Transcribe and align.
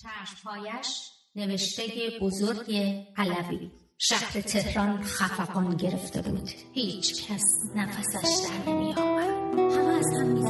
چشمهایش 0.00 1.10
نوشته 1.36 1.82
بزرگ 2.20 2.74
علوی. 3.16 3.70
شهر 3.98 4.40
تهران 4.40 5.02
خفقان 5.02 5.76
گرفته 5.76 6.22
بود. 6.22 6.50
هیچ 6.72 7.26
کس 7.26 7.42
نفسش 7.76 8.48
در 8.48 8.72
نمی 8.72 8.94
آمد 8.94 9.30
همه 9.58 9.94
از 9.94 10.06
هم 10.20 10.26
می 10.26 10.42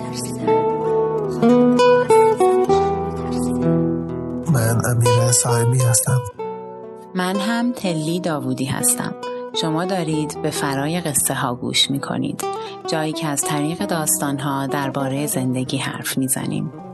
من 4.53 4.83
امیر 4.91 5.33
سایمی 5.33 5.83
هستم. 5.83 6.21
من 7.15 7.37
هم 7.37 7.73
تلی 7.73 8.21
داوودی 8.21 8.65
هستم. 8.65 9.15
شما 9.61 9.85
دارید 9.85 10.43
به 10.43 10.51
فرای 10.51 11.01
قصه 11.01 11.35
ها 11.35 11.55
گوش 11.55 11.91
می 11.91 12.01
کنید 12.01 12.45
جایی 12.87 13.13
که 13.13 13.27
از 13.27 13.41
طریق 13.41 13.87
داستان 13.87 14.39
ها 14.39 14.67
درباره 14.67 15.27
زندگی 15.27 15.77
حرف 15.77 16.19
می 16.19 16.29
زنیم. 16.29 16.90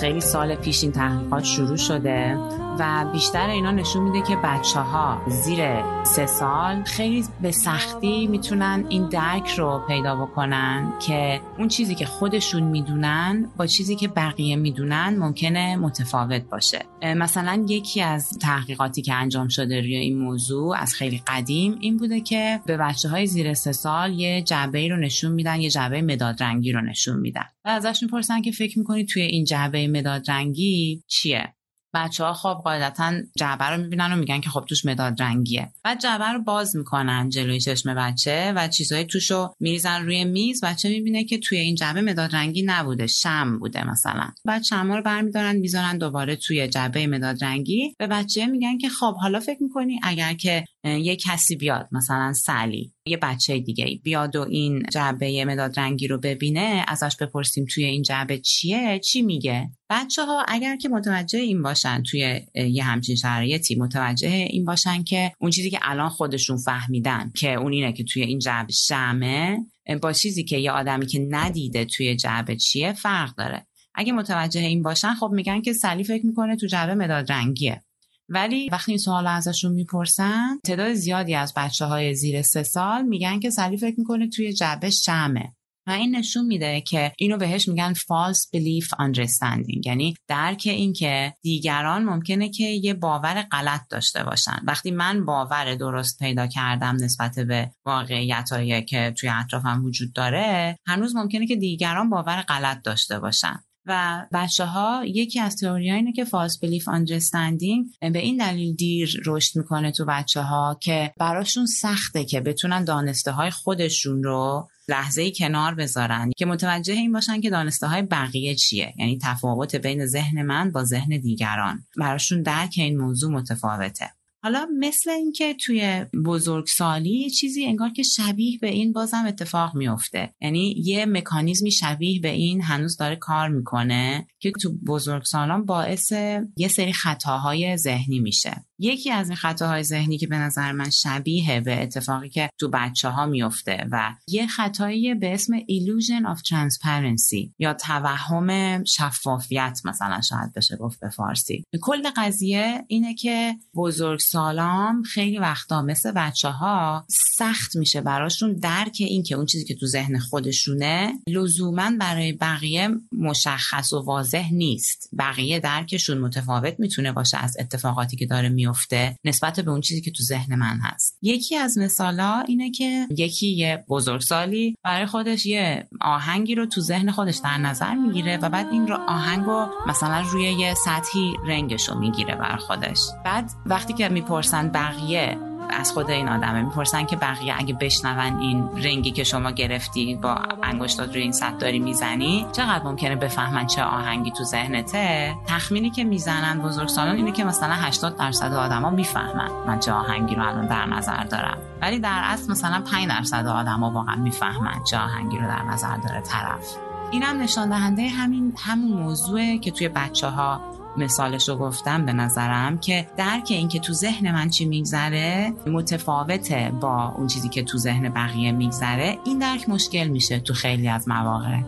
خیلی 0.00 0.20
سال 0.20 0.54
پیش 0.54 0.82
این 0.82 0.92
تحقیقات 0.92 1.44
شروع 1.44 1.76
شده. 1.76 2.38
و 2.78 3.04
بیشتر 3.12 3.48
اینا 3.48 3.70
نشون 3.70 4.02
میده 4.02 4.26
که 4.26 4.36
بچه 4.36 4.80
ها 4.80 5.22
زیر 5.28 5.60
سه 6.04 6.26
سال 6.26 6.82
خیلی 6.82 7.24
به 7.42 7.50
سختی 7.50 8.26
می‌تونن 8.26 8.86
این 8.88 9.08
درک 9.08 9.48
رو 9.50 9.84
پیدا 9.88 10.16
بکنن 10.16 10.92
که 11.06 11.40
اون 11.58 11.68
چیزی 11.68 11.94
که 11.94 12.06
خودشون 12.06 12.62
می‌دونن 12.62 13.50
با 13.56 13.66
چیزی 13.66 13.96
که 13.96 14.08
بقیه 14.08 14.56
می‌دونن 14.56 15.16
ممکنه 15.18 15.76
متفاوت 15.76 16.42
باشه. 16.42 16.84
مثلا 17.02 17.64
یکی 17.68 18.00
از 18.00 18.38
تحقیقاتی 18.38 19.02
که 19.02 19.14
انجام 19.14 19.48
شده 19.48 19.80
روی 19.80 19.96
این 19.96 20.18
موضوع 20.18 20.76
از 20.76 20.94
خیلی 20.94 21.22
قدیم 21.26 21.76
این 21.80 21.96
بوده 21.96 22.20
که 22.20 22.60
به 22.66 22.76
بچه 22.76 23.08
های 23.08 23.26
زیر 23.26 23.54
سه 23.54 23.72
سال 23.72 24.12
یه 24.12 24.42
جعبه 24.42 24.88
رو 24.88 24.96
نشون 24.96 25.32
میدن 25.32 25.60
یه 25.60 25.70
جعبه 25.70 26.02
مداد 26.02 26.42
رنگی 26.42 26.72
رو 26.72 26.80
نشون 26.80 27.20
میدن. 27.20 27.46
و 27.64 27.68
ازش 27.68 28.02
می‌پرسن 28.02 28.42
که 28.42 28.50
فکر 28.50 28.78
می‌کنید 28.78 29.08
توی 29.08 29.22
این 29.22 29.44
جعبه 29.44 29.88
مداد 29.88 30.30
رنگی 30.30 31.02
چیه؟ 31.06 31.55
بچه 31.96 32.24
ها 32.24 32.32
خب 32.32 32.60
قاعدتا 32.64 33.12
جعبه 33.36 33.64
رو 33.64 33.82
می‌بینن 33.82 34.12
و 34.12 34.16
میگن 34.16 34.40
که 34.40 34.50
خب 34.50 34.64
توش 34.68 34.84
مداد 34.84 35.22
رنگیه. 35.22 35.72
بعد 35.84 36.00
جعبه 36.00 36.24
رو 36.24 36.42
باز 36.42 36.76
می‌کنن 36.76 37.28
جلوی 37.28 37.60
چشم 37.60 37.94
بچه 37.94 38.52
و 38.56 38.68
چیزهای 38.68 39.04
توش 39.04 39.30
رو 39.30 39.54
میریزن 39.60 40.04
روی 40.04 40.24
میز. 40.24 40.64
بچه 40.64 40.88
می‌بینه 40.88 41.24
که 41.24 41.38
توی 41.38 41.58
این 41.58 41.74
جعبه 41.74 42.00
مداد 42.00 42.36
رنگی 42.36 42.62
نبوده 42.62 43.06
شم 43.06 43.58
بوده 43.58 43.90
مثلا. 43.90 44.28
بعد 44.44 44.62
شما 44.62 44.96
رو 44.96 45.02
برمیدارن 45.02 45.56
می‌ذارن 45.56 45.98
دوباره 45.98 46.36
توی 46.36 46.68
جعبه 46.68 47.06
مداد 47.06 47.44
رنگی. 47.44 47.94
به 47.98 48.06
بچه 48.06 48.46
میگن 48.46 48.78
که 48.78 48.88
خب 48.88 49.14
حالا 49.14 49.40
فکر 49.40 49.62
می‌کنی 49.62 50.00
اگر 50.02 50.34
که 50.34 50.64
یه 50.86 51.16
کسی 51.16 51.56
بیاد 51.56 51.88
مثلا 51.92 52.32
سلی 52.32 52.92
یه 53.06 53.16
بچه 53.16 53.58
دیگه 53.58 54.00
بیاد 54.02 54.36
و 54.36 54.40
این 54.40 54.82
جعبه 54.92 55.44
مداد 55.44 55.80
رنگی 55.80 56.08
رو 56.08 56.18
ببینه 56.18 56.84
ازش 56.88 57.16
بپرسیم 57.16 57.64
توی 57.74 57.84
این 57.84 58.02
جعبه 58.02 58.38
چیه 58.38 58.98
چی 58.98 59.22
میگه؟ 59.22 59.70
بچه 59.90 60.24
ها 60.24 60.44
اگر 60.48 60.76
که 60.76 60.88
متوجه 60.88 61.38
این 61.38 61.62
باشن 61.62 62.02
توی 62.02 62.40
یه 62.54 62.84
همچین 62.84 63.16
شرایطی 63.16 63.74
متوجه 63.74 64.28
این 64.28 64.64
باشن 64.64 65.02
که 65.02 65.32
اون 65.40 65.50
چیزی 65.50 65.70
که 65.70 65.78
الان 65.82 66.08
خودشون 66.08 66.56
فهمیدن 66.56 67.30
که 67.36 67.54
اون 67.54 67.72
اینه 67.72 67.92
که 67.92 68.04
توی 68.04 68.22
این 68.22 68.38
جعبه 68.38 68.72
شمه 68.72 69.58
با 70.02 70.12
چیزی 70.12 70.44
که 70.44 70.58
یه 70.58 70.70
آدمی 70.70 71.06
که 71.06 71.26
ندیده 71.30 71.84
توی 71.84 72.16
جعبه 72.16 72.56
چیه 72.56 72.92
فرق 72.92 73.34
داره. 73.34 73.66
اگه 73.94 74.12
متوجه 74.12 74.60
این 74.60 74.82
باشن 74.82 75.14
خب 75.14 75.30
میگن 75.32 75.62
که 75.62 75.72
سلی 75.72 76.04
فکر 76.04 76.26
می‌کنه 76.26 76.56
تو 76.56 76.66
جعبه 76.66 76.94
مداد 76.94 77.32
رنگیه. 77.32 77.82
ولی 78.28 78.68
وقتی 78.72 78.92
این 78.92 78.98
سوال 78.98 79.26
ازشون 79.26 79.72
می‌پرسن 79.72 80.58
تعداد 80.64 80.94
زیادی 80.94 81.34
از 81.34 81.52
بچه 81.56 81.84
های 81.84 82.14
زیر 82.14 82.42
سه 82.42 82.62
سال 82.62 83.02
میگن 83.02 83.40
که 83.40 83.50
سلی 83.50 83.76
فکر 83.76 83.94
می‌کنه 83.98 84.28
توی 84.28 84.52
جعبه 84.52 84.90
شمه 84.90 85.52
و 85.86 85.90
این 85.90 86.16
نشون 86.16 86.46
میده 86.46 86.80
که 86.80 87.12
اینو 87.18 87.36
بهش 87.36 87.68
میگن 87.68 87.94
false 87.94 88.40
belief 88.56 88.88
understanding. 88.88 89.86
یعنی 89.86 90.14
درک 90.28 90.62
این 90.64 90.92
که 90.92 91.34
دیگران 91.42 92.04
ممکنه 92.04 92.48
که 92.48 92.64
یه 92.64 92.94
باور 92.94 93.42
غلط 93.42 93.80
داشته 93.90 94.24
باشن. 94.24 94.58
وقتی 94.66 94.90
من 94.90 95.24
باور 95.24 95.74
درست 95.74 96.18
پیدا 96.18 96.46
کردم 96.46 96.96
نسبت 96.96 97.38
به 97.38 97.70
واقعیت 97.84 98.50
که 98.86 99.14
توی 99.18 99.28
اطرافم 99.28 99.84
وجود 99.84 100.12
داره 100.12 100.76
هنوز 100.86 101.16
ممکنه 101.16 101.46
که 101.46 101.56
دیگران 101.56 102.10
باور 102.10 102.42
غلط 102.42 102.82
داشته 102.82 103.18
باشن. 103.18 103.64
و 103.86 104.26
بچه 104.32 104.64
ها 104.64 105.02
یکی 105.06 105.40
از 105.40 105.56
تئوری 105.56 105.90
اینه 105.90 106.12
که 106.12 106.24
فالس 106.24 106.58
بلیف 106.58 106.88
آندرستندینگ 106.88 107.86
به 108.00 108.18
این 108.18 108.36
دلیل 108.36 108.74
دیر 108.74 109.20
رشد 109.26 109.58
می‌کنه 109.58 109.92
تو 109.92 110.04
بچه 110.04 110.40
ها 110.40 110.78
که 110.82 111.12
براشون 111.18 111.66
سخته 111.66 112.24
که 112.24 112.40
بتونن 112.40 112.84
دانسته 112.84 113.30
های 113.32 113.50
خودشون 113.50 114.22
رو 114.22 114.68
لحظه 114.88 115.22
ای 115.22 115.32
کنار 115.32 115.74
بذارن. 115.74 116.30
که 116.36 116.46
متوجه 116.46 116.94
این 116.94 117.12
باشن 117.12 117.40
که 117.40 117.50
دانسته 117.50 117.86
های 117.86 118.02
بقیه 118.02 118.54
چیه. 118.54 118.94
یعنی 118.98 119.18
تفاوت 119.22 119.76
بین 119.76 120.06
ذهن 120.06 120.42
من 120.42 120.72
با 120.72 120.84
ذهن 120.84 121.18
دیگران. 121.20 121.86
براشون 121.96 122.42
درک 122.42 122.74
این 122.76 123.00
موضوع 123.00 123.32
متفاوته. 123.32 124.10
حالا 124.46 124.68
مثل 124.78 125.10
اینکه 125.10 125.54
توی 125.54 126.06
بزرگسالی 126.24 127.30
چیزی 127.30 127.64
انگار 127.64 127.90
که 127.90 128.02
شبیه 128.02 128.58
به 128.58 128.68
این 128.68 128.92
بازم 128.92 129.24
اتفاق 129.26 129.74
میفته. 129.74 130.34
یعنی 130.40 130.74
یه 130.84 131.06
مکانیزمی 131.06 131.70
شبیه 131.70 132.20
به 132.20 132.28
این 132.28 132.62
هنوز 132.62 132.96
داره 132.96 133.16
کار 133.16 133.48
می‌کنه 133.48 134.26
که 134.38 134.52
تو 134.62 134.72
بزرگسالان 134.86 135.64
باعث 135.64 136.12
یه 136.56 136.68
سری 136.68 136.92
خطاهای 136.92 137.76
ذهنی 137.76 138.18
میشه. 138.18 138.65
یکی 138.78 139.10
از 139.10 139.28
این 139.28 139.36
خطاهای 139.36 139.82
ذهنی 139.82 140.18
که 140.18 140.26
به 140.26 140.36
نظر 140.36 140.72
من 140.72 140.90
شبیه 140.90 141.60
به 141.60 141.82
اتفاقی 141.82 142.28
که 142.28 142.50
تو 142.58 142.68
بچه 142.68 143.08
ها 143.08 143.26
میفته 143.26 143.86
و 143.90 144.14
یه 144.28 144.46
خطایی 144.46 145.14
به 145.14 145.34
اسم 145.34 145.58
illusion 145.58 146.34
of 146.34 146.40
transparency 146.40 147.50
یا 147.58 147.74
توهم 147.74 148.84
شفافیت 148.84 149.80
مثلا 149.84 150.20
شاید 150.20 150.52
بشه 150.52 150.76
گفت 150.76 151.00
به 151.00 151.08
فارسی. 151.08 151.64
کل 151.80 152.10
قضیه 152.16 152.84
اینه 152.88 153.14
که 153.14 153.56
بزرگ 153.74 154.20
سالام 154.20 155.02
خیلی 155.02 155.38
وقتا 155.38 155.82
مثل 155.82 156.12
بچه 156.12 156.48
ها 156.48 157.06
سخت 157.36 157.76
میشه 157.76 158.00
براشون 158.00 158.52
درک 158.52 158.96
این 158.98 159.22
که 159.22 159.34
اون 159.34 159.46
چیزی 159.46 159.64
که 159.64 159.74
تو 159.74 159.86
ذهن 159.86 160.18
خودشونه 160.18 161.12
لزوما 161.28 161.90
برای 162.00 162.32
بقیه 162.32 162.88
مشخص 163.12 163.92
و 163.92 164.02
واضح 164.02 164.52
نیست. 164.52 165.10
بقیه 165.18 165.60
درکشون 165.60 166.18
متفاوت 166.18 166.74
می‌تونه 166.78 167.12
باشه 167.12 167.38
از 167.38 167.56
اتفاقاتی 167.60 168.16
که 168.16 168.26
داره 168.26 168.48
میفته 168.66 169.16
نسبت 169.24 169.60
به 169.60 169.70
اون 169.70 169.80
چیزی 169.80 170.00
که 170.00 170.10
تو 170.10 170.22
ذهن 170.22 170.54
من 170.54 170.78
هست. 170.82 171.18
یکی 171.22 171.56
از 171.56 171.78
مثالا 171.78 172.44
اینه 172.48 172.70
که 172.70 173.06
یکی 173.16 173.46
یه 173.46 173.84
بزرگسالی 173.88 174.76
برای 174.84 175.06
خودش 175.06 175.46
یه 175.46 175.88
آهنگی 176.00 176.54
رو 176.54 176.66
تو 176.66 176.80
ذهن 176.80 177.10
خودش 177.10 177.36
در 177.36 177.58
نظر 177.58 177.94
می‌گیره 177.94 178.38
و 178.42 178.48
بعد 178.48 178.66
این 178.72 178.88
رو 178.88 178.98
آهنگ 179.08 179.44
رو 179.44 179.68
مثلا 179.86 180.20
روی 180.20 180.44
یه 180.44 180.74
سطحی 180.74 181.34
رنگش 181.46 181.88
رو 181.88 181.98
می‌گیره 181.98 182.34
برای 182.34 182.58
خودش. 182.58 182.98
بعد 183.24 183.50
وقتی 183.66 183.92
که 183.92 184.08
می‌پرسن 184.08 184.68
بقیه 184.68 185.38
از 185.70 185.92
خود 185.92 186.10
این 186.10 186.28
آدمه. 186.28 186.62
می‌پرسن 186.62 187.06
که 187.06 187.16
بقیه 187.16 187.54
اگه 187.58 187.74
بشنون 187.74 188.38
این 188.40 188.68
رنگی 188.84 189.10
که 189.10 189.24
شما 189.24 189.50
گرفتی 189.50 190.14
با 190.14 190.38
انگشتات 190.62 191.12
روی 191.12 191.22
این 191.22 191.32
سطح 191.32 191.56
داری 191.56 191.78
می‌زنی 191.78 192.46
چقدر 192.52 192.84
ممکنه 192.84 193.16
بفهمن 193.16 193.66
چه 193.66 193.82
آهنگی 193.82 194.30
تو 194.30 194.44
ذهنته؟ 194.44 195.34
تخمینی 195.46 195.90
که 195.90 196.04
می‌زنن 196.04 196.58
بزرگسالان 196.58 197.16
اینه 197.16 197.32
که 197.32 197.44
مثلا 197.44 197.74
80 197.74 198.16
درصد 198.16 198.52
آدما 198.52 198.90
می‌فهمن 198.90 199.50
من 199.66 199.80
چه 199.80 199.92
آهنگی 199.92 200.34
رو 200.34 200.48
الان 200.48 200.66
در 200.66 200.86
نظر 200.86 201.24
دارم. 201.24 201.58
ولی 201.82 201.98
در 201.98 202.20
اصل 202.24 202.52
مثلا 202.52 202.82
5 202.92 203.08
درصد 203.08 203.46
آدما 203.46 203.90
واقعا 203.90 204.16
می‌فهمن 204.16 204.84
چه 204.90 204.98
آهنگی 204.98 205.38
رو 205.38 205.46
در 205.46 205.62
نظر 205.62 205.96
داره 205.96 206.20
طرف. 206.20 206.76
اینم 207.10 207.40
نشان 207.40 207.68
دهنده 207.68 208.08
همین 208.08 208.52
همون 208.58 208.92
موضوعه 208.92 209.58
که 209.58 209.70
توی 209.70 209.88
بچه 209.88 210.28
ها 210.28 210.60
مثالش 210.98 211.48
رو 211.48 211.56
گفتم 211.56 212.06
به 212.06 212.12
نظرم 212.12 212.78
که 212.78 213.06
درک 213.16 213.46
این 213.50 213.68
که 213.68 213.78
تو 213.78 213.92
ذهن 213.92 214.32
من 214.32 214.50
چی 214.50 214.64
میگذره 214.64 215.52
متفاوته 215.66 216.72
با 216.80 217.12
اون 217.16 217.26
چیزی 217.26 217.48
که 217.48 217.62
تو 217.62 217.78
ذهن 217.78 218.08
بقیه 218.08 218.52
میگذره. 218.52 219.18
این 219.24 219.38
درک 219.38 219.68
مشکل 219.68 220.08
میشه 220.08 220.40
تو 220.40 220.54
خیلی 220.54 220.88
از 220.88 221.08
مواقع. 221.08 221.60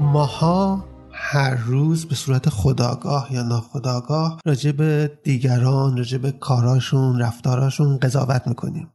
ماها 0.00 0.84
هر 1.12 1.54
روز 1.54 2.06
به 2.06 2.14
صورت 2.14 2.48
خداگاه 2.48 3.28
یا 3.32 3.42
ناخداگاه 3.42 4.40
راجع 4.46 4.72
به 4.72 5.18
دیگران 5.24 5.96
راجع 5.96 6.18
به 6.18 6.32
کاراشون 6.32 7.18
رفتاراشون 7.18 7.98
قضاوت 7.98 8.46
می‌کنیم. 8.46 8.88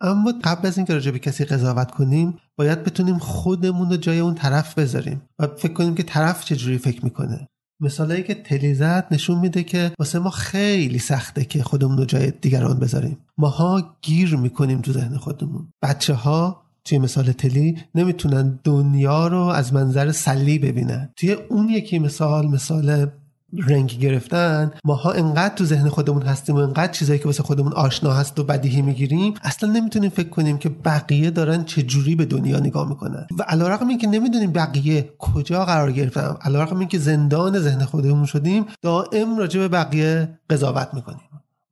اما 0.00 0.32
قبل 0.44 0.68
از 0.68 0.76
اینکه 0.76 0.92
راجع 0.92 1.10
به 1.10 1.18
کسی 1.18 1.44
قضاوت 1.44 1.90
کنیم 1.90 2.38
باید 2.56 2.84
بتونیم 2.84 3.18
خودمون 3.18 3.90
رو 3.90 3.96
جای 3.96 4.18
اون 4.18 4.34
طرف 4.34 4.78
بذاریم 4.78 5.22
و 5.38 5.46
فکر 5.46 5.72
کنیم 5.72 5.94
که 5.94 6.02
طرف 6.02 6.44
چجوری 6.44 6.78
فکر 6.78 7.04
می‌کنه. 7.04 7.48
مثالایی 7.80 8.22
که 8.22 8.34
تلیزت 8.34 9.12
نشون 9.12 9.38
میده 9.38 9.62
که 9.62 9.92
واسه 9.98 10.18
ما 10.18 10.30
خیلی 10.30 10.98
سخته 10.98 11.44
که 11.44 11.62
خودمون 11.62 11.98
رو 11.98 12.04
جای 12.04 12.30
دیگران 12.30 12.78
بذاریم. 12.78 13.18
ماها 13.38 13.96
گیر 14.02 14.36
می‌کنیم 14.36 14.80
تو 14.80 14.92
ذهن 14.92 15.16
خودمون. 15.16 15.68
بچه 15.82 16.14
ها 16.14 16.62
توی 16.84 16.98
مثال 16.98 17.32
تلی 17.32 17.78
نمی‌تونن 17.94 18.60
دنیا 18.64 19.26
رو 19.26 19.40
از 19.40 19.74
منظر 19.74 20.12
سلی 20.12 20.58
ببینن. 20.58 21.10
توی 21.16 21.32
اون 21.32 21.68
یکی 21.68 21.98
مثال 21.98 22.46
مثال 22.46 23.06
رنگ 23.52 23.98
گرفتن 23.98 24.70
ماها 24.84 25.12
انقدر 25.12 25.54
تو 25.54 25.64
ذهن 25.64 25.88
خودمون 25.88 26.22
هستیم 26.22 26.56
و 26.56 26.58
انقدر 26.58 26.92
چیزایی 26.92 27.18
که 27.18 27.24
واسه 27.24 27.42
خودمون 27.42 27.72
آشنا 27.72 28.12
هست 28.12 28.40
و 28.40 28.44
بدیهی 28.44 28.82
می‌گیریم 28.82 29.34
اصلا 29.42 29.72
نمی‌تونیم 29.72 30.10
فکر 30.10 30.28
کنیم 30.28 30.58
که 30.58 30.68
بقیه 30.68 31.30
دارن 31.30 31.64
چه 31.64 31.82
جوری 31.82 32.14
به 32.14 32.24
دنیا 32.24 32.60
نگاه 32.60 32.88
می‌کنن. 32.88 33.26
و 33.38 33.42
علیرغم 33.42 33.88
اینکه 33.88 34.06
نمی‌دونیم 34.06 34.52
بقیه 34.52 35.10
کجا 35.18 35.64
قرار 35.64 35.92
گرفتن 35.92 36.36
علیرغم 36.40 36.78
اینکه 36.78 36.98
زندان 36.98 37.58
ذهن 37.58 37.84
خودمون 37.84 38.26
شدیم 38.26 38.66
دائم 38.82 39.38
راجع 39.38 39.60
به 39.60 39.68
بقیه 39.68 40.38
قضاوت 40.50 40.88
می‌کنیم. 40.94 41.20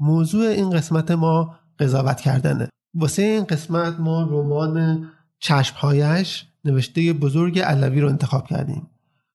موضوع 0.01 0.47
این 0.47 0.71
قسمت 0.71 1.11
ما 1.11 1.55
قضاوت 1.79 2.21
کردنه. 2.21 2.69
واسه 2.95 3.23
این 3.23 3.45
قسمت 3.45 4.01
ما 4.01 4.23
رمان 4.23 5.05
چشمهایش 5.39 6.47
نوشته 6.65 7.13
بزرگ 7.13 7.59
علوی 7.59 8.01
رو 8.01 8.09
انتخاب 8.09 8.47
کردیم. 8.47 8.87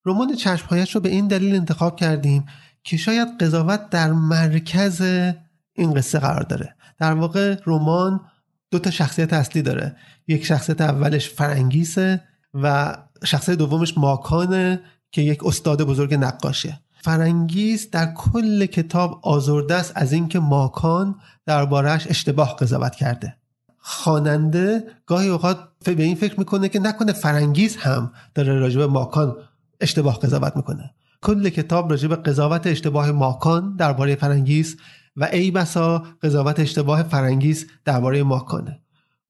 رمان 0.06 0.36
چشمهایش 0.36 0.96
رو 0.96 1.02
به 1.02 1.10
این 1.10 1.28
دلیل 1.28 1.56
انتخاب 1.56 1.96
کردیم 1.96 2.46
که 2.84 2.98
شاید 2.98 3.28
قضاوت 3.40 3.90
در 3.90 4.12
مرکز 4.12 5.02
این 5.74 5.94
قصه 5.94 6.20
قرار 6.20 6.44
داره. 6.44 6.76
در 6.98 7.14
واقع 7.14 7.56
رمان 7.66 8.22
دو 8.72 8.80
تا 8.80 8.92
شخصیت 8.92 9.34
اصلی 9.34 9.62
داره. 9.62 9.96
یک 10.28 10.46
شخصیت 10.46 10.82
اولش 10.82 11.30
فرنگیسه 11.30 12.22
و 12.54 12.98
شخصیت 13.26 13.58
دومش 13.58 13.98
ماکانه 13.98 14.82
که 15.12 15.22
یک 15.22 15.46
استاد 15.46 15.84
بزرگ 15.84 16.14
نقاشه 16.14 16.80
فرنگیس 17.02 17.90
در 17.90 18.14
کل 18.14 18.66
کتاب 18.66 19.20
آزرده 19.24 19.76
است 19.76 19.92
از 19.96 20.14
اینکه 20.14 20.40
ماکان 20.40 21.16
دربارهش 21.46 22.08
اشتباه 22.08 22.56
قضاوت 22.56 22.96
کرده. 22.96 23.36
خواننده 23.78 24.84
گاهی 25.06 25.30
اوقات 25.30 25.58
به 25.86 26.04
این 26.04 26.16
فکر 26.16 26.40
می‌کنه 26.40 26.70
که 26.70 26.80
نکنه 26.80 27.12
فرنگیس 27.14 27.78
هم 27.78 28.12
داره 28.36 28.60
راجب 28.60 28.82
ماکان 28.82 29.36
اشتباه 29.82 30.20
قضاوت 30.20 30.56
می‌کنه. 30.56 30.94
کل 31.22 31.50
کتاب 31.50 31.90
راجع 31.90 32.08
به 32.08 32.16
قضاوت 32.16 32.68
اشتباه 32.68 33.12
ماکان 33.12 33.76
درباره 33.76 34.16
فرنگیس 34.16 34.78
و 35.16 35.24
ای 35.24 35.52
بسا 35.52 36.04
قضاوت 36.22 36.60
اشتباه 36.60 37.04
فرنگیس 37.04 37.66
درباره 37.86 38.24
ماکانه 38.24 38.80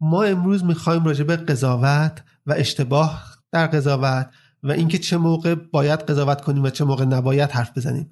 ما 0.02 0.24
امروز 0.24 0.64
می‌خوایم 0.64 1.06
راجع 1.06 1.24
به 1.24 1.36
قضاوت 1.36 2.24
و 2.46 2.54
اشتباه 2.58 3.24
در 3.52 3.68
قضاوت 3.68 4.30
و 4.64 4.72
اینکه 4.72 4.98
چه 4.98 5.18
موقع 5.18 5.56
باید 5.56 6.00
قضاوت 6.00 6.42
کنیم 6.42 6.64
و 6.64 6.70
چه 6.70 6.86
موقع 6.86 7.06
نباید 7.06 7.52
حرف 7.52 7.78
بزنیم. 7.78 8.10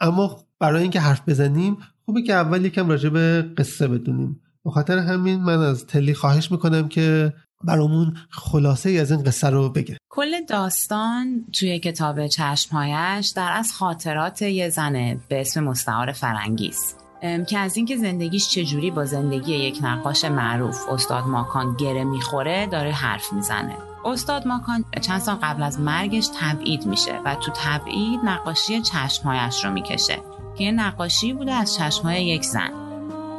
اما 0.00 0.44
برای 0.58 0.82
اینکه 0.82 1.00
حرف 1.00 1.28
بزنیم 1.28 1.76
خوبه 2.04 2.22
که 2.22 2.34
اول 2.34 2.64
یکم 2.64 2.88
راجع 2.88 3.08
به 3.08 3.42
قصه 3.56 3.88
بدونیم. 3.88 4.40
به 4.64 4.70
خاطر 4.70 4.98
همین 4.98 5.40
من 5.40 5.58
از 5.58 5.86
تلی 5.86 6.14
خواهش 6.14 6.50
می‌کنم 6.50 6.88
که 6.88 7.34
برامون 7.64 8.16
خلاصه 8.30 8.90
ای 8.90 9.00
از 9.00 9.10
این 9.10 9.22
قصه 9.22 9.50
رو 9.50 9.68
بگه. 9.68 9.96
کل 10.08 10.44
داستان 10.44 11.44
توی 11.52 11.78
کتاب 11.78 12.26
چشمهایش 12.26 13.28
در 13.28 13.52
از 13.52 13.72
خاطرات 13.72 14.42
یه 14.42 14.68
زنه 14.68 15.18
به 15.28 15.40
اسم 15.40 15.64
مستعار 15.64 16.12
فرنگیست 16.12 17.04
که 17.48 17.58
از 17.58 17.76
اینکه 17.76 17.96
زندگیش 17.96 18.48
چجوری 18.48 18.90
با 18.90 19.04
زندگی 19.04 19.54
یک 19.54 19.78
نقاش 19.82 20.24
معروف 20.24 20.88
استاد 20.88 21.24
ماکان 21.24 21.76
گره 21.76 22.04
می‌خوره 22.04 22.66
داره 22.66 22.92
حرف 22.92 23.32
می‌زنه. 23.32 23.76
استاد 24.04 24.46
ماکان 24.46 24.84
چند 25.00 25.20
سال 25.20 25.34
قبل 25.42 25.62
از 25.62 25.80
مرگش 25.80 26.28
تبعید 26.40 26.86
میشه 26.86 27.20
و 27.24 27.34
تو 27.34 27.52
تبعید 27.56 28.20
نقاشی 28.24 28.82
چشمهایش 28.82 29.64
رو 29.64 29.70
می‌کشه 29.70 30.18
که 30.58 30.70
نقاشی 30.70 31.32
بوده 31.32 31.52
از 31.52 31.74
چشمهای 31.74 32.26
یک 32.26 32.44
زن. 32.44 32.83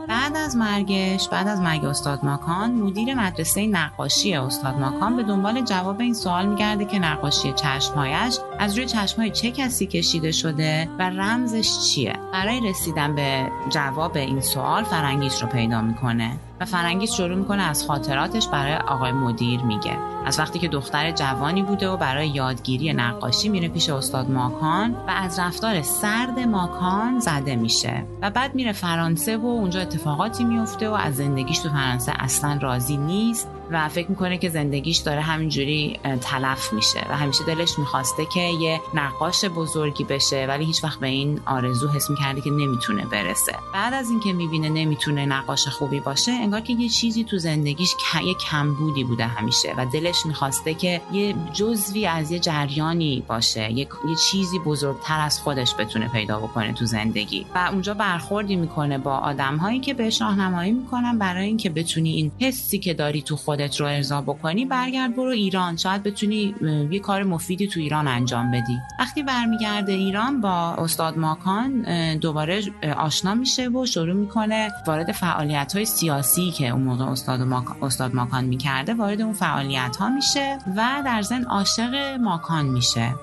بعد 0.08 0.38
از 0.38 0.56
مرگش 0.56 1.30
بعد 1.30 1.48
از 1.48 1.62
مرگ 1.62 1.86
استاد 1.86 2.26
ماکان 2.26 2.72
مدیر 2.72 3.14
مدرسه 3.14 3.68
نقاشی 3.68 4.34
استاد 4.34 4.76
ماکان 4.76 5.18
به 5.18 5.24
دنبال 5.24 5.62
جواب 5.62 6.00
این 6.00 6.14
سوال 6.14 6.46
میگرده 6.46 6.86
که 6.86 7.00
نقاشی 7.00 7.54
چشمهایش 7.54 8.38
از 8.60 8.78
روی 8.78 8.86
چشمهای 8.86 9.32
چه 9.32 9.52
کسی 9.52 9.88
کشیده 9.88 10.32
شده 10.32 10.90
و 11.00 11.10
رمزش 11.10 11.80
چیه؟ 11.80 12.14
برای 12.34 12.70
رسیدن 12.70 13.16
به 13.16 13.48
جواب 13.70 14.18
این 14.18 14.42
سوال 14.42 14.84
فرنگیش 14.84 15.42
رو 15.42 15.48
پیدا 15.48 15.82
می‌کنه. 15.82 16.32
و 16.62 16.66
فرنگیس 16.66 17.12
شروع 17.12 17.36
می‌کنه 17.36 17.64
از 17.64 17.86
خاطراتش 17.86 18.48
برای 18.48 18.76
آقای 18.76 19.12
مدیر 19.12 19.62
میگه. 19.62 19.98
از 20.26 20.40
وقتی 20.40 20.60
که 20.60 20.68
دختر 20.68 21.12
جوانی 21.12 21.64
بوده 21.64 21.90
و 21.90 21.98
برای 21.98 22.28
یادگیری 22.28 22.94
نقاشی 22.94 23.50
میره 23.50 23.68
پیش 23.68 23.90
استاد 23.90 24.30
ماکان 24.30 24.92
و 24.92 25.12
از 25.12 25.40
رفتار 25.40 25.82
سرد 25.82 26.40
ماکان 26.40 27.20
زده 27.20 27.56
میشه. 27.56 28.06
و 28.22 28.30
بعد 28.30 28.56
میره 28.56 28.72
فرانسه 28.72 29.38
و 29.38 29.46
اونجا 29.46 29.82
اتفاقاتی 29.82 30.44
میفته 30.44 30.90
و 30.90 30.94
از 30.94 31.16
زندگیش 31.16 31.60
تو 31.60 31.70
فرانسه 31.70 32.14
اصلا 32.20 32.58
راضی 32.62 32.98
نیست. 32.98 33.48
و 33.72 33.90
فکر 33.90 34.10
می‌کنه 34.10 34.38
که 34.38 34.50
زندگیش 34.50 34.98
داره 34.98 35.22
همینجوری 35.22 36.00
تلف 36.22 36.74
میشه 36.74 37.06
و 37.10 37.18
همیشه 37.18 37.44
دلش 37.44 37.80
می‌خواسته 37.80 38.26
که 38.34 38.42
یه 38.42 38.82
نقاش 38.94 39.46
بزرگی 39.46 40.04
بشه 40.04 40.46
ولی 40.50 40.66
هیچ 40.66 40.84
وقت 40.84 41.00
به 41.00 41.08
این 41.08 41.40
آرزو 41.46 41.88
حس 41.88 42.10
می‌کرده 42.10 42.42
که 42.42 42.50
نمی‌تونه 42.50 43.06
برسه. 43.06 43.56
بعد 43.74 43.94
از 43.94 44.10
اینکه 44.10 44.34
می‌بینه 44.34 44.70
نمی‌تونه 44.70 45.26
نقاش 45.26 45.68
خوبی 45.68 46.00
باشه 46.00 46.32
انگار 46.32 46.62
که 46.62 46.74
یه 46.74 46.90
چیزی 46.90 47.24
تو 47.24 47.38
زندگیش 47.38 47.96
یه 48.26 48.34
کمبودی 48.34 49.04
بوده 49.04 49.26
همیشه 49.26 49.74
و 49.78 49.86
دلش 49.86 50.26
می‌خواسته 50.26 50.74
که 50.74 51.02
یه 51.12 51.36
جزوی 51.54 52.06
از 52.06 52.32
یه 52.32 52.40
جریانی 52.40 53.24
باشه 53.28 53.72
یه, 53.72 53.88
یه 54.10 54.16
چیزی 54.32 54.60
بزرگتر 54.60 55.20
از 55.20 55.42
خودش 55.42 55.76
بتونه 55.80 56.08
پیدا 56.08 56.40
بکنه 56.40 56.74
تو 56.74 56.86
زندگی. 56.86 57.46
و 57.56 57.70
اونجا 57.72 57.94
برخوردی 57.94 58.56
می‌کنه 58.56 58.98
با 58.98 59.18
آدمهایی 59.18 59.80
که 59.80 59.94
بهش 59.94 60.22
راهنمایی 60.22 60.72
می‌کنن 60.72 61.18
برای 61.18 61.46
اینکه 61.46 61.70
بتونی 61.70 62.10
این 62.14 62.32
حسی 62.40 62.80
که 62.80 62.94
داری 62.94 63.22
تو 63.22 63.36
خودت 63.56 63.82
رو 63.82 63.86
ارضا 63.86 64.22
بکنی 64.22 64.66
برگرد 64.66 65.16
برو 65.16 65.30
ایران. 65.30 65.78
شاید 65.78 66.04
بتونی 66.04 66.56
یه 66.92 67.00
کار 67.00 67.24
مفیدی 67.24 67.68
تو 67.68 67.80
ایران 67.80 68.08
انجام 68.08 68.52
بدی. 68.52 68.78
وقتی 69.00 69.24
برمیگرده 69.24 69.92
ایران 69.92 70.42
با 70.42 70.74
استاد 70.74 71.18
ماکان 71.18 71.86
دوباره 72.18 72.62
آشنا 72.98 73.34
میشه 73.34 73.70
و 73.70 73.86
شروع 73.86 74.14
می‌کنه 74.14 74.72
وارد 74.88 75.12
فعالیت 75.12 75.76
های 75.76 75.86
سیاسی 75.86 76.52
که 76.52 76.70
اون 76.70 76.82
موقع 76.82 77.06
استاد, 77.06 77.42
ماکان، 77.42 77.78
استاد 77.84 78.16
ماکان 78.16 78.46
می‌کرده 78.46 78.94
وارد 78.94 79.22
اون 79.22 79.34
فعالیت 79.34 79.98
ها 80.00 80.10
میشه 80.10 80.58
و 80.76 81.02
در 81.06 81.22
ضمن 81.22 81.44
عاشق 81.44 81.96
ماکان 82.22 82.66
میشه. 82.66 83.16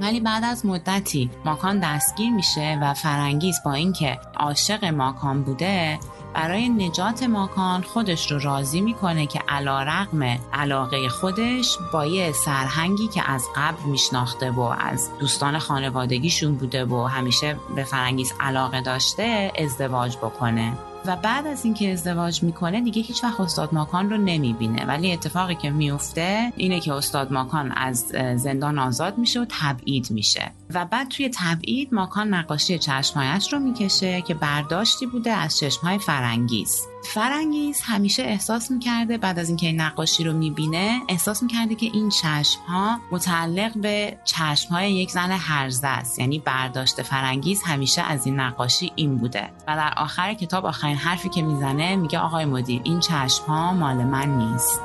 ولی 0.00 0.20
بعد 0.20 0.44
از 0.44 0.66
مدتی 0.66 1.30
ماکان 1.44 1.78
دستگیر 1.78 2.30
میشه 2.30 2.78
و 2.82 2.94
فرنگیز 2.94 3.56
با 3.64 3.72
اینکه 3.72 4.18
عاشق 4.36 4.84
ماکان 4.84 5.42
بوده 5.42 5.98
برای 6.34 6.68
نجات 6.68 7.22
ماکان 7.22 7.82
خودش 7.82 8.32
رو 8.32 8.38
راضی 8.38 8.80
می‌کنه 8.80 9.26
که 9.26 9.40
علا 9.48 9.82
رقم 9.82 10.22
علاقه 10.52 11.08
خودش 11.08 11.78
با 11.92 12.06
یه 12.06 12.32
سرهنگی 12.32 13.08
که 13.08 13.30
از 13.30 13.48
قبل 13.56 13.82
میشناخته 13.82 14.50
و 14.50 14.60
از 14.60 15.10
دوستان 15.18 15.58
خانوادگیشون 15.58 16.54
بوده 16.54 16.84
و 16.84 17.06
همیشه 17.06 17.56
به 17.76 17.84
فرنگیز 17.84 18.32
علاقه 18.40 18.80
داشته 18.80 19.52
ازدواج 19.58 20.16
بکنه. 20.16 20.72
و 21.06 21.16
بعد 21.16 21.46
از 21.46 21.64
اینکه 21.64 21.92
ازدواج 21.92 22.42
می‌کنه 22.42 22.80
دیگه 22.80 23.02
هیچ 23.02 23.24
وقت 23.24 23.40
استاد 23.40 23.74
ماکان 23.74 24.10
رو 24.10 24.16
نمی‌بینه. 24.16 24.84
ولی 24.84 25.12
اتفاقی 25.12 25.54
که 25.54 25.70
میفته 25.70 26.52
اینه 26.56 26.80
که 26.80 26.92
استاد 26.92 27.32
ماکان 27.32 27.72
از 27.72 27.98
زندان 28.36 28.78
آزاد 28.78 29.18
میشه 29.18 29.40
و 29.40 29.46
تبعید 29.48 30.10
میشه. 30.10 30.52
و 30.74 30.84
بعد 30.84 31.08
توی 31.08 31.30
تبعید 31.34 31.94
ماکان 31.94 32.34
نقاشی 32.34 32.78
چشمهایش 32.78 33.52
رو 33.52 33.58
می‌کشه 33.58 34.22
که 34.22 34.34
برداشتی 34.34 35.06
بوده 35.06 35.30
از 35.30 35.58
چشمهای 35.58 35.98
فرنگیز. 35.98 36.86
فرنگیز 37.04 37.80
همیشه 37.84 38.22
احساس 38.22 38.70
می‌کرده 38.70 39.18
بعد 39.18 39.38
از 39.38 39.48
اینکه 39.48 39.66
این 39.66 39.80
نقاشی 39.80 40.24
رو 40.24 40.32
می‌بینه 40.32 41.00
احساس 41.08 41.42
می‌کرده 41.42 41.74
که 41.74 41.86
این 41.86 42.08
چشم 42.08 42.60
ها 42.68 42.98
متعلق 43.12 43.78
به 43.78 44.18
چشم 44.24 44.68
های 44.74 44.92
یک 44.92 45.10
زن 45.10 45.30
هرزه 45.30 45.86
است. 45.86 46.18
یعنی 46.18 46.38
برداشت 46.38 47.02
فرنگیز 47.02 47.62
همیشه 47.62 48.02
از 48.02 48.26
این 48.26 48.40
نقاشی 48.40 48.92
این 48.96 49.16
بوده. 49.16 49.50
و 49.68 49.76
در 49.76 49.94
آخر 49.96 50.34
کتاب 50.34 50.66
آخرین 50.66 50.96
حرفی 50.96 51.28
که 51.28 51.42
می‌زنه 51.42 51.96
میگه 51.96 52.18
آقای 52.18 52.44
مدیر 52.44 52.80
این 52.84 53.00
چشم 53.00 53.44
ها 53.46 53.72
مال 53.72 53.96
من 53.96 54.38
نیست. 54.38 54.80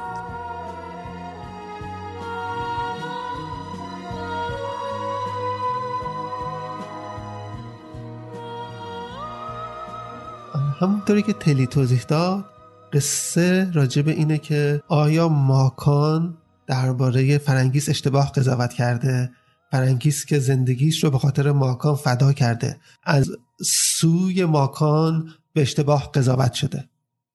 همونطوری 10.85 11.21
که 11.21 11.33
تلی 11.33 11.67
توضیح 11.67 12.03
داد 12.03 12.45
قصه 12.93 13.71
راجب 13.73 14.07
اینه 14.07 14.37
که 14.37 14.81
آیا 14.87 15.27
ماکان 15.29 16.37
درباره 16.67 17.37
فرنگیس 17.37 17.89
اشتباه 17.89 18.31
قضاوت 18.31 18.73
کرده؟ 18.73 19.31
فرنگیس 19.71 20.25
که 20.25 20.39
زندگیش 20.39 21.03
رو 21.03 21.11
به 21.11 21.17
خاطر 21.17 21.51
ماکان 21.51 21.95
فدا 21.95 22.33
کرده. 22.33 22.77
از 23.03 23.31
سوی 23.61 24.45
ماکان 24.45 25.29
به 25.53 25.61
اشتباه 25.61 26.11
قضاوت 26.11 26.53
شده. 26.53 26.89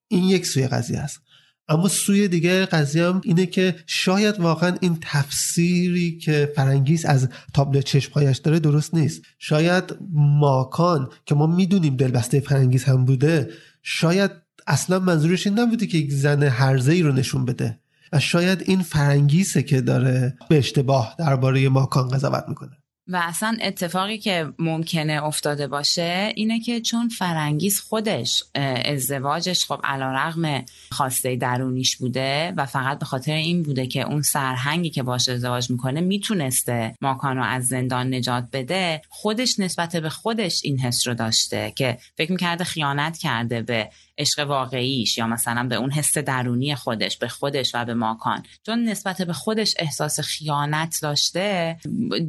این 0.08 0.24
یک 0.24 0.46
سوی 0.46 0.66
قضیه 0.66 0.98
است. 0.98 1.20
اما 1.70 1.88
سوی 1.88 2.28
دیگه 2.28 2.66
قضیه 2.66 3.06
هم 3.06 3.20
اینه 3.24 3.46
که 3.46 3.76
شاید 3.86 4.40
واقعا 4.40 4.76
این 4.80 4.98
تفسیری 5.00 6.18
که 6.18 6.52
فرنگیس 6.56 7.06
از 7.06 7.28
تابلو 7.54 7.82
چشمهایش 7.82 8.38
داره 8.38 8.58
درست 8.58 8.94
نیست. 8.94 9.22
شاید 9.38 9.84
ماکان 10.12 11.08
که 11.26 11.34
ما 11.34 11.46
می‌دونیم 11.46 11.96
دلبسته 11.96 12.40
فرنگیس 12.40 12.88
هم 12.88 13.04
بوده 13.04 13.50
شاید 13.82 14.30
اصلا 14.66 14.98
منظورش 14.98 15.46
این 15.46 15.58
نبوده 15.58 15.86
که 15.86 15.98
یک 15.98 16.12
زن 16.12 16.42
هرزه 16.42 16.92
ای 16.92 17.02
رو 17.02 17.12
نشون 17.12 17.44
بده 17.44 17.80
و 18.12 18.20
شاید 18.20 18.62
این 18.66 18.82
فرنگیسه 18.82 19.62
که 19.62 19.80
داره 19.80 20.36
به 20.48 20.58
اشتباه 20.58 21.14
درباره 21.18 21.68
ماکان 21.68 22.08
قضاوت 22.08 22.44
می‌کنه. 22.48 22.79
و 23.10 23.20
اصلا 23.22 23.56
اتفاقی 23.62 24.18
که 24.18 24.52
ممکنه 24.58 25.24
افتاده 25.24 25.66
باشه 25.66 26.32
اینه 26.34 26.60
که 26.60 26.80
چون 26.80 27.08
فرنگیز 27.08 27.80
خودش 27.80 28.44
ازدواجش 28.84 29.64
خب 29.64 29.80
علا 29.84 30.12
رغم 30.12 30.64
خواسته 30.92 31.36
درونیش 31.36 31.96
بوده 31.96 32.52
و 32.56 32.66
فقط 32.66 32.98
به 32.98 33.04
خاطر 33.04 33.32
این 33.32 33.62
بوده 33.62 33.86
که 33.86 34.02
اون 34.02 34.22
سرهنگی 34.22 34.90
که 34.90 35.02
باش 35.02 35.28
ازدواج 35.28 35.70
می‌کنه 35.70 36.00
می‌تونسته 36.00 36.94
ماکانو 37.00 37.42
از 37.42 37.66
زندان 37.66 38.14
نجات 38.14 38.44
بده 38.52 39.02
خودش 39.08 39.58
نسبت 39.58 39.96
به 39.96 40.08
خودش 40.08 40.60
این 40.64 40.78
حس 40.78 41.08
رو 41.08 41.14
داشته 41.14 41.72
که 41.76 41.98
فکر 42.16 42.32
می‌کرده 42.32 42.64
خیانت 42.64 43.18
کرده 43.18 43.62
به 43.62 43.90
عشق 44.20 44.46
واقعیش 44.46 45.18
یا 45.18 45.26
مثلا 45.26 45.68
به 45.68 45.74
اون 45.76 45.90
حس 45.90 46.18
درونی 46.18 46.74
خودش 46.74 47.18
به 47.18 47.28
خودش 47.28 47.74
و 47.74 47.84
به 47.84 47.94
ماکان. 47.94 48.42
چون 48.66 48.84
نسبت 48.84 49.22
به 49.22 49.32
خودش 49.32 49.74
احساس 49.78 50.20
خیانت 50.20 50.98
داشته 51.02 51.76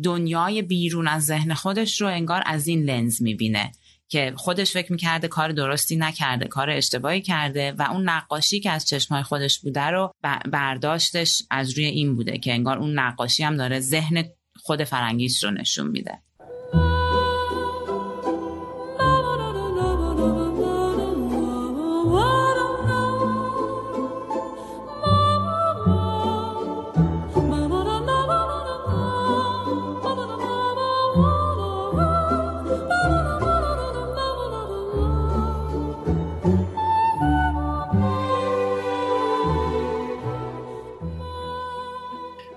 دنیای 0.04 0.62
بیرون 0.62 1.08
از 1.08 1.26
ذهن 1.26 1.54
خودش 1.54 2.02
رو 2.02 2.08
انگار 2.08 2.44
از 2.46 2.68
این 2.68 2.84
لنز 2.84 3.22
می‌بینه 3.22 3.72
که 4.10 4.34
خودش 4.36 4.72
فکر 4.72 4.92
می‌کرده 4.92 5.28
کار 5.28 5.52
درستی 5.52 5.96
نکرده 5.96 6.48
کار 6.48 6.70
اشتباهی 6.70 7.22
کرده 7.22 7.72
و 7.72 7.88
اون 7.92 8.10
نقاشی 8.10 8.60
که 8.60 8.72
از 8.72 8.86
چشمای 8.86 9.24
خودش 9.24 9.60
بوده 9.60 9.82
رو 9.82 10.12
برداشتش 10.52 11.44
از 11.50 11.78
روی 11.78 11.86
این 11.86 12.16
بوده 12.16 12.38
که 12.38 12.54
انگار 12.54 12.78
اون 12.78 13.00
نقاشی 13.00 13.44
هم 13.44 13.58
داره 13.58 13.80
ذهن 13.80 14.24
خود 14.56 14.84
فرنگیش 14.84 15.44
رو 15.44 15.52
نشون 15.52 15.88
میده. 15.88 16.22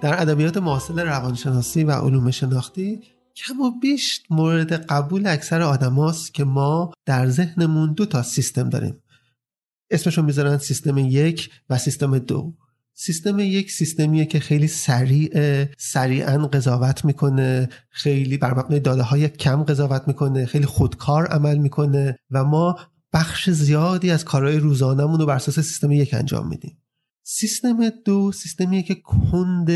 در 0.05 0.23
ادبیات 0.23 0.57
معاصر 0.57 1.05
روانشناسی 1.05 1.85
و 1.85 1.91
علوم 1.91 2.31
شناختی 2.31 3.01
کم 3.37 3.61
و 3.61 3.71
بیش 3.83 4.23
مورد 4.31 4.73
قبول 4.73 5.27
اکثر 5.27 5.63
آدماست 5.63 6.35
که 6.35 6.45
ما 6.45 6.93
در 7.07 7.29
ذهنمون 7.29 7.93
دو 7.93 8.07
تا 8.07 8.23
سیستم 8.23 8.69
داریم. 8.69 9.03
اسمشو 9.91 10.23
می‌ذارن 10.23 10.59
سیستم 10.59 10.99
یک 10.99 11.51
و 11.71 11.79
سیستم 11.79 12.19
دو. 12.19 12.55
سیستم 12.95 13.39
یک 13.39 13.73
سیستمیه 13.73 14.27
که 14.27 14.41
خیلی 14.41 14.67
سریع 14.67 15.65
سریعا 15.79 16.47
قضاوت 16.47 17.05
می‌کنه 17.05 17.69
خیلی 17.91 18.37
بر 18.37 18.59
مبنای 18.59 18.81
داده 18.81 19.03
های 19.03 19.29
کم 19.29 19.63
قضاوت 19.63 20.03
می‌کنه 20.07 20.47
خیلی 20.47 20.67
خودکار 20.67 21.27
عمل 21.27 21.59
می‌کنه 21.59 22.19
و 22.31 22.45
ما 22.45 22.79
بخش 23.13 23.51
زیادی 23.51 24.11
از 24.11 24.25
کارهای 24.25 24.57
روزانهمون 24.57 25.21
رو 25.21 25.27
بر 25.27 25.37
اساس 25.37 25.61
سیستم 25.61 25.93
یک 25.93 26.15
انجام 26.15 26.49
میدیم. 26.49 26.79
سیستم 27.27 27.89
دو 28.05 28.33
سیستمیه 28.33 28.83
که 28.83 28.95
کند 28.95 29.71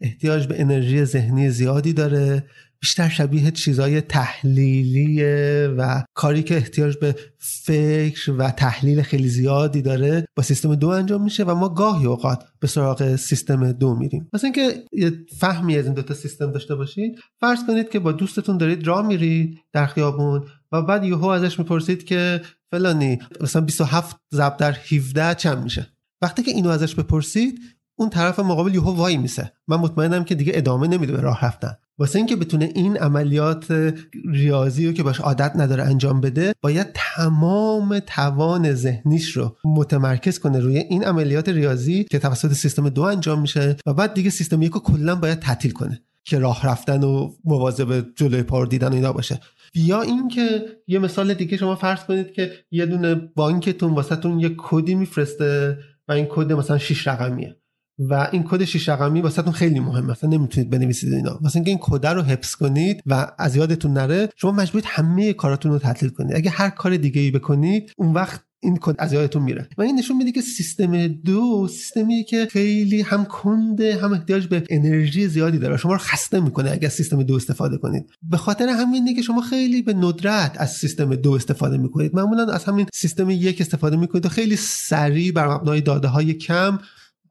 احتیاج 0.00 0.46
به 0.46 0.60
انرژی 0.60 1.04
ذهنی 1.04 1.50
زیادی 1.50 1.92
داره 1.92 2.44
بیشتر 2.80 3.08
شبیه 3.08 3.50
چیزای 3.50 4.00
تحلیلیه 4.00 5.74
و 5.78 6.02
کاری 6.14 6.42
که 6.42 6.56
احتیاج 6.56 6.96
به 6.96 7.16
فکر 7.38 8.32
و 8.38 8.50
تحلیل 8.50 9.02
خیلی 9.02 9.28
زیادی 9.28 9.82
داره 9.82 10.26
با 10.36 10.42
سیستم 10.42 10.74
دو 10.74 10.88
انجام 10.88 11.22
میشه 11.22 11.44
و 11.44 11.54
ما 11.54 11.68
گاهی 11.68 12.06
اوقات 12.06 12.44
به 12.60 12.66
سراغ 12.66 13.16
سیستم 13.16 13.72
دو 13.72 13.94
میریم. 13.94 14.28
مثلا 14.32 14.50
اینکه 14.54 14.84
یه 14.92 15.12
فهمی 15.38 15.78
از 15.78 15.84
این 15.84 15.94
دوتا 15.94 16.14
سیستم 16.14 16.52
داشته 16.52 16.74
باشید 16.74 17.18
فرض 17.40 17.58
کنید 17.66 17.88
که 17.88 17.98
با 17.98 18.12
دوستتون 18.12 18.58
دارید 18.58 18.86
راه 18.86 19.06
میرید 19.06 19.58
در 19.72 19.86
خیابون 19.86 20.44
و 20.72 20.82
بعد 20.82 21.04
یهو 21.04 21.26
ازش 21.26 21.58
می‌پرسید 21.58 22.04
که 22.04 22.40
فلانی 22.70 23.18
مثلا 23.40 23.62
27 23.62 24.16
ضرب 24.34 24.56
در 24.56 24.72
17 24.72 25.34
چند 25.34 25.64
میشه؟ 25.64 25.93
وقتی 26.24 26.42
که 26.42 26.50
اینو 26.50 26.68
ازش 26.68 26.94
بپرسید 26.94 27.60
اون 27.96 28.10
طرف 28.10 28.40
مقابل 28.40 28.74
یهو 28.74 28.96
وای 28.96 29.16
میسه. 29.16 29.52
من 29.68 29.76
مطمئنم 29.76 30.24
که 30.24 30.34
دیگه 30.34 30.52
ادامه 30.54 30.88
نمیده 30.88 31.12
به 31.12 31.20
راه 31.20 31.46
رفتن. 31.46 31.76
واسه 31.98 32.18
اینکه 32.18 32.36
بتونه 32.36 32.70
این 32.74 32.96
عملیات 32.96 33.92
ریاضی 34.32 34.86
رو 34.86 34.92
که 34.92 35.02
باش 35.02 35.20
عادت 35.20 35.52
نداره 35.56 35.82
انجام 35.82 36.20
بده 36.20 36.52
باید 36.60 36.86
تمام 36.94 37.98
توان 37.98 38.74
ذهنیش 38.74 39.36
رو 39.36 39.56
متمرکز 39.64 40.38
کنه 40.38 40.60
روی 40.60 40.78
این 40.78 41.04
عملیات 41.04 41.48
ریاضی 41.48 42.04
که 42.04 42.18
توسط 42.18 42.52
سیستم 42.52 42.88
دو 42.88 43.02
انجام 43.02 43.40
میشه 43.40 43.76
و 43.86 43.94
بعد 43.94 44.14
دیگه 44.14 44.30
سیستم 44.30 44.62
یک 44.62 44.72
رو 44.72 44.80
کلا 44.80 45.14
باید 45.14 45.38
تعطیل 45.38 45.70
کنه 45.70 46.02
که 46.24 46.38
راه 46.38 46.66
رفتن 46.66 47.04
و 47.04 47.30
مواظب 47.44 48.14
جلوی 48.16 48.42
پار 48.42 48.66
دیدن 48.66 48.88
و 48.88 48.94
اینا 48.94 49.12
باشه. 49.12 49.40
یا 49.74 50.02
اینکه 50.02 50.64
یه 50.86 50.98
مثال 50.98 51.34
دیگه 51.34 51.56
شما 51.56 51.74
فرض 51.74 52.04
کنید 52.04 52.32
که 52.32 52.52
یه 52.70 52.86
دونه 52.86 53.14
بانکتون 53.14 53.94
واسهتون 53.94 54.40
یه 54.40 54.54
کدی 54.58 54.94
میفرسته 54.94 55.78
و 56.08 56.12
این 56.12 56.26
کد 56.30 56.52
مثلا 56.52 56.78
6 56.78 57.08
رقمیه. 57.08 57.56
و 57.98 58.28
این 58.32 58.44
کد 58.48 58.64
6 58.64 58.88
رقمی 58.88 59.20
واسهتون 59.20 59.52
خیلی 59.52 59.80
مهمه. 59.80 60.10
مثلا 60.10 60.30
نمی‌تونید 60.30 60.70
بنویسید 60.70 61.12
اینا. 61.12 61.38
مثلا 61.42 61.52
اینکه 61.54 61.70
این 61.70 61.80
کد 61.82 62.06
رو 62.06 62.22
حفظ 62.22 62.54
کنید 62.54 63.02
و 63.06 63.30
از 63.38 63.56
یادتون 63.56 63.92
نره 63.92 64.28
شما 64.36 64.52
مجبورید 64.52 64.84
همه 64.88 65.32
کاراتون 65.32 65.72
رو 65.72 65.78
تعطیل 65.78 66.08
کنید. 66.08 66.36
اگه 66.36 66.50
هر 66.50 66.70
کار 66.70 66.96
دیگه 66.96 67.20
ای 67.20 67.30
بکنید 67.30 67.92
اون 67.96 68.12
وقت 68.12 68.44
این 68.64 68.78
کد 68.80 68.94
از 68.98 69.12
یادتون 69.12 69.42
میره. 69.42 69.68
و 69.78 69.82
این 69.82 69.98
نشون 69.98 70.16
میده 70.16 70.32
که 70.32 70.40
سیستم 70.40 71.06
دو 71.06 71.68
سیستمیه 71.68 72.24
که 72.24 72.46
خیلی 72.50 73.00
هم 73.00 73.24
کنده 73.24 73.96
هم 73.96 74.12
احتیاج 74.12 74.46
به 74.46 74.64
انرژی 74.70 75.28
زیادی 75.28 75.58
داره. 75.58 75.76
شما 75.76 75.92
رو 75.92 75.98
خسته 75.98 76.40
می‌کنه 76.40 76.70
اگر 76.70 76.88
سیستم 76.88 77.22
دو 77.22 77.34
استفاده 77.34 77.76
کنید. 77.78 78.10
به 78.22 78.36
خاطر 78.36 78.68
همینه 78.68 79.14
که 79.14 79.22
شما 79.22 79.40
خیلی 79.40 79.82
به 79.82 79.94
ندرت 79.94 80.56
از 80.58 80.72
سیستم 80.72 81.14
دو 81.14 81.32
استفاده 81.32 81.76
می‌کنید. 81.76 82.14
معمولا 82.14 82.52
از 82.52 82.64
همین 82.64 82.86
سیستم 82.94 83.30
یک 83.30 83.60
استفاده 83.60 83.96
می‌کنید 83.96 84.26
و 84.26 84.28
خیلی 84.28 84.56
سریع 84.56 85.32
بر 85.32 85.48
مبنای 85.54 85.80
داده 85.80 86.08
های 86.08 86.34
کم 86.34 86.78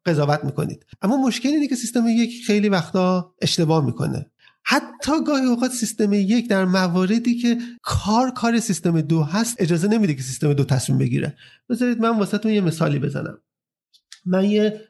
قضاوت 0.06 0.44
می‌کنید. 0.44 0.86
اما 1.02 1.18
مشکل 1.18 1.50
اینه 1.50 1.68
که 1.68 1.76
سیستم 1.76 2.08
یک 2.08 2.46
خیلی 2.46 2.70
وقتا 2.70 3.34
اشتباه 3.42 3.86
می‌کنه. 3.86 4.26
حتی 4.64 5.12
گاهی 5.28 5.46
اوقات 5.46 5.72
سیستم 5.72 6.14
یک 6.14 6.50
در 6.50 6.66
مواردی 6.66 7.36
که 7.36 7.58
کار 7.82 8.32
کار 8.32 8.60
سیستم 8.60 9.02
دو 9.02 9.24
هست 9.24 9.56
اجازه 9.60 9.88
نمیده 9.88 10.14
که 10.14 10.24
سیستم 10.24 10.54
دو 10.54 10.64
تصمیم 10.64 10.98
بگیره. 10.98 11.36
بذارید 11.70 12.02
من 12.02 12.18
واسهتون 12.20 12.52
یه 12.52 12.62
مثالی 12.62 13.00
بزنم. 13.00 13.38
من 14.26 14.46
یه 14.46 14.82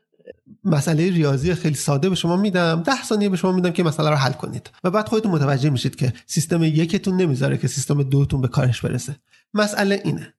مسئله 0.64 1.10
ریاضی 1.10 1.54
خیلی 1.54 1.76
ساده 1.76 2.10
به 2.10 2.16
شما 2.16 2.38
میدم 2.38 2.84
ده 2.84 3.04
ثانیه 3.04 3.30
به 3.30 3.38
شما 3.38 3.52
میدم 3.52 3.72
که 3.72 3.84
مسئله 3.84 4.10
رو 4.10 4.16
حل 4.16 4.32
کنید. 4.32 4.70
و 4.84 4.92
بعد 4.92 5.08
خودتون 5.08 5.32
متوجه 5.32 5.70
میشید 5.70 5.96
که 5.96 6.14
سیستم 6.26 6.64
یکتون 6.64 7.22
نمی‌ذاره 7.22 7.58
که 7.58 7.68
سیستم 7.68 8.04
دوتون 8.04 8.42
به 8.42 8.48
کارش 8.48 8.82
برسه. 8.82 9.16
مسئله 9.54 10.02
اینه. 10.06 10.34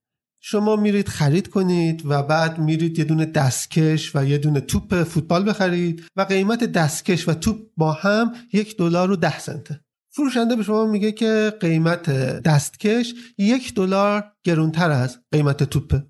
شما 0.47 0.75
میرید 0.75 1.09
خرید 1.09 1.49
کنید 1.49 2.01
و 2.05 2.23
بعد 2.23 2.59
میرید 2.59 2.99
یه 2.99 3.05
دونه 3.05 3.25
دستکش 3.25 4.15
و 4.15 4.25
یه 4.25 4.37
دونه 4.37 4.59
توپ 4.59 5.03
فوتبال 5.03 5.49
بخرید 5.49 6.03
و 6.15 6.21
قیمت 6.21 6.63
دستکش 6.63 7.27
و 7.27 7.33
توپ 7.33 7.57
با 7.77 7.91
هم 7.91 8.33
یک 8.53 8.77
دلار 8.77 9.11
و 9.11 9.15
ده 9.15 9.39
سنته. 9.39 9.79
فروشنده 10.11 10.55
به 10.55 10.63
شما 10.63 10.85
میگه 10.85 11.11
که 11.11 11.53
قیمت 11.59 12.09
دستکش 12.41 13.13
یک 13.37 13.73
دلار 13.73 14.23
گرونتر 14.43 14.91
از 14.91 15.17
قیمت 15.31 15.63
توپه 15.63 16.03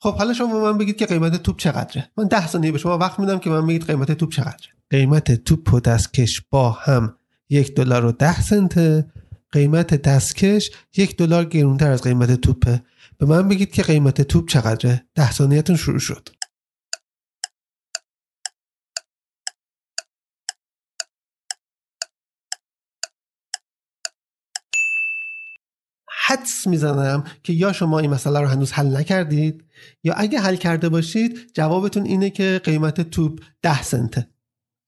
خب 0.00 0.14
حالا 0.14 0.32
شما 0.32 0.60
من 0.60 0.78
بگید 0.78 0.96
که 0.96 1.06
قیمت 1.06 1.42
توپ 1.42 1.58
چقدره؟ 1.58 2.10
من 2.16 2.26
ده 2.26 2.46
ثانیه 2.46 2.72
به 2.72 2.78
شما 2.78 2.98
وقت 2.98 3.18
میدم 3.18 3.38
که 3.38 3.50
من 3.50 3.66
بگید 3.66 3.86
قیمت 3.86 4.12
توپ 4.12 4.32
چقدره. 4.32 4.68
قیمت 4.90 5.32
توپ 5.44 5.74
و 5.74 5.80
دستکش 5.80 6.42
با 6.50 6.70
هم 6.70 7.16
یک 7.48 7.74
دلار 7.74 8.04
و 8.04 8.12
ده 8.12 8.40
سنته. 8.40 9.06
قیمت 9.52 9.94
دستکش 9.94 10.70
یک 10.96 11.16
دلار 11.16 11.44
گرونتر 11.44 11.90
از 11.90 12.02
قیمت 12.02 12.40
توپه 12.40 12.82
به 13.20 13.26
من 13.26 13.48
بگید 13.48 13.72
که 13.72 13.82
قیمت 13.82 14.22
توپ 14.22 14.48
چقدره. 14.48 15.06
ده 15.14 15.32
ثانیتون 15.32 15.76
شروع 15.76 15.98
شد. 15.98 16.28
حدس 26.26 26.66
می‌زنم 26.66 27.24
که 27.42 27.52
یا 27.52 27.72
شما 27.72 27.98
این 27.98 28.10
مسئله 28.10 28.40
رو 28.40 28.46
هنوز 28.46 28.72
حل 28.72 28.96
نکردید 28.96 29.64
یا 30.04 30.14
اگه 30.14 30.40
حل 30.40 30.56
کرده 30.56 30.88
باشید 30.88 31.50
جوابتون 31.54 32.04
اینه 32.04 32.30
که 32.30 32.60
قیمت 32.64 33.00
توپ 33.00 33.40
ده 33.62 33.82
سنته. 33.82 34.28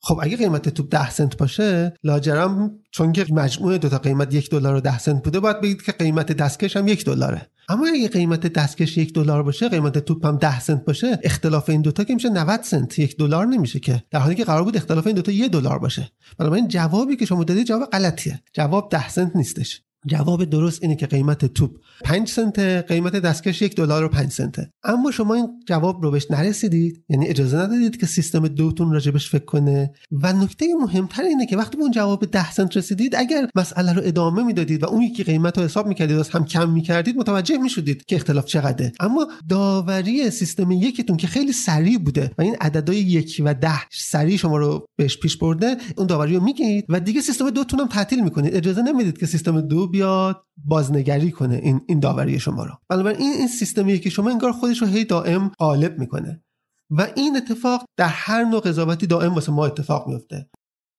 خب 0.05 0.19
اگه 0.23 0.37
قیمت 0.37 0.69
توپ 0.69 0.89
10 0.91 1.11
سنت 1.11 1.37
باشه 1.37 1.95
لاجرم 2.05 2.79
چون 2.91 3.13
که 3.13 3.27
مجموع 3.31 3.79
دو 3.79 3.89
تا 3.89 3.99
قیمت 3.99 4.35
یک 4.35 4.51
دلار 4.51 4.75
و 4.75 4.81
10 4.81 4.99
سنت 4.99 5.25
بوده 5.25 5.41
باید 5.41 5.61
بگید 5.61 5.83
که 5.83 5.93
قیمت 5.93 6.33
دستکش 6.33 6.77
هم 6.77 6.89
یک 6.89 7.05
دلاره. 7.05 7.52
اما 7.69 7.87
اگه 7.87 8.09
قیمت 8.09 8.47
دستکش 8.47 8.97
یک 8.97 9.15
دلار 9.15 9.43
باشه 9.43 9.69
قیمت 9.69 9.99
توپ 9.99 10.27
هم 10.27 10.37
10 10.37 10.61
سنت 10.61 10.85
باشه 10.85 11.19
اختلاف 11.23 11.69
این 11.69 11.83
دوتا 11.83 12.05
که 12.05 12.15
میشه 12.15 12.29
90 12.29 12.63
سنت 12.63 12.99
یک 12.99 13.17
دلار 13.17 13.47
نمیشه 13.47 13.81
که. 13.81 14.03
در 14.11 14.21
حالی 14.21 14.35
که 14.35 14.45
قرار 14.45 14.65
بود 14.65 14.77
اختلاف 14.77 15.07
این 15.07 15.17
دوتا 15.17 15.33
یه 15.33 15.49
دلار 15.49 15.79
باشه. 15.79 16.11
بنابراین 16.39 16.69
جوابی 16.69 17.17
که 17.17 17.27
شما 17.27 17.45
دادید 17.45 17.67
جواب 17.67 17.91
غلطیه. 17.91 18.43
جواب 18.53 18.89
10 18.91 19.09
سنت 19.09 19.37
نیستش. 19.37 19.83
جواب 20.07 20.45
درست 20.45 20.83
اینه 20.83 20.97
که 20.97 21.07
قیمت 21.07 21.45
توپ 21.45 21.71
5 22.05 22.29
سنت 22.29 22.59
قیمت 22.59 23.17
دستکش 23.17 23.63
یک 23.63 23.77
دلار 23.77 24.05
و 24.05 24.09
5 24.09 24.31
سنته 24.31 24.71
اما 24.85 25.11
شما 25.11 25.35
این 25.35 25.49
جواب 25.69 26.03
رو 26.03 26.11
بهش 26.11 26.27
نرسیدید 26.31 27.05
یعنی 27.09 27.29
اجازه 27.29 27.57
ندادید 27.57 28.01
که 28.01 28.07
سیستم 28.07 28.49
دوتون 28.49 28.93
راجبش 28.93 29.31
فکر 29.31 29.45
کنه. 29.45 29.93
و 30.23 30.33
نکته 30.33 30.67
مهمتر 30.81 31.23
اینه 31.23 31.47
که 31.47 31.57
وقتی 31.57 31.77
به 31.77 31.83
اون 31.83 31.93
جواب 31.93 32.25
10 32.25 32.53
سنت 32.53 32.77
رسیدید 32.77 33.15
اگر 33.17 33.49
مسئله 33.55 33.93
رو 33.93 34.03
ادامه 34.05 34.43
می‌دادید 34.43 34.83
و 34.83 34.87
اون 34.87 35.03
یکی 35.03 35.25
قیمت 35.25 35.59
رو 35.59 35.65
حساب 35.65 35.87
می‌کردید 35.87 36.17
و 36.17 36.25
هم 36.33 36.45
کم 36.45 36.71
می‌کردید 36.71 37.17
متوجه 37.17 37.59
می‌شدید 37.59 38.05
که 38.05 38.17
اختلاف 38.17 38.45
چقدره. 38.45 38.93
اما 39.01 39.29
داوری 39.49 40.31
سیستم 40.31 40.71
یکیتون 40.71 41.17
که 41.17 41.27
خیلی 41.27 41.53
سریع 41.53 41.99
بوده 41.99 42.31
و 42.39 42.43
این 42.43 42.57
عددهای 42.61 42.99
یک 42.99 43.43
و 43.45 43.55
ده 43.55 43.89
سریع 43.91 44.37
شما 44.37 44.57
رو 44.57 44.87
بهش 44.99 45.19
پیش 45.19 45.37
برده 45.37 45.77
اون 45.97 46.07
داوری 46.07 46.37
رو 46.37 46.45
میگید 46.45 46.85
و 46.89 47.01
دیگه 47.01 47.21
سیستم 47.21 47.51
دوتون 47.51 47.81
هم 47.81 47.87
تعطیل 47.87 48.25
می‌کنید. 48.25 48.55
اجازه 48.55 48.83
نمی‌دید 48.83 49.19
که 49.19 49.27
سیستم 49.27 49.61
دو 49.61 49.92
بیاد 49.93 50.43
بازنگری 50.65 51.31
کنه 51.31 51.55
این 51.55 51.81
این 51.89 52.01
داوری 52.01 52.41
شما 52.41 52.65
رو. 52.65 52.73
بنابراین 52.89 53.21
این 53.21 53.33
این 53.33 53.49
سیستمیه 53.49 53.99
که 53.99 54.11
شما 54.11 54.31
انگار 54.31 54.53
خودش 54.53 54.83
رو 54.83 54.87
هی 54.87 55.05
دائم 55.05 55.49
غالب 55.59 55.99
می‌کنه. 55.99 56.43
و 56.91 57.07
این 57.17 57.37
اتفاق 57.37 57.85
در 57.97 58.09
هر 58.09 58.45
نوع 58.45 58.61
قضاوتی 58.61 59.07
دائم 59.07 59.35
واسه 59.35 59.53
ما 59.53 59.67
اتفاق 59.67 60.09
میفته 60.09 60.51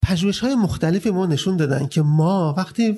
پژوهش 0.05 0.39
های 0.39 0.55
مختلفی 0.55 1.11
ما 1.11 1.25
نشون 1.25 1.57
دادن 1.57 1.87
که 1.87 2.01
ما 2.01 2.55
وقتی 2.57 2.97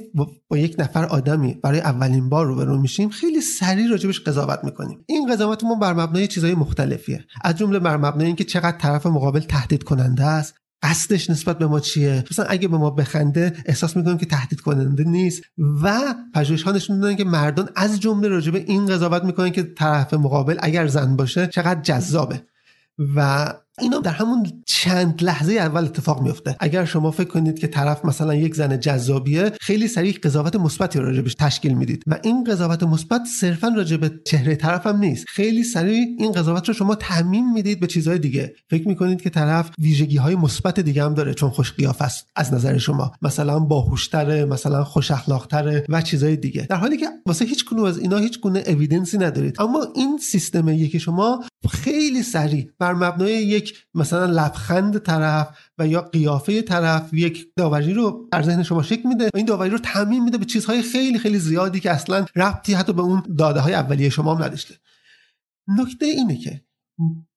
با 0.50 0.58
یک 0.58 0.76
نفر 0.80 1.06
آدمی 1.06 1.54
برای 1.54 1.80
اولین 1.80 2.30
بار 2.30 2.46
روبرو 2.46 2.78
میشیم 2.78 3.10
خیلی 3.10 3.42
سریع 3.42 3.88
راجبش 3.88 4.20
قضاوت 4.20 4.60
می‌کنیم. 4.64 5.04
این 5.08 5.34
قضاوت 5.34 5.64
ما 5.64 5.76
بر 5.76 5.94
مبنای 5.94 6.28
چیزهای 6.28 6.56
مختلفیه. 6.56 7.26
از 7.42 7.56
جمله 7.56 7.80
بر 7.80 7.98
مبنای 7.98 8.28
اینکه 8.28 8.44
چقدر 8.44 8.78
طرف 8.78 9.06
مقابل 9.06 9.40
تهدید 9.40 9.84
کننده 9.84 10.24
است 10.24 10.56
قصدش 10.84 11.30
نسبت 11.30 11.58
به 11.58 11.68
ما 11.68 11.80
چیه؟ 11.80 12.24
مثلا 12.32 12.46
اگه 12.46 12.68
به 12.68 12.78
ما 12.78 12.90
بخنده 12.90 13.54
احساس 13.66 13.98
می‌کنیم 13.98 14.18
که 14.18 14.26
تهدید 14.26 14.62
کننده 14.62 15.04
نیست 15.04 15.44
و 15.84 16.16
پژوهش 16.34 16.64
ها 16.64 16.72
نشون 16.72 17.00
دادن 17.00 17.16
که 17.16 17.24
مردان 17.24 17.70
از 17.76 18.00
جمله 18.00 18.28
راجع 18.28 18.52
به 18.52 18.64
این 18.68 18.86
قضاوت 18.86 19.24
می‌کنن 19.24 19.50
که 19.50 19.64
طرف 19.64 20.14
مقابل 20.14 20.58
اگر 20.60 20.88
زن 20.88 21.16
باشه 21.16 21.48
چقدر 21.48 21.82
جذابه. 21.82 22.42
و 23.16 23.54
اینا 23.82 24.00
در 24.00 24.12
همون 24.12 24.64
چند 24.66 25.24
لحظه 25.24 25.54
اول 25.54 25.84
اتفاق 25.84 26.22
میفته. 26.22 26.56
اگر 26.60 26.86
شما 26.86 27.12
فکر 27.12 27.28
کنید 27.28 27.60
که 27.60 27.68
طرف 27.68 28.06
مثلا 28.06 28.36
یک 28.36 28.56
زن 28.56 28.80
جذابیه 28.80 29.52
خیلی 29.62 29.88
سریع 29.88 30.14
قضاوت 30.24 30.56
مثبتی 30.56 31.00
راجبش 31.00 31.36
تشکیل 31.40 31.74
می‌دید 31.74 32.04
و 32.08 32.20
این 32.24 32.44
قضاوت 32.44 32.84
مثبت 32.84 33.22
صرفا 33.40 33.68
راجع 33.68 33.98
به 33.98 34.12
چهره 34.26 34.56
طرف 34.56 34.88
هم 34.88 34.98
نیست. 34.98 35.26
خیلی 35.28 35.64
سریع 35.64 36.06
این 36.20 36.32
قضاوت 36.32 36.68
رو 36.68 36.74
شما 36.74 36.96
تعمین 36.96 37.54
می‌دید 37.54 37.80
به 37.80 37.88
چیزهای 37.88 38.20
دیگه. 38.20 38.54
فکر 38.70 38.88
می‌کنید 38.88 39.22
که 39.22 39.30
طرف 39.30 39.72
ویژگی 39.80 40.18
های 40.18 40.36
مثبت 40.36 40.80
دیگه 40.80 41.04
هم 41.04 41.14
داره 41.14 41.34
چون 41.34 41.50
خوش 41.50 41.74
است 42.00 42.28
از 42.36 42.54
نظر 42.54 42.78
شما. 42.78 43.12
مثلا 43.22 43.60
باهوشتره 43.60 44.46
مثلا 44.46 44.84
خوش 44.84 45.12
اخلاقتره 45.12 45.86
و 45.90 46.02
چیزهای 46.02 46.36
دیگه. 46.36 46.68
در 46.70 46.76
حالی 46.76 46.98
که 46.98 47.06
واسه 47.26 47.46
هیچ 47.46 47.66
کنو 47.66 47.84
از 47.84 48.00
اینا 48.00 48.18
هیچ 48.18 48.42
گونه 48.42 48.64
اویدنسی 48.68 49.18
ندارید. 49.18 49.62
اما 49.62 49.88
این 49.96 50.18
سیستم 50.18 50.70
یکی 50.70 51.00
شما 51.00 51.44
خیلی 51.70 52.24
سریع 52.24 52.70
بر 52.80 52.94
مبنای 52.94 53.34
یک 53.34 53.65
مثلا 53.94 54.26
لبخند 54.26 54.98
طرف 54.98 55.48
و 55.78 55.88
یا 55.88 56.02
قیافه 56.02 56.62
طرف 56.62 57.14
یک 57.14 57.48
داوری 57.56 57.94
رو 57.94 58.30
در 58.32 58.42
ذهن 58.42 58.64
شما 58.64 58.84
شکل 58.84 59.10
میده 59.10 59.26
و 59.26 59.30
این 59.36 59.46
داوری 59.46 59.70
رو 59.70 59.78
تعمین 59.78 60.24
میده 60.24 60.38
به 60.38 60.46
چیزهای 60.46 60.82
خیلی 60.82 61.20
خیلی 61.20 61.40
زیادی 61.40 61.80
که 61.80 61.92
اصلا 61.92 62.26
ربطی 62.36 62.74
حتی 62.74 62.94
به 62.94 63.02
اون 63.02 63.24
داده 63.38 63.60
های 63.60 63.74
اولیه 63.74 64.10
شما 64.10 64.36
هم 64.36 64.44
نداشته. 64.44 64.76
نکته 65.68 66.06
اینه 66.06 66.38
که 66.38 66.62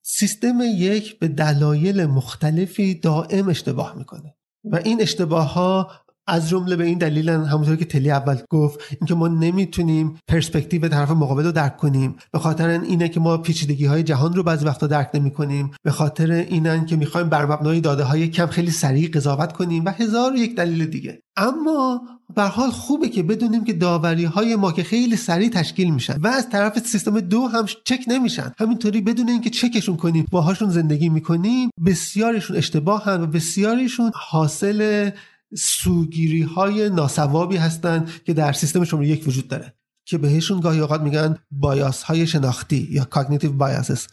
سیستم 0.03 0.59
یک 0.63 1.19
به 1.19 1.29
دلایل 1.29 2.07
مختلفی 2.07 2.95
دائم 2.95 3.49
اشتباه 3.49 3.99
می‌کنه 3.99 4.35
و 4.65 4.77
این 4.77 5.03
اشتباه 5.03 5.53
ها 5.53 5.91
از 6.29 6.49
جمله 6.49 6.77
به 6.77 6.85
این 6.85 6.99
دلیل 6.99 7.29
همونطور 7.29 7.77
که 7.77 7.85
تلی 7.85 8.11
اول 8.11 8.37
گفت 8.51 8.81
اینکه 9.01 9.15
ما 9.15 9.29
نمی‌تونیم 9.29 10.19
پرسپکتیو 10.29 10.89
طرف 10.89 11.11
مقابل 11.11 11.45
رو 11.45 11.53
درک 11.53 11.77
کنیم. 11.77 12.17
به 12.33 12.39
خاطر 12.39 12.69
اینه 12.69 13.09
که 13.09 13.21
ما 13.21 13.39
پیچیدگی 13.39 13.87
های 13.87 14.03
جهان 14.03 14.35
رو 14.35 14.43
بعضی 14.43 14.65
وقتا 14.65 14.87
درک 14.87 15.11
نمی 15.15 15.31
کنیم 15.31 15.71
به 15.83 15.91
خاطر 15.91 16.31
اینن 16.31 16.87
که 16.87 16.97
می‌خوایم 16.97 17.29
بر 17.29 17.47
مبنای 17.47 17.81
داده 17.81 18.05
های 18.05 18.29
کم 18.29 18.47
خیلی 18.47 18.71
سریع 18.71 19.11
قضاوت 19.11 19.53
کنیم 19.53 19.85
و 19.85 19.91
هزار 19.91 20.33
و 20.33 20.37
یک 20.37 20.57
دلیل 20.57 20.87
دیگه. 20.87 21.23
اما 21.37 22.01
به 22.35 22.43
حال 22.43 22.71
خوبه 22.71 23.09
که 23.09 23.23
بدونیم 23.23 23.65
که 23.65 23.73
داوری 23.73 24.25
های 24.25 24.57
ما 24.57 24.73
که 24.73 24.83
خیلی 24.83 25.17
سریع 25.17 25.49
تشکیل 25.49 25.91
میشن 25.91 26.17
و 26.21 26.27
از 26.27 26.49
طرف 26.51 26.79
سیستم 26.79 27.21
دو 27.21 27.47
هم 27.47 27.67
چک 27.85 28.05
نمیشن. 28.07 28.53
همینطوری 28.59 29.01
بدون 29.01 29.41
که 29.41 29.51
چکشون 29.51 29.97
کنیم 29.97 30.27
باهاشون 30.31 30.71
زندگی 30.71 31.09
می‌کنیم 31.09 31.71
بسیارشون 31.87 32.57
اشتباه 32.57 33.05
هم 33.05 33.23
و 33.23 33.27
بسیاریشون 33.27 34.11
حاصل 34.15 35.11
سوگیری 35.57 36.43
های 36.43 36.91
ناسوابی 36.91 37.57
هستند 37.57 38.23
که 38.25 38.35
در 38.35 38.53
سیستم 38.53 38.85
شماره 38.85 39.09
یک 39.09 39.29
وجود 39.29 39.49
داره 39.49 39.75
که 40.05 40.19
بهشون 40.19 40.61
گاهی 40.61 40.81
اوقات 40.81 41.01
میگن 41.01 41.37
بایاس 41.51 42.03
های 42.03 42.27
شناختی 42.27 42.89
یا 42.91 43.05
کاگنیتیو 43.05 43.53
بایاسس 43.53 44.07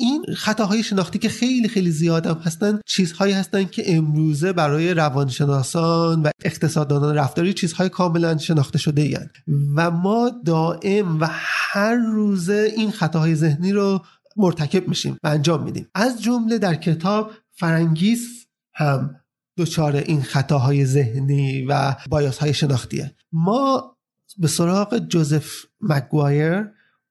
این 0.00 0.24
خطاهای 0.36 0.82
شناختی 0.82 1.18
که 1.18 1.28
خیلی 1.28 1.68
خیلی 1.68 1.90
زیاد 1.90 2.26
هم 2.26 2.34
هستن 2.34 2.80
چیزهایی 2.86 3.32
هستن 3.32 3.64
که 3.64 3.96
امروزه 3.96 4.52
برای 4.52 4.94
روانشناسان 4.94 6.22
و 6.22 6.30
اقتصاددانان 6.44 7.14
رفتاری 7.14 7.52
چیزهای 7.52 7.88
کاملا 7.88 8.38
شناخته 8.38 8.78
شده 8.78 9.02
این. 9.02 9.30
و 9.76 9.90
ما 9.90 10.30
دائم 10.44 11.20
و 11.20 11.26
هر 11.30 11.94
روزه 11.94 12.72
این 12.76 12.90
خطاهای 12.90 13.34
ذهنی 13.34 13.72
رو 13.72 14.04
مرتکب 14.36 14.88
میشیم 14.88 15.16
و 15.22 15.28
انجام 15.28 15.62
میدیم 15.62 15.88
از 15.94 16.22
جمله 16.22 16.58
در 16.58 16.74
کتاب 16.74 17.30
فرنگیس 17.52 18.46
هم 18.74 19.16
دچار 19.56 19.96
این 19.96 20.22
خطاهای 20.22 20.86
ذهنی 20.86 21.66
و 21.68 21.94
بایاس 22.10 22.38
های 22.38 22.54
شناختیه. 22.54 23.14
ما 23.32 23.96
به 24.38 24.48
سراغ 24.48 24.98
جوزف 24.98 25.50
مگوایر 25.80 26.64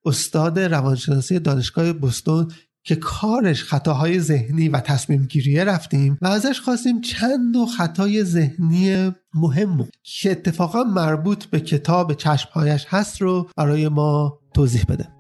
استاد 0.06 0.60
روانشناسی 0.60 1.40
دانشگاه 1.40 1.94
بستون 1.94 2.52
که 2.84 2.96
کارش 2.96 3.64
خطاهای 3.64 4.20
ذهنی 4.20 4.70
و 4.70 4.80
تصمیم 4.80 5.26
گیریه 5.26 5.64
رفتیم 5.64 6.18
و 6.22 6.28
ازش 6.28 6.60
خواستیم 6.60 7.02
چند 7.02 7.56
نوع 7.56 7.68
خطای 7.78 8.24
ذهنی 8.24 9.12
مهم 9.34 9.88
که 10.04 10.32
اتفاقا 10.32 10.84
مربوط 10.84 11.46
به 11.46 11.60
کتاب 11.60 12.14
چشمهایش 12.14 12.86
هست 12.90 13.22
رو 13.22 13.50
برای 13.58 13.88
ما 13.88 14.40
توضیح 14.54 14.84
بده. 14.90 15.13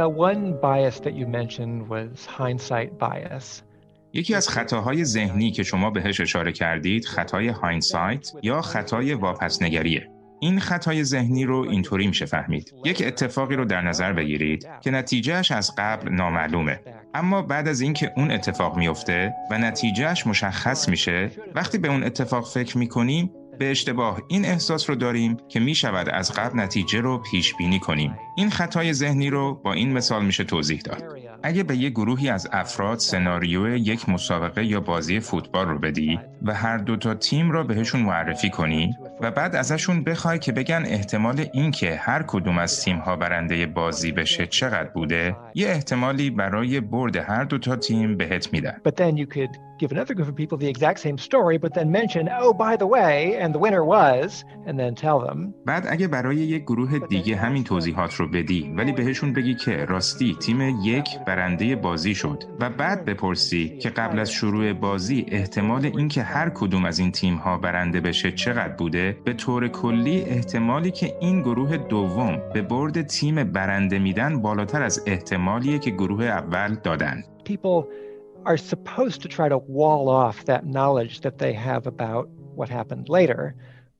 One 0.00 0.58
bias 0.60 1.00
that 1.00 1.14
you 1.14 1.26
mentioned 1.26 1.88
was 1.88 2.26
hindsight 2.26 2.98
bias. 2.98 3.62
یکی 4.12 4.34
از 4.34 4.48
خطاهای 4.48 5.04
ذهنی 5.04 5.50
که 5.50 5.62
شما 5.62 5.90
بهش 5.90 6.20
اشاره 6.20 6.52
کردید 6.52 7.04
خطای 7.04 7.48
هایندسایت 7.48 8.32
یا 8.42 8.62
خطای 8.62 9.14
واپسنگریه. 9.14 10.08
این 10.40 10.60
خطای 10.60 11.04
ذهنی 11.04 11.44
رو 11.44 11.66
اینطوری 11.70 12.06
میشه 12.06 12.26
فهمید. 12.26 12.74
یک 12.84 13.02
اتفاقی 13.06 13.56
رو 13.56 13.64
در 13.64 13.80
نظر 13.80 14.12
بگیرید 14.12 14.68
که 14.80 14.90
نتیجهش 14.90 15.50
از 15.50 15.74
قبل 15.78 16.12
نامعلومه. 16.12 16.80
اما 17.14 17.42
بعد 17.42 17.68
از 17.68 17.80
اینکه 17.80 18.12
اون 18.16 18.30
اتفاق 18.30 18.76
میفته 18.76 19.34
و 19.50 19.58
نتیجهش 19.58 20.26
مشخص 20.26 20.88
میشه، 20.88 21.30
وقتی 21.54 21.78
به 21.78 21.88
اون 21.88 22.04
اتفاق 22.04 22.48
فکر 22.48 22.78
می‌کنیم 22.78 23.30
به 23.58 23.70
اشتباه 23.70 24.22
این 24.28 24.44
احساس 24.44 24.90
رو 24.90 24.96
داریم 24.96 25.36
که 25.48 25.60
می 25.60 25.74
شود 25.74 26.08
از 26.08 26.32
قبل 26.32 26.60
نتیجه 26.60 27.00
رو 27.00 27.18
پیش 27.18 27.54
بینی 27.54 27.78
کنیم. 27.78 28.16
این 28.36 28.50
خطای 28.50 28.92
ذهنی 28.92 29.30
رو 29.30 29.54
با 29.54 29.72
این 29.72 29.92
مثال 29.92 30.24
میشه 30.24 30.44
توضیح 30.44 30.80
داد. 30.80 31.04
اگه 31.42 31.62
به 31.62 31.76
یک 31.76 31.92
گروهی 31.92 32.28
از 32.28 32.48
افراد 32.52 32.98
سناریو 32.98 33.76
یک 33.76 34.08
مسابقه 34.08 34.64
یا 34.64 34.80
بازی 34.80 35.20
فوتبال 35.20 35.68
رو 35.68 35.78
بدی 35.78 36.20
و 36.42 36.54
هر 36.54 36.78
دو 36.78 36.96
تا 36.96 37.14
تیم 37.14 37.50
را 37.50 37.64
بهشون 37.64 38.02
معرفی 38.02 38.50
کنی 38.50 38.94
و 39.20 39.30
بعد 39.30 39.56
ازشون 39.56 40.04
بخوای 40.04 40.38
که 40.38 40.52
بگن 40.52 40.82
احتمال 40.86 41.46
اینکه 41.52 41.96
هر 41.96 42.22
کدوم 42.22 42.58
از 42.58 42.80
تیم 42.80 42.98
ها 42.98 43.16
برنده 43.16 43.66
بازی 43.66 44.12
بشه 44.12 44.46
چقدر 44.46 44.88
بوده 44.88 45.36
یه 45.54 45.68
احتمالی 45.68 46.30
برای 46.30 46.80
برد 46.80 47.16
هر 47.16 47.44
دو 47.44 47.58
تا 47.58 47.76
تیم 47.76 48.16
بهت 48.16 48.52
میدن 48.52 48.76
give 49.82 49.90
another 49.90 50.14
group 50.14 50.28
of 50.28 50.36
people 50.36 50.56
the 50.56 50.68
exact 50.68 50.98
same 51.06 51.18
story 51.18 51.56
but 51.58 51.74
then 51.74 51.90
mention 51.90 52.22
oh 52.44 52.52
by 52.52 52.76
the 52.76 52.86
way 52.96 53.16
and 53.42 53.52
the 53.56 53.58
winner 53.58 53.84
was 53.96 54.44
and 54.66 54.74
then 54.78 54.94
tell 54.94 55.18
them 55.26 55.54
بعد 55.66 55.86
اگه 55.88 56.08
برای 56.08 56.36
یک 56.36 56.62
گروه 56.62 56.98
دیگه 56.98 57.36
همین 57.36 57.64
توضیحات 57.64 58.10
رو 58.22 58.28
بدی 58.28 58.72
ولی 58.76 58.92
بهشون 58.92 59.32
بگی 59.32 59.54
که 59.54 59.84
راستی 59.84 60.36
تیم 60.40 60.60
یک 60.82 61.18
برنده 61.26 61.76
بازی 61.76 62.14
شد 62.14 62.44
و 62.60 62.70
بعد 62.70 63.04
بپرسی 63.04 63.78
که 63.78 63.90
قبل 63.90 64.18
از 64.18 64.30
شروع 64.30 64.72
بازی 64.72 65.26
احتمال 65.28 65.86
اینکه 65.86 66.22
هر 66.22 66.48
کدوم 66.48 66.84
از 66.84 66.98
این 66.98 67.12
تیم 67.12 67.34
ها 67.34 67.58
برنده 67.58 68.00
بشه 68.00 68.32
چقدر 68.32 68.72
بوده 68.72 69.16
به 69.24 69.32
طور 69.32 69.68
کلی 69.68 70.22
احتمالی 70.22 70.90
که 70.90 71.16
این 71.20 71.42
گروه 71.42 71.76
دوم 71.76 72.40
به 72.54 72.62
برد 72.62 73.02
تیم 73.02 73.44
برنده 73.44 73.98
میدن 73.98 74.42
بالاتر 74.42 74.82
از 74.82 75.02
احتمالیه 75.06 75.78
که 75.78 75.90
گروه 75.90 76.24
اول 76.24 76.74
دادن 76.74 77.24
are 78.44 78.56
supposed 78.56 79.22
to 79.22 79.28
try 79.28 79.48
to 79.48 79.58
wall 79.78 80.08
off 80.08 80.44
that 80.44 80.66
knowledge 80.66 81.20
that 81.20 81.38
they 81.38 81.52
have 81.52 81.86
about 81.86 82.24
what 82.58 82.68
happened 82.68 83.08
later, 83.18 83.54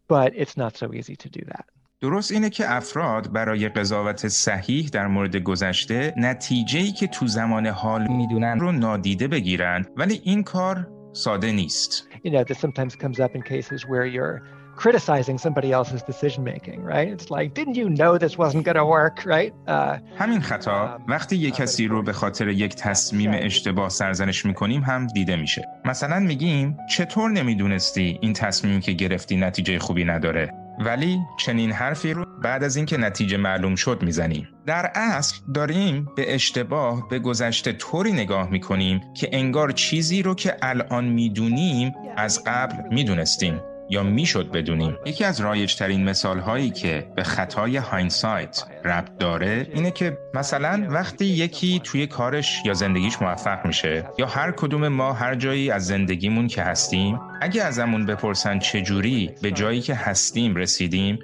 but 0.09 0.33
it's 0.35 0.57
not 0.57 0.77
so 0.77 0.93
easy 0.99 1.17
to 1.17 1.29
do 1.39 1.43
that. 1.53 1.67
درست 2.03 2.33
اینه 2.33 2.51
که 2.51 2.73
افراد 2.73 3.33
برای 3.33 3.69
قضاوت 3.69 4.29
صحیح 4.29 4.89
در 4.89 5.07
مورد 5.07 5.37
گذشته 5.37 6.15
نتیجه‌ای 6.17 6.93
که 6.93 7.07
تو 7.07 7.27
زمان 7.27 7.67
حال 7.67 8.07
می‌دونن 8.07 8.61
رو 8.61 8.73
نادیده 8.73 9.29
بگیرن 9.29 9.87
ولی 9.97 10.21
این 10.25 10.43
کار 10.43 10.89
ساده 11.13 11.53
نیست. 11.53 12.09
You 12.25 12.31
know, 12.31 12.45
this 12.45 12.59
sometimes 12.59 12.97
comes 12.97 13.21
up 13.21 13.31
in 13.35 13.43
cases 13.43 13.81
where 13.87 14.07
you're 14.07 14.43
criticizing 14.77 15.39
somebody 15.39 15.71
else's 15.79 16.03
decision 16.13 16.43
making, 16.53 16.79
right? 16.93 17.09
It's 17.15 17.31
like, 17.37 17.49
didn't 17.55 17.77
you 17.77 17.89
know 18.01 18.19
this 18.19 18.35
wasn't 18.39 18.65
going 18.69 18.81
to 18.83 18.87
work, 18.99 19.17
right? 19.25 19.53
Uh, 19.69 20.01
همین 20.19 20.41
خطا 20.41 20.99
وقتی 21.09 21.37
یک 21.37 21.55
کسی 21.55 21.89
رو 21.89 22.03
به 22.03 22.13
خاطر 22.13 22.49
یک 22.49 22.75
تصمیم 22.75 23.31
اشتباه 23.35 23.89
سرزنش 23.89 24.47
می‌کنیم 24.47 24.83
هم 24.83 25.07
دیده 25.07 25.37
میشه. 25.37 25.63
مثلا 25.85 26.21
میگیم 26.21 26.77
چطور 26.91 27.31
نمی‌دونستی 27.31 28.19
این 28.23 28.33
تصمیمی 28.33 28.81
که 28.81 28.93
گرفتی 28.93 29.37
نتیجه 29.37 29.79
خوبی 29.79 30.05
نداره؟ 30.05 30.62
ولی 30.79 31.19
چنین 31.39 31.73
حرفی 31.73 32.13
رو 32.13 32.27
بعد 32.43 32.65
از 32.65 32.77
اینکه 32.77 32.97
نتیجه 32.97 33.37
معلوم 33.37 33.75
شد 33.75 34.03
می‌زنیم. 34.03 34.49
در 34.67 34.91
اصل 34.95 35.37
داریم 35.55 36.09
به 36.17 36.35
اشتباه 36.35 37.09
به 37.09 37.19
گذشته 37.19 37.73
طوری 37.73 38.13
نگاه 38.13 38.51
می‌کنیم 38.51 39.01
که 39.15 39.29
انگار 39.33 39.71
چیزی 39.71 40.23
رو 40.23 40.35
که 40.35 40.57
الان 40.63 41.05
می‌دونیم 41.05 41.93
از 42.17 42.43
قبل 42.47 42.95
می‌دونستیم. 42.95 43.61
یا 43.93 44.03
می‌شد 44.03 44.51
بدونیم. 44.51 44.97
یکی 45.07 45.25
از 45.25 45.41
رایجترین 45.41 46.05
مثال 46.05 46.39
هایی 46.39 46.71
که 46.71 47.07
به 47.17 47.23
خطای 47.23 47.77
هاینسایت 47.77 48.65
ربط 48.85 49.19
داره 49.19 49.67
اینه 49.75 49.91
که 49.91 50.19
مثلا 50.35 50.87
وقتی 50.91 51.25
یکی 51.25 51.81
توی 51.85 52.07
کارش 52.07 52.63
یا 52.65 52.75
زندگیش 52.75 53.23
موفق 53.23 53.67
میشه 53.67 54.05
یا 54.19 54.27
هر 54.27 54.53
کدوم 54.53 54.89
ما 54.89 55.13
هر 55.13 55.35
جایی 55.35 55.71
از 55.71 55.87
زندگیمون 55.87 56.47
که 56.47 56.63
هستیم 56.63 57.21
اگه 57.41 57.63
ازمون 57.63 58.07
بپرسن 58.07 58.59
چجوری 58.59 59.31
به 59.43 59.51
جایی 59.51 59.81
که 59.81 59.95
هستیم 59.95 60.57
رسیدیم. 60.57 61.19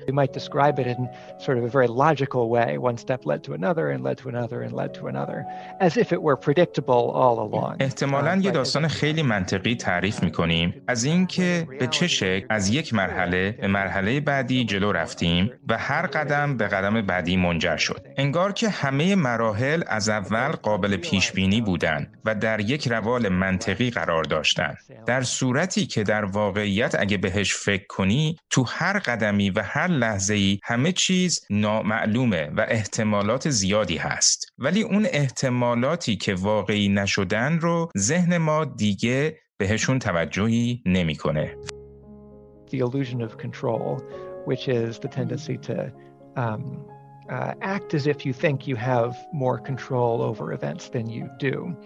احتمالا 7.80 8.40
یه 8.42 8.50
داستان 8.50 8.88
خیلی 8.88 9.22
منطقی 9.22 9.74
تعریف 9.74 10.22
می‌کنیم. 10.22 10.74
از 10.88 11.04
اینکه 11.04 11.66
به 11.80 11.86
چه 11.86 12.08
شکل 12.08 12.46
از 12.58 12.68
یک 12.68 12.94
مرحله 12.94 13.58
به 13.60 13.66
مرحله 13.66 14.20
بعدی 14.20 14.64
جلو 14.64 14.92
رفتیم 14.92 15.50
و 15.68 15.78
هر 15.78 16.06
قدم 16.06 16.56
به 16.56 16.68
قدم 16.68 17.02
بعدی 17.02 17.36
منجر 17.36 17.76
شد. 17.76 18.06
انگار 18.16 18.52
که 18.52 18.68
همه 18.68 19.14
مراحل 19.14 19.82
از 19.86 20.08
اول 20.08 20.48
قابل 20.48 20.96
پیش 20.96 21.32
بینی 21.32 21.60
بودند 21.60 22.18
و 22.24 22.34
در 22.34 22.60
یک 22.60 22.88
روال 22.88 23.28
منطقی 23.28 23.90
قرار 23.90 24.24
داشتند 24.24 24.76
در 25.06 25.22
صورتی 25.22 25.86
که 25.86 26.02
در 26.02 26.24
واقعیت 26.24 26.94
اگه 26.98 27.16
بهش 27.16 27.54
فکر 27.54 27.86
کنی 27.88 28.36
تو 28.50 28.64
هر 28.68 28.98
قدمی 28.98 29.50
و 29.50 29.62
هر 29.62 29.88
لحظه 29.88 30.34
ای 30.34 30.58
همه 30.64 30.92
چیز 30.92 31.46
نامعلومه 31.50 32.50
و 32.56 32.66
احتمالات 32.68 33.50
زیادی 33.50 33.96
هست. 33.96 34.52
ولی 34.58 34.82
اون 34.82 35.06
احتمالاتی 35.10 36.16
که 36.16 36.34
واقعی 36.34 36.88
نشدن 36.88 37.58
رو 37.58 37.90
ذهن 37.98 38.36
ما 38.38 38.64
دیگه 38.64 39.38
بهشون 39.58 39.98
توجهی 39.98 40.82
نمی‌کنه. 40.86 41.56
The 42.70 42.80
illusion 42.80 43.20
of 43.20 43.38
control, 43.38 43.96
which 44.44 44.68
is 44.68 44.98
the 44.98 45.08
tendency 45.08 45.56
to 45.58 45.92
um, 46.36 46.84
uh, 47.28 47.54
act 47.60 47.94
as 47.94 48.06
if 48.06 48.24
you 48.24 48.32
think 48.32 48.66
you 48.66 48.76
have 48.76 49.16
more 49.32 49.58
control 49.58 50.22
over 50.22 50.52
events 50.52 50.88
than 50.88 51.08
you 51.08 51.30
do. 51.38 51.76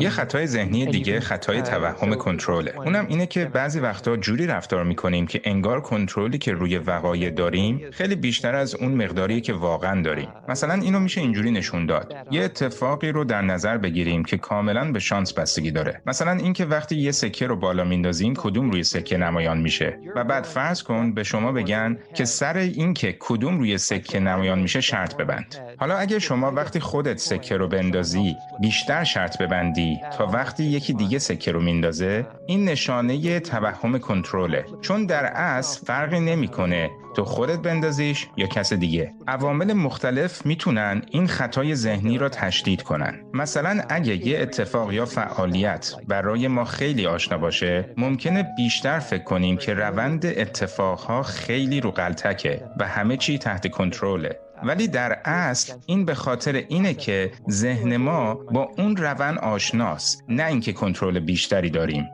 یه 0.00 0.10
خطای 0.10 0.46
ذهنی 0.46 0.86
دیگه 0.86 1.20
خطای 1.20 1.62
توهم 1.62 2.14
کنترله. 2.14 2.72
اونم 2.76 3.06
اینه 3.08 3.26
که 3.26 3.44
بعضی 3.44 3.80
وقتا 3.80 4.16
جوری 4.16 4.46
رفتار 4.46 4.84
می‌کنیم 4.84 5.26
که 5.26 5.40
انگار 5.44 5.80
کنترلی 5.80 6.38
که 6.38 6.52
روی 6.52 6.78
وقایع 6.78 7.30
داریم 7.30 7.80
خیلی 7.92 8.14
بیشتر 8.14 8.54
از 8.54 8.74
اون 8.74 8.94
مقداری 8.94 9.40
که 9.40 9.52
واقعا 9.52 10.02
داریم. 10.02 10.28
مثلا 10.48 10.74
اینو 10.74 11.00
میشه 11.00 11.20
اینجوری 11.20 11.50
نشون 11.50 11.86
داد. 11.86 12.16
یه 12.30 12.42
اتفاقی 12.42 13.12
رو 13.12 13.24
در 13.24 13.42
نظر 13.42 13.78
بگیریم 13.78 14.24
که 14.24 14.38
کاملا 14.38 14.92
به 14.92 14.98
شانس 14.98 15.32
بستگی 15.32 15.70
داره. 15.70 16.02
مثلا 16.06 16.32
اینکه 16.32 16.64
وقتی 16.64 16.96
یه 16.96 17.12
سکه 17.12 17.46
رو 17.46 17.56
بالا 17.56 17.84
میندازیم 17.84 18.34
کدوم 18.34 18.70
روی 18.70 18.82
سکه 18.82 19.16
نمایان 19.16 19.58
میشه 19.60 19.98
و 20.16 20.24
بعد 20.24 20.44
فرض 20.44 20.82
کن 20.82 21.12
به 21.12 21.22
شما 21.22 21.52
بگن 21.52 21.98
که 22.14 22.24
سر 22.24 22.56
اینکه 22.56 23.16
کدوم 23.20 23.58
روی 23.58 23.78
سکه 23.78 24.20
نمایان 24.20 24.58
میشه 24.58 24.80
شرط 24.80 25.16
ببند. 25.16 25.56
حالا 25.78 25.96
اگه 25.96 26.18
شما 26.18 26.52
وقتی 26.52 26.80
خودت 26.80 27.18
سکه 27.18 27.56
رو 27.56 27.68
بندازی 27.68 28.36
بیشتر 28.60 29.04
شرط 29.04 29.38
ببندی 29.50 30.00
تا 30.18 30.26
وقتی 30.26 30.64
یکی 30.64 30.92
دیگه 30.92 31.18
سکه 31.18 31.52
رو 31.52 31.60
میندازه 31.60 32.26
این 32.46 32.64
نشانه 32.64 33.40
توهم 33.40 33.98
کنترله. 33.98 34.64
چون 34.80 35.06
در 35.06 35.24
اصل 35.24 35.86
فرقی 35.86 36.20
نمی‌کنه. 36.20 36.90
تو 37.16 37.24
خودت 37.24 37.58
بندازیش 37.58 38.26
یا 38.36 38.46
کس 38.46 38.72
دیگه. 38.72 39.12
عوامل 39.28 39.72
مختلف 39.72 40.46
می‌تونن 40.46 41.02
این 41.10 41.26
خطای 41.26 41.74
ذهنی 41.74 42.18
را 42.18 42.28
تشدید 42.28 42.82
کنن. 42.82 43.20
مثلا 43.34 43.82
اگه 43.88 44.26
یه 44.26 44.38
اتفاق 44.38 44.92
یا 44.92 45.04
فعالیت 45.04 45.94
برای 46.08 46.48
ما 46.48 46.64
خیلی 46.64 47.06
آشنا 47.06 47.38
باشه 47.38 47.94
ممکنه 47.96 48.46
بیشتر 48.56 48.98
فکر 48.98 49.24
کنیم 49.24 49.56
که 49.56 49.74
روند 49.74 50.26
اتفاقها 50.26 51.22
خیلی 51.22 51.80
رو 51.80 51.90
غلطکه 51.90 52.64
و 52.78 52.86
همه 52.86 53.16
چی 53.16 53.38
تحت 53.38 53.70
کنترله. 53.70 54.40
ولی 54.64 54.88
در 54.88 55.18
اصل 55.24 55.72
این 55.86 56.04
به 56.04 56.14
خاطر 56.14 56.52
اینه 56.68 56.94
که 56.94 57.32
ذهن 57.50 57.96
ما 57.96 58.34
با 58.34 58.68
اون 58.78 58.96
روند 58.96 59.38
آشناست 59.38 60.24
نه 60.28 60.46
اینکه 60.46 60.72
کنترل 60.72 61.20
بیشتری 61.20 61.70
داریم 61.70 62.06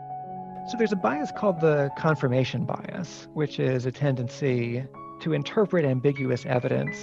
So 0.69 0.77
there's 0.77 0.93
a 0.93 0.97
bias 0.97 1.31
called 1.41 1.61
the 1.61 1.91
confirmation 1.97 2.65
bias, 2.65 3.29
which 3.35 3.61
is 3.61 3.87
a 3.87 3.93
tendency 3.93 4.83
to 5.23 5.33
interpret 5.33 5.85
ambiguous 5.85 6.45
evidence 6.45 6.97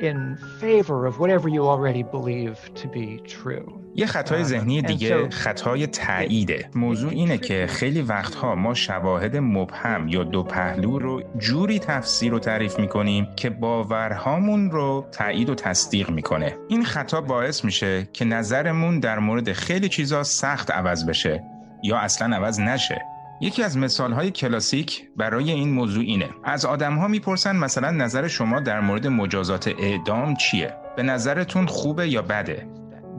in 0.00 0.36
favor 0.60 1.06
of 1.06 1.18
whatever 1.18 1.48
you 1.48 1.62
already 1.68 2.02
believe 2.02 2.56
to 2.82 2.86
be 2.88 3.20
true. 3.26 3.80
یه 3.96 4.06
خطای 4.06 4.44
ذهنی 4.44 4.82
دیگه 4.82 5.28
خطای 5.30 5.86
تاییده. 5.86 6.70
موضوع 6.74 7.10
اینه 7.10 7.38
که 7.38 7.66
خیلی 7.68 8.02
وقتها 8.02 8.54
ما 8.54 8.74
شواهد 8.74 9.36
مبهم 9.36 10.08
یا 10.08 10.24
دو 10.24 10.42
پهلو 10.42 10.98
رو 10.98 11.22
جوری 11.38 11.78
تفسیر 11.78 12.34
و 12.34 12.38
تعریف 12.38 12.78
می‌کنیم 12.78 13.28
که 13.36 13.50
باورهامون 13.50 14.70
رو 14.70 15.06
تایید 15.12 15.50
و 15.50 15.54
تصدیق 15.54 16.10
می‌کنه. 16.10 16.56
این 16.68 16.84
خطا 16.84 17.20
باعث 17.20 17.64
میشه 17.64 18.08
که 18.12 18.24
نظرمون 18.24 19.00
در 19.00 19.18
مورد 19.18 19.52
خیلی 19.52 19.88
چیزا 19.88 20.22
سخت 20.22 20.70
عوض 20.70 21.06
بشه 21.06 21.42
یا 21.82 21.96
اصلا 21.96 22.36
عوض 22.36 22.60
نشه. 22.60 23.13
یکی 23.44 23.62
از 23.62 23.78
مثالهای 23.78 24.30
کلاسیک 24.30 25.02
برای 25.16 25.50
این 25.50 25.70
موضوع 25.70 26.04
اینه. 26.04 26.30
از 26.44 26.64
آدمها 26.64 27.08
می‌پرسن 27.08 27.56
مثلا 27.56 27.90
نظر 27.90 28.28
شما 28.28 28.60
در 28.60 28.80
مورد 28.80 29.06
مجازات 29.06 29.68
اعدام 29.68 30.34
چیه؟ 30.36 30.74
به 30.96 31.02
نظرتون 31.02 31.66
خوبه 31.66 32.08
یا 32.08 32.22
بده؟ 32.22 32.66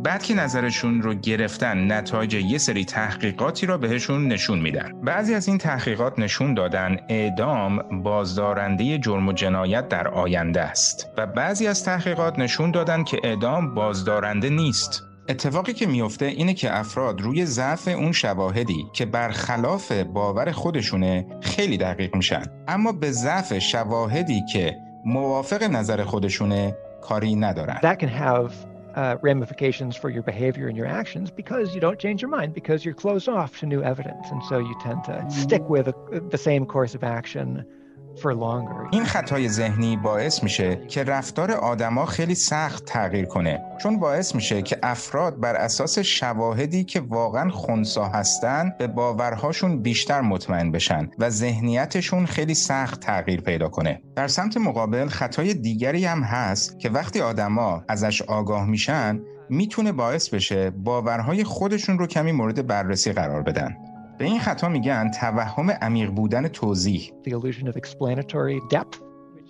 بعد 0.03 0.23
که 0.23 0.33
نظرشون 0.33 1.01
رو 1.01 1.13
گرفتن 1.13 1.91
نتایج 1.91 2.33
یه 2.33 2.57
سری 2.57 2.85
تحقیقاتی 2.85 3.65
را 3.65 3.77
بهشون 3.77 4.27
نشون 4.27 4.59
میدن. 4.59 5.01
بعضی 5.03 5.33
از 5.33 5.47
این 5.47 5.57
تحقیقات 5.57 6.19
نشون 6.19 6.53
دادن 6.53 6.97
اعدام 7.09 8.03
بازدارنده 8.03 8.97
جرم 8.97 9.27
و 9.27 9.33
جنایت 9.33 9.89
در 9.89 10.07
آینده 10.07 10.61
است. 10.61 11.09
و 11.17 11.25
بعضی 11.25 11.67
از 11.67 11.83
تحقیقات 11.83 12.39
نشون 12.39 12.71
دادن 12.71 13.03
که 13.03 13.19
اعدام 13.23 13.75
بازدارنده 13.75 14.49
نیست. 14.49 15.03
اتفاقی 15.29 15.73
که 15.73 15.85
میفته 15.85 16.25
اینه 16.25 16.53
که 16.53 16.77
افراد 16.79 17.21
روی 17.21 17.45
ضعف 17.45 17.87
اون 17.87 18.11
شواهدی 18.11 18.85
که 18.93 19.05
برخلاف 19.05 19.91
باور 19.91 20.51
خودشونه 20.51 21.25
خیلی 21.41 21.77
دقیق 21.77 22.15
میشن 22.15 22.43
اما 22.67 22.91
به 22.91 23.11
ضعف 23.11 23.59
شواهدی 23.59 24.41
که 24.53 24.77
موافق 25.05 25.63
نظر 25.63 26.03
خودشونه 26.03 26.77
کاری 27.01 27.35
ندارن 27.35 27.79
That 27.81 27.99
can 27.99 28.09
have 28.09 28.51
uh, 28.95 29.17
ramifications 29.21 29.95
for 29.95 30.09
your 30.09 30.23
behavior 30.23 30.67
and 30.67 30.77
your 30.77 30.87
actions 31.01 31.31
because 31.31 31.75
you 31.75 31.81
don't 31.81 31.99
change 31.99 32.21
your 32.21 32.31
mind 32.39 32.53
because 32.53 32.85
you're 32.85 32.99
closed 33.05 33.27
off 33.27 33.59
to 33.59 33.65
new 33.65 33.83
evidence. 33.83 34.25
And 34.31 34.41
so 34.49 34.59
you 34.59 34.75
tend 34.87 35.03
to 35.09 35.15
stick 35.43 35.63
with 35.75 35.87
the 36.35 36.37
same 36.37 36.65
course 36.65 36.93
of 36.95 37.03
action 37.03 37.65
این 38.91 39.05
خطای 39.05 39.49
ذهنی 39.49 39.97
باعث 39.97 40.43
میشه 40.43 40.75
که 40.87 41.03
رفتار 41.03 41.51
آدما 41.51 42.05
خیلی 42.05 42.35
سخت 42.35 42.85
تغییر 42.85 43.25
کنه. 43.25 43.61
چون 43.81 43.99
باعث 43.99 44.35
میشه 44.35 44.61
که 44.61 44.79
افراد 44.83 45.39
بر 45.39 45.55
اساس 45.55 45.99
شواهدی 45.99 46.83
که 46.83 47.01
واقعا 47.01 47.49
خونسا 47.49 48.05
هستن 48.05 48.71
به 48.79 48.87
باورهاشون 48.87 49.81
بیشتر 49.81 50.21
مطمئن 50.21 50.71
بشن 50.71 51.09
و 51.19 51.29
ذهنیتشون 51.29 52.25
خیلی 52.25 52.53
سخت 52.53 52.99
تغییر 52.99 53.41
پیدا 53.41 53.69
کنه. 53.69 54.01
در 54.15 54.27
سمت 54.27 54.57
مقابل 54.57 55.07
خطای 55.07 55.53
دیگری 55.53 56.05
هم 56.05 56.21
هست 56.21 56.79
که 56.79 56.89
وقتی 56.89 57.21
آدما 57.21 57.83
ازش 57.87 58.21
آگاه 58.21 58.65
میشن 58.65 59.19
می‌تونه 59.49 59.91
باعث 59.91 60.29
بشه 60.29 60.69
باورهای 60.69 61.43
خودشون 61.43 61.99
رو 61.99 62.07
کمی 62.07 62.31
مورد 62.31 62.67
بررسی 62.67 63.11
قرار 63.11 63.41
بدن. 63.41 63.75
به 64.17 64.25
این 64.25 64.39
خطا 64.39 64.69
میگن 64.69 65.11
توهم 65.11 65.71
عمیق 65.71 66.09
بودن 66.09 66.47
توضیح 66.47 67.13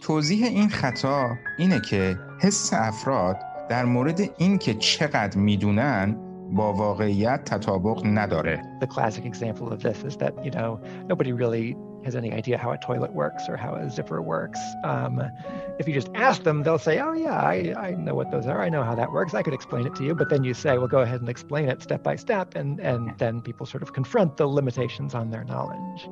توضیح 0.01 0.45
این 0.45 0.69
خطا 0.69 1.30
اینه 1.58 1.82
که 1.82 2.17
حس 2.41 2.73
افراد 2.73 3.38
در 3.69 3.86
مورد 3.86 4.21
اینکه 4.38 4.73
چقدر 4.73 5.38
می‌دونن 5.38 6.17
با 6.51 6.73
واقعیت 6.73 7.43
تطابق 7.45 8.01
نداره. 8.06 8.62
The 8.82 8.88
classic 8.88 9.25
example 9.25 9.73
of 9.73 9.84
this 9.84 10.04
is 10.04 10.17
that, 10.17 10.34
you 10.45 10.51
know, 10.51 10.80
nobody 11.10 11.32
really 11.32 11.78
has 12.06 12.15
any 12.15 12.32
idea 12.41 12.56
how 12.58 12.72
a 12.72 12.80
toilet 12.89 13.13
works 13.24 13.44
or 13.50 13.56
how 13.58 13.72
a 13.76 13.89
zipper 13.89 14.22
works. 14.22 14.62
Um, 14.84 15.15
if 15.80 15.88
you 15.88 15.94
just 16.02 16.12
ask 16.28 16.44
them, 16.44 16.58
they'll 16.63 16.86
say, 16.89 16.96
oh 17.00 17.13
yeah, 17.13 17.39
I, 17.56 17.58
I 17.88 17.89
know 18.06 18.15
what 18.20 18.30
those 18.32 18.48
are. 18.52 18.62
I 18.68 18.70
know 18.70 18.84
how 18.89 18.96
that 19.02 19.12
works. 19.12 19.34
I 19.34 19.41
could 19.46 19.58
explain 19.60 19.84
it 19.89 19.96
to 19.96 20.04
you. 20.08 20.13
But 20.22 20.30
then 20.30 20.44
you 20.44 20.54
say, 20.54 20.78
well, 20.78 20.94
go 20.98 21.02
ahead 21.08 21.22
and 21.24 21.30
explain 21.30 21.65
it 21.74 21.82
step 21.82 22.02
by 22.10 22.15
step. 22.15 22.48
And, 22.56 22.80
and 22.80 23.02
then 23.18 23.41
people 23.41 23.65
sort 23.65 23.84
of 23.86 23.89
confront 24.00 24.38
the 24.38 24.48
limitations 24.60 25.12
on 25.15 25.26
their 25.34 25.46
knowledge. 25.52 26.10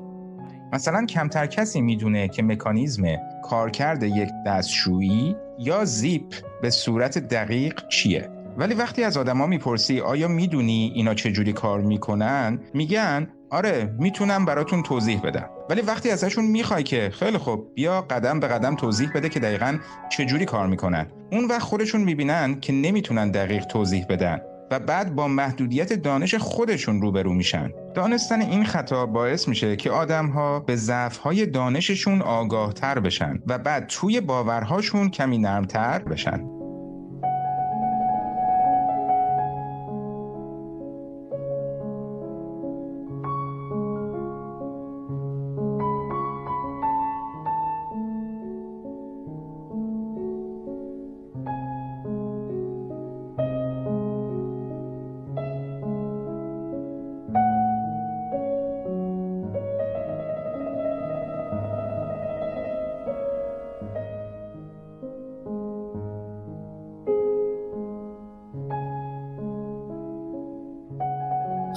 مثلا 0.74 1.06
کمتر 1.06 1.46
کسی 1.46 1.82
می‌دونه 1.82 2.28
که 2.28 2.44
مکانیزم 2.44 3.04
کارکرد 3.44 4.04
یک 4.04 4.30
دستشویی 4.46 5.36
یا 5.60 5.86
زیپ 5.86 6.34
به 6.62 6.70
صورت 6.70 7.18
دقیق 7.18 7.88
چیه 7.88 8.30
ولی 8.58 8.74
وقتی 8.74 9.04
از 9.04 9.18
آدما 9.18 9.48
می‌پرسی 9.48 10.00
آیا 10.00 10.28
می‌دونی 10.28 10.92
اینا 10.96 11.14
چجوری 11.14 11.54
کار 11.54 11.82
می‌کنن 11.82 12.60
میگن 12.74 13.28
آره 13.50 13.96
می‌تونم 14.00 14.46
براتون 14.46 14.84
توضیح 14.84 15.22
بدم 15.22 15.50
ولی 15.70 15.82
وقتی 15.82 16.10
ازشون 16.10 16.46
می‌خوای 16.46 16.84
که 16.84 17.10
خیلی 17.14 17.38
خوب. 17.38 17.74
بیا 17.76 18.02
قدم 18.02 18.40
به 18.40 18.48
قدم 18.48 18.76
توضیح 18.76 19.10
بده 19.16 19.30
که 19.30 19.40
دقیقا 19.40 19.78
چجوری 20.10 20.46
کار 20.46 20.68
می‌کنن. 20.68 21.08
اون 21.32 21.46
وقت 21.46 21.62
خودشون 21.62 22.02
می‌بینن 22.02 22.60
که 22.60 22.74
نمی‌تونن 22.74 23.32
دقیق 23.32 23.66
توضیح 23.66 24.06
بدن 24.10 24.42
و 24.72 24.80
بعد 24.80 25.16
با 25.16 25.28
محدودیت 25.28 25.94
دانش 25.94 26.36
خودشون 26.36 27.02
روبرو 27.02 27.34
میشن. 27.34 27.72
دانستن 27.96 28.42
این 28.42 28.66
خطا 28.66 29.06
باعث 29.06 29.48
میشه 29.48 29.76
که 29.76 29.92
آدم 29.92 30.28
ها 30.28 30.60
به 30.60 30.76
ضعف 30.76 31.18
های 31.18 31.46
دانششون 31.46 32.22
آگاه 32.22 32.74
تر 32.74 33.00
بشن 33.00 33.40
و 33.48 33.58
بعد 33.58 33.88
توی 33.88 34.22
باورهاشون 34.22 35.10
کمی 35.10 35.38
نرمتر 35.38 36.00
بشن. 36.00 36.53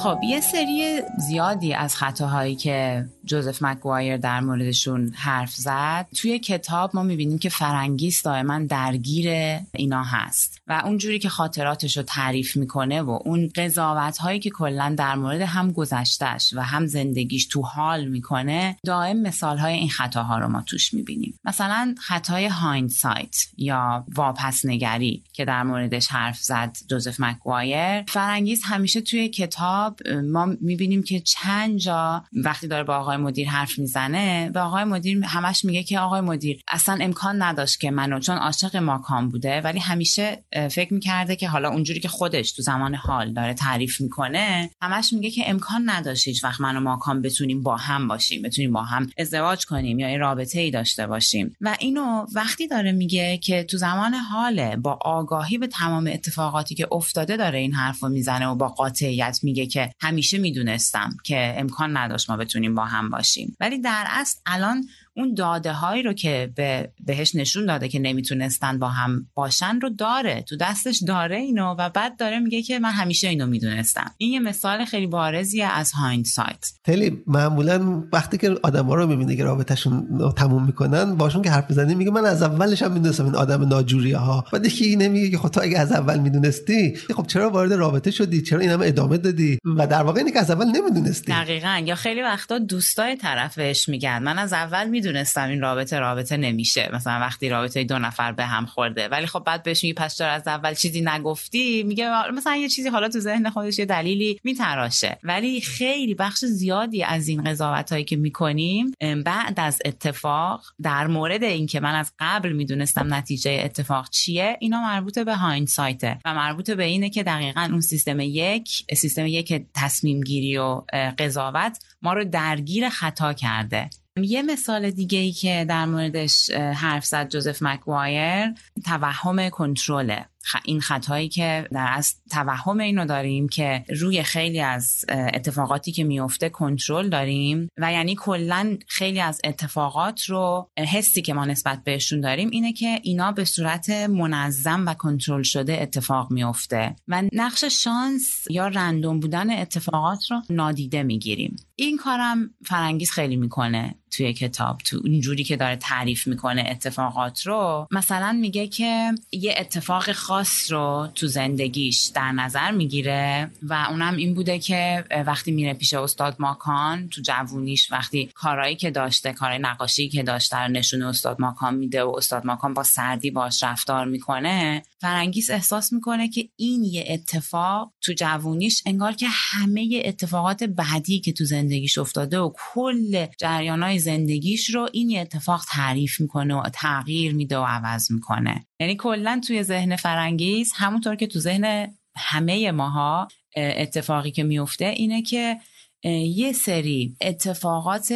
خب 0.06 0.22
یه 0.22 0.40
سری 0.40 1.02
زیادی 1.18 1.74
از 1.74 1.96
خطاهایی 1.96 2.56
که 2.56 3.06
جوزف 3.24 3.62
مکگوایر 3.62 4.16
در 4.16 4.40
موردشون 4.40 5.12
حرف 5.14 5.54
زد. 5.54 6.06
توی 6.16 6.38
کتاب 6.38 6.90
ما 6.94 7.02
می‌بینیم 7.02 7.38
که 7.38 7.48
فرنگیس 7.48 8.22
دائما 8.22 8.58
درگیر 8.58 9.58
اینا 9.72 10.02
هست 10.02 10.60
و 10.66 10.82
اونجوری 10.84 11.18
که 11.18 11.28
خاطراتش 11.28 11.96
رو 11.96 12.02
تعریف 12.02 12.56
می‌کنه 12.56 13.02
و 13.02 13.18
اون 13.24 13.50
قضاوت 13.56 14.18
هایی 14.18 14.38
که 14.38 14.50
کلا 14.50 14.94
در 14.98 15.14
مورد 15.14 15.40
هم 15.40 15.72
گذشتش 15.72 16.52
و 16.56 16.60
هم 16.60 16.86
زندگیش 16.86 17.46
تو 17.46 17.62
حال 17.62 18.04
می‌کنه 18.04 18.76
دائم 18.84 19.22
مثال 19.22 19.58
های 19.58 19.74
این 19.74 19.90
خطاها 19.90 20.38
رو 20.38 20.48
ما 20.48 20.62
توش 20.62 20.94
می‌بینیم. 20.94 21.38
مثلا 21.44 21.94
خطای 21.98 22.46
hindsight 22.46 23.36
یا 23.56 24.04
واپس 24.14 24.64
نگری 24.64 25.22
که 25.32 25.44
در 25.44 25.62
موردش 25.62 26.08
حرف 26.08 26.38
زد 26.38 26.76
جوزف 26.88 27.20
مکگوایر 27.20 28.02
فرنگیس 28.02 28.60
همیشه 28.64 29.00
توی 29.00 29.28
کتاب 29.28 29.95
ما 30.32 30.46
می‌بینیم 30.60 31.02
که 31.02 31.20
چند 31.20 31.78
جا 31.78 32.24
وقتی 32.32 32.68
داره 32.68 32.84
با 32.84 32.96
آقای 32.96 33.16
مدیر 33.16 33.48
حرف 33.48 33.78
می‌زنه 33.78 34.50
به 34.50 34.60
آقای 34.60 34.84
مدیر 34.84 35.24
همش 35.24 35.64
میگه 35.64 35.82
که 35.82 35.98
آقای 35.98 36.20
مدیر 36.20 36.60
اصلا 36.68 36.98
امکان 37.00 37.42
نداشت 37.42 37.80
که 37.80 37.90
منو 37.90 38.20
چون 38.20 38.36
عاشق 38.36 38.76
ماکان 38.76 39.28
بوده 39.28 39.60
ولی 39.60 39.78
همیشه 39.78 40.44
فکر 40.70 40.94
می‌کرده 40.94 41.36
که 41.36 41.48
حالا 41.48 41.68
اونجوری 41.68 42.00
که 42.00 42.08
خودش 42.08 42.52
تو 42.52 42.62
زمان 42.62 42.94
حال 42.94 43.32
داره 43.32 43.54
تعریف 43.54 44.00
می‌کنه 44.00 44.70
همش 44.82 45.12
میگه 45.12 45.30
که 45.30 45.50
امکان 45.50 45.90
نداشت 45.90 46.28
هیچ 46.28 46.44
وقت 46.44 46.60
من 46.60 46.76
و 46.76 46.80
ماکان 46.80 47.22
بتونیم 47.22 47.62
با 47.62 47.76
هم 47.76 48.08
باشیم 48.08 48.42
بتونیم 48.42 48.72
با 48.72 48.82
هم 48.82 49.10
ازدواج 49.18 49.66
کنیم 49.66 49.98
یا 49.98 50.08
این 50.08 50.20
رابطه 50.20 50.60
ای 50.60 50.70
داشته 50.70 51.06
باشیم. 51.06 51.56
و 51.60 51.76
اینو 51.80 52.26
وقتی 52.34 52.68
داره 52.68 52.92
میگه 52.92 53.38
که 53.38 53.64
تو 53.64 53.76
زمان 53.76 54.14
حاله 54.14 54.76
با 54.76 54.98
آگاهی 55.02 55.58
به 55.58 55.66
تمام 55.66 56.10
اتفاقاتی 56.12 56.74
که 56.74 56.88
افتاده 56.92 57.36
داره 57.36 57.58
این 57.58 57.74
حرفو 57.74 58.08
می‌زنه 58.08 58.46
و 58.46 58.54
با 58.54 58.68
قاطعیت 58.68 59.38
میگه 59.42 59.66
که 59.66 59.85
همیشه 60.00 60.38
می‌دونستم 60.38 61.10
که 61.24 61.54
امکان 61.56 61.96
نداشت 61.96 62.30
ما 62.30 62.36
بتونیم 62.36 62.74
با 62.74 62.84
هم 62.84 63.10
باشیم. 63.10 63.56
ولی 63.60 63.80
در 63.80 64.04
اصل 64.08 64.38
الان 64.46 64.84
اون 65.16 65.34
داده 65.34 65.72
هایی 65.72 66.02
رو 66.02 66.12
که 66.12 66.50
به 66.54 66.90
بهش 67.06 67.34
نشون 67.34 67.66
داده 67.66 67.88
که 67.88 67.98
نمی‌تونستن 67.98 68.78
با 68.78 68.88
هم 68.88 69.26
باشن 69.34 69.80
رو 69.80 69.90
داره. 69.90 70.42
تو 70.48 70.56
دستش 70.56 71.02
داره 71.06 71.36
اینو 71.36 71.74
و 71.78 71.88
بعد 71.88 72.16
داره 72.16 72.38
میگه 72.38 72.62
که 72.62 72.78
من 72.78 72.90
همیشه 72.90 73.28
اینو 73.28 73.46
می‌دونستم. 73.46 74.10
این 74.16 74.32
یه 74.32 74.40
مثال 74.40 74.84
خیلی 74.84 75.06
بارزیه 75.06 75.66
از 75.66 75.92
هایند 75.92 76.24
سایت 76.24 76.72
خیلی 76.86 77.22
معمولا 77.26 78.02
وقتی 78.12 78.38
که 78.38 78.54
آدما 78.62 78.94
رو 78.94 79.06
می‌بینه 79.06 79.36
که 79.36 79.44
رابطهشون 79.44 80.32
تموم 80.36 80.66
می‌کنن 80.66 81.14
باشون 81.14 81.42
که 81.42 81.50
حرف 81.50 81.70
می‌زنی 81.70 81.94
میگه 81.94 82.10
من 82.10 82.24
از 82.24 82.42
اولش 82.42 82.82
هم 82.82 82.92
می‌دونستم 82.92 83.24
این 83.24 83.34
آدم 83.34 83.68
ناجوریه 83.68 84.16
ها 84.16 84.44
بعد 84.52 84.66
یکی 84.66 84.96
نمیگه 84.96 85.30
که 85.30 85.38
خب 85.38 85.48
تو 85.48 85.60
اگه 85.62 85.78
از 85.78 85.92
اول 85.92 86.18
می‌دونستی 86.18 86.96
خب 87.16 87.26
چرا 87.26 87.50
وارد 87.50 87.72
رابطه 87.72 88.10
شدی؟ 88.10 88.42
چرا 88.42 88.60
این 88.60 88.70
همه 88.70 88.86
ادامه 88.86 89.18
دادی؟ 89.18 89.58
و 89.76 89.86
در 89.86 90.02
واقع 90.02 90.18
اینه 90.18 90.32
که 90.32 90.38
از 90.38 90.50
اول 90.50 90.66
نمی‌دونستی. 90.66 91.32
دقیقاً. 91.32 91.82
یا 91.84 91.94
خیلی 91.94 92.22
وقتا 92.22 92.58
دوستای 92.58 93.16
طرفش 93.16 93.88
میگن. 93.88 94.18
من 94.18 94.38
از 94.38 94.52
اول 94.52 94.88
می‌دونستم 95.06 95.48
این 95.48 95.60
رابطه 95.60 95.98
رابطه 95.98 96.36
نمیشه. 96.36 96.90
مثلا 96.92 97.20
وقتی 97.20 97.48
رابطه 97.48 97.84
دو 97.84 97.98
نفر 97.98 98.32
به 98.32 98.46
هم 98.46 98.66
خورده. 98.66 99.08
ولی 99.08 99.26
خب 99.26 99.42
بعد 99.46 99.62
بهش 99.62 99.82
میگی 99.84 99.94
پس 99.94 100.16
چرا 100.16 100.30
از 100.30 100.48
اول 100.48 100.74
چیزی 100.74 101.00
نگفتی؟ 101.00 101.82
میگه 101.82 102.30
مثلا 102.32 102.56
یه 102.56 102.68
چیزی 102.68 102.88
حالا 102.88 103.08
تو 103.08 103.20
ذهن 103.20 103.50
خودش 103.50 103.78
یه 103.78 103.84
دلیلی 103.84 104.40
میتراشه. 104.44 105.18
ولی 105.22 105.60
خیلی 105.60 106.14
بخش 106.14 106.44
زیادی 106.44 107.02
از 107.02 107.28
این 107.28 107.44
قضاوت 107.44 107.92
هایی 107.92 108.04
که 108.04 108.16
می‌کنیم 108.16 108.92
بعد 109.24 109.60
از 109.60 109.78
اتفاق 109.84 110.64
در 110.82 111.06
مورد 111.06 111.42
اینکه 111.42 111.80
من 111.80 111.94
از 111.94 112.12
قبل 112.18 112.52
می‌دونستم 112.52 113.14
نتیجه 113.14 113.60
اتفاق 113.64 114.10
چیه 114.10 114.56
اینا 114.60 114.80
مربوط 114.80 115.18
به 115.18 115.34
هاین 115.36 115.66
سایته 115.66 116.18
و 116.24 116.34
مربوط 116.34 116.70
به 116.70 116.84
اینه 116.84 117.10
که 117.10 117.22
دقیقا 117.22 117.68
اون 117.70 117.80
سیستم 117.80 118.20
یک 118.20 118.84
سیستم 118.94 119.26
یک 119.26 119.62
تصمیم 119.74 120.20
گیری 120.20 120.58
و 120.58 120.82
قضاوت 121.18 121.78
ما 122.02 122.12
رو 122.12 122.24
درگیر 122.24 122.88
خطا 122.88 123.32
کرده. 123.32 123.90
یه 124.22 124.42
مثال 124.42 124.90
دیگه 124.90 125.18
ای 125.18 125.32
که 125.32 125.66
در 125.68 125.86
موردش 125.86 126.50
حرف 126.50 127.04
زد 127.04 127.28
جوزف 127.28 127.62
مکوایر 127.62 128.54
توهم 128.84 129.48
کنترله. 129.48 130.26
این 130.64 130.80
خطایی 130.80 131.28
که 131.28 131.68
در 131.72 131.88
از 131.92 132.14
توهم 132.30 132.78
اینو 132.78 133.04
داریم 133.04 133.48
که 133.48 133.84
روی 134.00 134.22
خیلی 134.22 134.60
از 134.60 135.04
اتفاقاتی 135.08 135.92
که 135.92 136.04
میفته 136.04 136.48
کنترل 136.48 137.08
داریم 137.08 137.68
و 137.78 137.92
یعنی 137.92 138.16
کلا 138.18 138.78
خیلی 138.86 139.20
از 139.20 139.40
اتفاقات 139.44 140.24
رو 140.24 140.70
حسی 140.92 141.22
که 141.22 141.34
ما 141.34 141.44
نسبت 141.44 141.84
بهشون 141.84 142.20
داریم 142.20 142.50
اینه 142.50 142.72
که 142.72 143.00
اینا 143.02 143.32
به 143.32 143.44
صورت 143.44 143.90
منظم 143.90 144.86
و 144.86 144.94
کنترل 144.94 145.42
شده 145.42 145.82
اتفاق 145.82 146.30
میفته 146.30 146.96
و 147.08 147.22
نقش 147.32 147.64
شانس 147.64 148.44
یا 148.50 148.68
رندوم 148.68 149.20
بودن 149.20 149.50
اتفاقات 149.50 150.30
رو 150.30 150.42
نادیده 150.50 151.02
می‌گیریم. 151.02 151.56
این 151.76 151.96
کارم 151.96 152.50
فرانگیز 152.64 153.10
خیلی 153.10 153.36
می‌کنه. 153.36 153.94
توی 154.16 154.32
کتاب 154.32 154.78
تو 154.78 155.00
اینجوری 155.04 155.44
که 155.44 155.56
داره 155.56 155.76
تعریف 155.76 156.26
می‌کنه 156.26 156.64
اتفاقات 156.70 157.46
رو 157.46 157.88
مثلا 157.90 158.32
میگه 158.32 158.66
که 158.66 159.12
یه 159.32 159.54
اتفاق 159.58 160.12
خاص 160.12 160.72
رو 160.72 161.08
تو 161.14 161.26
زندگیش 161.26 162.06
در 162.14 162.32
نظر 162.32 162.70
می‌گیره 162.70 163.50
و 163.62 163.86
اونم 163.90 164.16
این 164.16 164.34
بوده 164.34 164.58
که 164.58 165.04
وقتی 165.26 165.52
میره 165.52 165.74
پیش 165.74 165.94
استاد 165.94 166.36
ماکان 166.38 167.08
تو 167.08 167.20
جوونیش 167.22 167.92
وقتی 167.92 168.30
کارهایی 168.34 168.76
که 168.76 168.90
داشته 168.90 169.32
کارهای 169.32 169.58
نقاشی 169.58 170.08
که 170.08 170.22
داشته 170.22 170.56
رو 170.56 170.68
نشون 170.68 171.02
استاد 171.02 171.40
ماکان 171.40 171.74
میده 171.74 172.02
و 172.02 172.14
استاد 172.16 172.46
ماکان 172.46 172.74
با 172.74 172.82
سردی 172.82 173.30
باش 173.30 173.62
رفتار 173.62 174.04
می‌کنه 174.04 174.82
فرنگیس 175.00 175.50
احساس 175.50 175.92
می‌کنه 175.92 176.28
که 176.28 176.48
این 176.56 176.84
یه 176.84 177.04
اتفاق 177.08 177.92
تو 178.00 178.12
جوونیش 178.12 178.82
انگار 178.86 179.12
که 179.12 179.26
همه 179.28 180.02
اتفاقات 180.04 180.64
بعدی 180.64 181.20
که 181.20 181.32
تو 181.32 181.44
زندگیش 181.44 181.98
افتاده 181.98 182.38
و 182.38 182.52
کل 182.74 183.26
جریانهای 183.38 183.98
زندگیش 184.06 184.70
رو 184.74 184.88
این 184.92 185.10
یه 185.10 185.20
اتفاق 185.20 185.64
تعریف 185.68 186.20
می‌کنه 186.20 186.54
و 186.54 186.62
تغییر 186.72 187.34
میده 187.34 187.58
و 187.58 187.64
عوض 187.64 188.10
می‌کنه. 188.10 188.66
یعنی 188.80 188.96
کلا 188.96 189.40
توی 189.46 189.62
ذهن 189.62 189.96
فرنگیز 189.96 190.72
همونطور 190.74 191.16
که 191.16 191.26
تو 191.26 191.38
ذهن 191.38 191.94
همه 192.16 192.70
ماها 192.72 193.28
اتفاقی 193.56 194.30
که 194.30 194.42
میفته 194.42 194.84
اینه 194.84 195.22
که 195.22 195.56
یه 196.04 196.52
سری 196.52 197.16
اتفاقات 197.20 198.12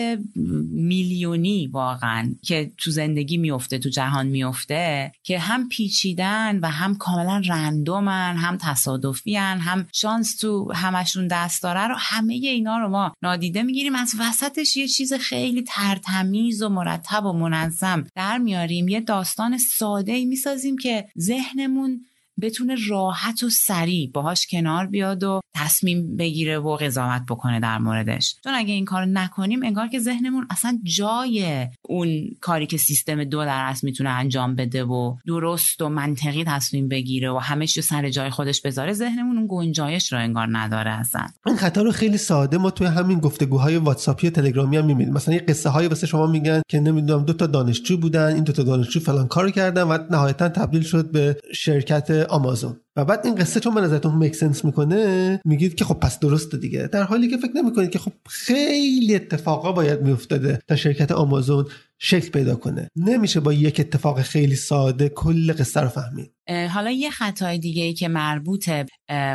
میلیونی 0.71 1.66
واقعا 1.66 2.35
که 2.43 2.73
تو 2.79 2.90
زندگی 2.90 3.37
میفته 3.37 3.79
تو 3.79 3.88
جهان 3.88 4.27
میفته 4.27 5.12
که 5.23 5.38
هم 5.38 5.69
پیچیدن 5.69 6.59
و 6.62 6.66
هم 6.66 6.95
کاملا 6.95 7.43
رندومن 7.47 8.37
هم 8.37 8.59
تصادفیان 8.61 9.59
هم 9.59 9.87
شانس 9.93 10.37
تو 10.37 10.73
همشون 10.73 11.29
دست 11.29 11.62
داره 11.62 11.87
رو 11.87 11.95
همه 11.99 12.35
اینا 12.35 12.79
رو 12.79 12.88
ما 12.88 13.14
نادیده 13.23 13.62
می‌گیریم. 13.62 13.95
از 13.95 14.12
وسطش 14.19 14.77
یه 14.77 14.88
چیز 14.88 15.12
خیلی 15.12 15.62
ترتمیز 15.62 16.62
و 16.62 16.69
مرتب 16.69 17.25
و 17.25 17.33
منظم 17.33 18.07
در 18.14 18.38
میاریم. 18.38 18.88
یه 18.88 19.01
داستان 19.01 19.59
ساده 19.59 20.12
ای 20.12 20.25
می‌سازیم 20.25 20.79
که 20.79 21.09
ذهنمون 21.19 22.01
بتونه 22.40 22.76
راحت 22.88 23.42
و 23.42 23.50
سریع 23.50 24.11
باهاش 24.14 24.46
کنار 24.50 24.87
بیاد 24.87 25.24
و 25.24 25.40
تصمیم 25.55 26.16
بگیره 26.16 26.59
و 26.59 26.76
قضاوت 26.76 27.22
بکنه 27.31 27.61
در 27.61 27.79
موردش. 27.79 28.35
چون 28.44 28.55
اگه 28.55 28.72
این 28.72 28.85
کار 28.85 29.05
نکنیم 29.05 29.62
انگار 29.64 29.88
که 29.88 29.98
ذهنمون 29.98 30.46
اصلا 30.50 30.79
جای 30.83 31.66
اون 31.83 32.09
کاری 32.40 32.66
که 32.66 32.76
سیستم 32.76 33.24
دو 33.24 33.44
درصد 33.44 33.85
می‌تونه 33.85 34.11
انجام 34.11 34.55
بده 34.55 34.85
و 34.85 35.16
درست 35.26 35.83
و 35.83 35.88
منطقی 35.88 36.44
تصمیم 36.44 36.88
بگیره 36.88 37.31
و 37.31 37.38
همش 37.38 37.76
رو 37.76 37.83
سر 37.83 38.11
جای 38.11 38.31
خودش 38.31 38.61
بذاره 38.61 38.92
ذهنمون 38.92 39.37
اون 39.37 39.46
گنجایش 39.50 40.12
رو 40.12 40.18
انگار 40.18 40.48
نداره 40.50 40.90
اصلا. 40.90 41.26
این 41.46 41.57
خطا 41.57 41.83
رو 41.83 41.92
خیلی 41.92 42.18
ساده 42.18 42.59
ما 42.59 42.70
توی 42.70 42.87
همین 42.87 43.18
گفتگوهای 43.18 43.76
واتساپی 43.76 44.26
و 44.26 44.31
تلگرامی 44.31 44.76
هم 44.76 44.85
می‌بینیم. 44.85 45.14
مثلا 45.14 45.35
یه 45.35 45.40
قصه 45.40 45.68
های 45.68 45.87
واسه 45.87 46.07
شما 46.07 46.26
میگن 46.26 46.62
که 46.68 46.81
نمی‌دونم 46.81 47.24
دو 47.24 47.33
تا 47.33 47.46
دانشجو 47.46 47.96
بودن 47.96 48.35
این 48.35 48.44
دو 48.44 48.53
تا 48.53 48.62
دانشجو 48.62 49.00
فلان 49.00 49.29
کار 49.29 49.50
کردن 49.50 49.83
و 49.83 49.98
نهایتا 50.11 50.48
تبدیل 50.48 50.83
شد 50.83 51.11
به 51.11 51.37
شرکت 51.55 52.26
آمازون. 52.31 52.81
و 52.97 53.05
بعد 53.05 53.21
این 53.25 53.35
قصه 53.35 53.61
چون 53.61 53.75
به 53.75 53.81
نظرتون 53.81 54.14
میک 54.14 54.35
سنس 54.37 54.64
می‌کنه 54.64 55.40
میگید 55.45 55.75
که 55.75 55.85
خب 55.85 55.95
پس 55.95 56.19
درسته 56.19 56.57
دیگه. 56.57 56.87
در 56.87 57.03
حالی 57.03 57.29
که 57.29 57.37
فکر 57.37 57.53
نمی‌کنید 57.55 57.90
که 57.90 57.99
خب 57.99 58.12
خیلی 58.29 59.14
اتفاقا 59.14 59.73
باید 59.73 60.03
میافتاده 60.03 60.59
تا 60.69 60.77
شرکت 60.77 61.12
آمازون 61.12 61.66
شکل 61.99 62.31
پیدا 62.31 62.57
کنه. 62.57 62.88
نمیشه 62.97 63.40
با 63.40 63.53
یک 63.53 63.81
اتفاق 63.81 64.23
خیلی 64.23 64.57
ساده 64.57 65.09
کل 65.09 65.53
قصه 65.53 65.81
رو 65.81 65.88
فهمید. 65.88 66.33
حالا 66.71 66.90
یه 66.90 67.11
خطای 67.11 67.59
دیگه 67.59 67.83
ای 67.83 67.95
که 67.95 68.09
مربوط 68.09 68.71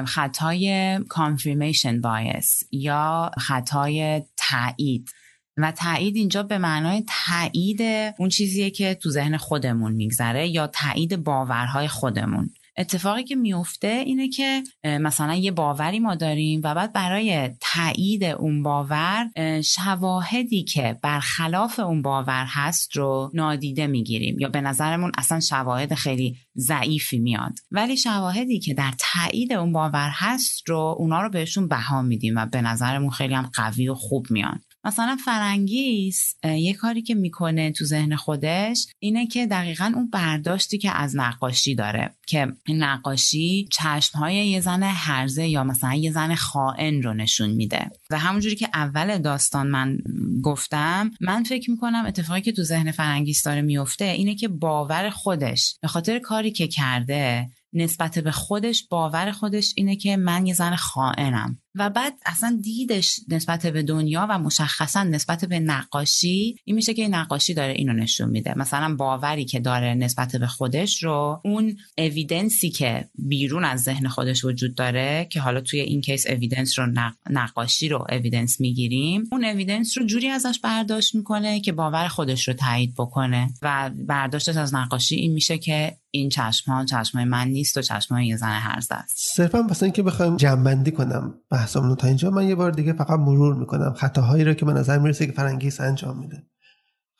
خطای 0.05 0.97
confirmation 0.97 2.01
bias 2.03 2.67
یا 2.71 3.31
خطای 3.37 4.21
تایید. 4.37 5.09
و 5.57 5.71
تایید 5.71 6.15
اینجا 6.15 6.43
به 6.43 6.57
معنای 6.57 7.03
تایید 7.27 7.81
اون 8.17 8.29
چیزیه 8.29 8.69
که 8.69 8.93
تو 8.93 9.09
ذهن 9.09 9.37
خودمون 9.37 9.91
میگذره 9.91 10.47
یا 10.47 10.67
تایید 10.67 11.23
باورهای 11.23 11.87
خودمون. 11.87 12.49
اتفاقی 12.77 13.23
که 13.23 13.35
میفته 13.35 13.87
اینه 13.87 14.29
که 14.29 14.63
مثلا 14.83 15.35
یه 15.35 15.51
باوری 15.51 15.99
ما 15.99 16.15
داریم 16.15 16.61
و 16.63 16.75
بعد 16.75 16.93
برای 16.93 17.49
تایید 17.61 18.23
اون 18.23 18.63
باور 18.63 19.29
شواهدی 19.61 20.63
که 20.63 20.99
برخلاف 21.01 21.79
اون 21.79 22.01
باور 22.01 22.45
هست 22.49 22.97
رو 22.97 23.31
نادیده 23.33 23.87
می‌گیریم. 23.87 24.39
یا 24.39 24.49
به 24.49 24.61
نظرمون 24.61 25.11
اصلا 25.17 25.39
شواهد 25.39 25.93
خیلی 25.93 26.37
ضعیفی 26.57 27.19
میاد. 27.19 27.59
ولی 27.71 27.97
شواهدی 27.97 28.59
که 28.59 28.73
در 28.73 28.93
تایید 28.99 29.53
اون 29.53 29.73
باور 29.73 30.09
هست 30.13 30.69
رو 30.69 30.95
اونا 30.99 31.21
رو 31.21 31.29
بهشون 31.29 31.67
بها 31.67 32.01
میدیم 32.01 32.35
و 32.37 32.45
به 32.45 32.61
نظرمون 32.61 33.09
خیلی 33.09 33.33
هم 33.33 33.49
قوی 33.53 33.89
و 33.89 33.95
خوب 33.95 34.25
میان 34.29 34.61
مثلا 34.85 35.17
فرنگیس 35.25 36.35
یه 36.43 36.73
کاری 36.73 37.01
که 37.01 37.15
می‌کنه 37.15 37.71
تو 37.71 37.85
ذهن 37.85 38.15
خودش 38.15 38.87
اینه 38.99 39.27
که 39.27 39.47
دقیقا 39.47 39.91
اون 39.95 40.09
برداشتی 40.09 40.77
که 40.77 40.91
از 40.91 41.15
نقاشی 41.15 41.75
داره 41.75 42.15
که 42.27 42.47
نقاشی 42.69 43.67
چشمهای 43.71 44.35
یه 44.35 44.61
زن 44.61 44.83
هرزه 44.83 45.47
یا 45.47 45.63
مثلا 45.63 45.93
یه 45.93 46.11
زن 46.11 46.35
خائن 46.35 47.01
رو 47.01 47.13
نشون 47.13 47.49
میده. 47.49 47.91
و 48.09 48.19
همونجوری 48.19 48.55
که 48.55 48.69
اول 48.73 49.17
داستان 49.17 49.67
من 49.67 49.97
گفتم 50.43 51.11
من 51.21 51.43
فکر 51.43 51.71
می‌کنم 51.71 52.03
اتفاقی 52.07 52.41
که 52.41 52.51
تو 52.51 52.63
ذهن 52.63 52.91
فرنگیس 52.91 53.43
داره 53.43 53.61
میفته 53.61 54.05
اینه 54.05 54.35
که 54.35 54.47
باور 54.47 55.09
خودش 55.09 55.75
به 55.81 55.87
خاطر 55.87 56.19
کاری 56.19 56.51
که 56.51 56.67
کرده 56.67 57.49
نسبت 57.73 58.19
به 58.19 58.31
خودش 58.31 58.87
باور 58.89 59.31
خودش 59.31 59.73
اینه 59.77 59.95
که 59.95 60.17
من 60.17 60.45
یه 60.45 60.53
زن 60.53 60.75
خائنم. 60.75 61.59
و 61.75 61.89
بعد 61.89 62.13
اصلا 62.25 62.59
دیدش 62.63 63.19
نسبت 63.29 63.65
به 63.65 63.83
دنیا 63.83 64.27
و 64.29 64.39
مشخصا 64.39 65.03
نسبت 65.03 65.45
به 65.45 65.59
نقاشی 65.59 66.55
این 66.65 66.75
میشه 66.75 66.93
که 66.93 67.01
این 67.01 67.15
نقاشی 67.15 67.53
داره 67.53 67.73
اینو 67.73 67.93
نشون 67.93 68.29
میده. 68.29 68.57
مثلا 68.57 68.95
باوری 68.95 69.45
که 69.45 69.59
داره 69.59 69.93
نسبت 69.93 70.35
به 70.35 70.47
خودش 70.47 71.03
رو 71.03 71.41
اون 71.45 71.77
اویدنسی 71.97 72.69
که 72.69 73.09
بیرون 73.15 73.65
از 73.65 73.81
ذهن 73.81 74.07
خودش 74.07 74.45
وجود 74.45 74.75
داره 74.75 75.27
که 75.31 75.39
حالا 75.39 75.61
توی 75.61 75.79
این 75.79 76.01
کیس 76.01 76.27
اویدنس 76.27 76.79
رو 76.79 76.87
نقاشی 77.29 77.89
رو 77.89 78.05
evidence 78.09 78.61
می‌گیریم 78.61 79.23
اون 79.31 79.45
evidence 79.45 79.97
رو 79.97 80.05
جوری 80.05 80.27
ازش 80.27 80.59
برداشت 80.59 81.15
می‌کنه 81.15 81.59
که 81.59 81.71
باور 81.71 82.07
خودش 82.07 82.47
رو 82.47 82.53
تایید 82.53 82.93
بکنه. 82.97 83.49
و 83.61 83.91
برداشتش 84.07 84.57
از 84.57 84.73
نقاشی 84.73 85.15
این 85.15 85.33
میشه 85.33 85.57
که 85.57 85.97
این 86.11 86.29
چشم 86.29 86.71
ها 86.71 86.85
چشم 86.85 87.23
من 87.23 87.47
نیست 87.47 87.77
و 87.77 87.81
چشم 87.81 88.17
یه 88.17 88.37
زن 88.37 88.59
هرزه 88.59 88.87
است. 88.91 89.35
صرفا 89.35 89.63
واسه 89.63 89.83
اینکه 89.83 90.03
بخوایم 90.03 90.37
جمع‌بندی 90.37 90.91
کنم 90.91 91.33
بحثمون 91.65 91.95
تا 91.95 92.07
اینجا. 92.07 92.29
من 92.31 92.47
یه 92.47 92.55
بار 92.55 92.71
دیگه 92.71 92.93
فقط 92.93 93.19
مرور 93.19 93.55
می‌کنم. 93.55 93.93
خطاهایی 93.93 94.43
رو 94.43 94.53
که 94.53 94.65
به 94.65 94.73
نظر 94.73 94.97
می‌رسه 94.97 95.25
که 95.25 95.31
فرنگیس 95.31 95.81
انجام 95.81 96.19
میده. 96.19 96.43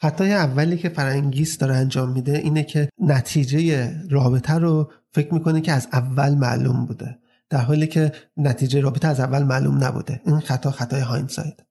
خطای 0.01 0.33
اولی 0.33 0.77
که 0.77 0.89
فرنگیس 0.89 1.57
داره 1.57 1.75
انجام 1.75 2.11
میده 2.11 2.37
اینه 2.37 2.63
که 2.63 2.89
نتیجه 2.99 3.93
رابطه 4.09 4.53
رو 4.53 4.91
فکر 5.11 5.33
می‌کنه 5.33 5.61
که 5.61 5.71
از 5.71 5.87
اول 5.93 6.35
معلوم 6.35 6.85
بوده. 6.85 7.17
در 7.49 7.61
حالی 7.61 7.87
که 7.87 8.11
نتیجه 8.37 8.81
رابطه 8.81 9.07
از 9.07 9.19
اول 9.19 9.43
معلوم 9.43 9.83
نبوده. 9.83 10.21
این 10.25 10.39
خطا 10.39 10.71
خطای 10.71 11.01
hindsight 11.01 11.63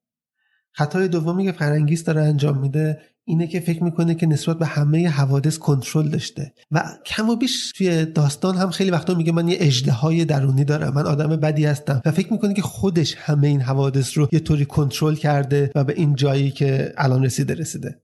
خطای 0.71 1.07
دومی 1.07 1.45
که 1.45 1.51
فرنگیس 1.51 2.03
داره 2.03 2.21
انجام 2.21 2.57
میده 2.57 3.01
اینه 3.27 3.47
که 3.47 3.59
فکر 3.59 3.83
می‌کنه 3.83 4.15
که 4.15 4.25
نسبت 4.25 4.59
به 4.59 4.65
همه 4.65 5.09
حوادث 5.09 5.57
کنترل 5.57 6.09
داشته. 6.09 6.53
و 6.71 6.83
کم 7.05 7.29
و 7.29 7.35
بیش 7.35 7.71
توی 7.71 8.05
داستان 8.05 8.57
هم 8.57 8.69
خیلی 8.69 8.91
وقتا 8.91 9.13
میگه 9.13 9.31
من 9.31 9.47
یه 9.47 9.91
های 9.91 10.25
درونی 10.25 10.63
دارم 10.63 10.93
من 10.93 11.05
آدم 11.05 11.27
بدی 11.27 11.65
هستم. 11.65 12.01
و 12.05 12.11
فکر 12.11 12.33
می‌کنه 12.33 12.53
که 12.53 12.61
خودش 12.61 13.15
همه 13.17 13.47
این 13.47 13.61
حوادث 13.61 14.17
رو 14.17 14.27
یه 14.31 14.39
طوری 14.39 14.65
کنترل 14.65 15.15
کرده 15.15 15.71
و 15.75 15.83
به 15.83 15.93
این 15.93 16.15
جایی 16.15 16.51
که 16.51 16.93
الان 16.97 17.25
رسیده 17.25 17.53
رسیده. 17.53 18.01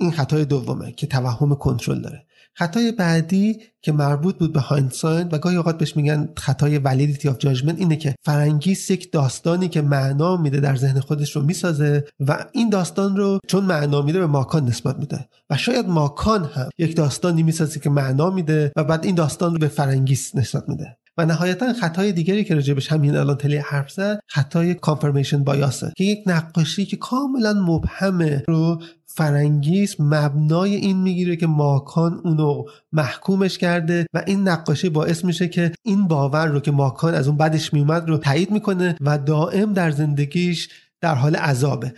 این 0.00 0.10
خطای 0.10 0.44
دومه 0.44 0.92
که 0.92 1.06
توهم 1.06 1.54
کنترل 1.54 2.00
داره. 2.00 2.26
خطای 2.58 2.92
بعدی 2.92 3.62
که 3.82 3.92
مربوط 3.92 4.38
بود 4.38 4.52
به 4.52 4.60
hindsight 4.60 5.28
و 5.32 5.38
گاهی 5.38 5.56
اوقات 5.56 5.78
بهش 5.78 5.96
میگن 5.96 6.28
خطای 6.36 6.78
validity 6.78 7.28
of 7.28 7.38
judgment 7.38 7.78
اینه 7.78 7.96
که 7.96 8.14
فرنگیس 8.24 8.90
یک 8.90 9.12
داستانی 9.12 9.68
که 9.68 9.82
معنا 9.82 10.36
میده 10.36 10.60
در 10.60 10.76
ذهن 10.76 11.00
خودش 11.00 11.36
رو 11.36 11.42
می‌سازه 11.42 12.04
و 12.20 12.44
این 12.52 12.70
داستان 12.70 13.16
رو 13.16 13.38
چون 13.48 13.64
معنا 13.64 14.02
میده 14.02 14.18
به 14.18 14.26
ماکان 14.26 14.64
نسبت 14.64 14.98
میده. 14.98 15.28
و 15.50 15.56
شاید 15.56 15.86
ماکان 15.88 16.44
هم 16.44 16.68
یک 16.78 16.96
داستانی 16.96 17.42
می‌سازه 17.42 17.80
که 17.80 17.90
معنا 17.90 18.30
میده 18.30 18.72
و 18.76 18.84
بعد 18.84 19.04
این 19.04 19.14
داستان 19.14 19.52
رو 19.52 19.58
به 19.58 19.68
فرنگیس 19.68 20.36
نسبت 20.36 20.68
میده. 20.68 20.96
و 21.18 21.26
نهایتا 21.26 21.72
خطای 21.72 22.12
دیگری 22.12 22.44
که 22.44 22.54
راجبش 22.54 22.92
همین 22.92 23.16
الان 23.16 23.36
تلی 23.36 23.56
حرف 23.56 23.90
زد 23.90 24.20
خطای 24.26 24.74
confirmation 24.74 25.44
bias 25.44 25.82
ه 25.82 25.92
که 25.96 26.04
یک 26.04 26.22
نقاشی 26.26 26.84
که 26.84 26.96
کاملا 26.96 27.52
مبهمه 27.52 28.42
رو 28.48 28.82
فرنگیس 29.06 30.00
مبنای 30.00 30.74
این 30.74 30.96
می‌گیره 31.02 31.36
که 31.36 31.46
ماکان 31.46 32.20
اونو 32.24 32.64
محکومش 32.92 33.58
کرده 33.58 34.06
و 34.14 34.22
این 34.26 34.48
نقاشی 34.48 34.88
باعث 34.88 35.24
میشه 35.24 35.48
که 35.48 35.72
این 35.82 36.08
باور 36.08 36.46
رو 36.46 36.60
که 36.60 36.70
ماکان 36.70 37.14
از 37.14 37.28
اون 37.28 37.36
بدش 37.36 37.72
میومد 37.74 38.08
رو 38.08 38.18
تایید 38.18 38.50
می‌کنه 38.50 38.96
و 39.00 39.18
دائم 39.18 39.72
در 39.72 39.90
زندگیش 39.90 40.68
در 41.00 41.14
حال 41.14 41.36
عذابه. 41.36 41.94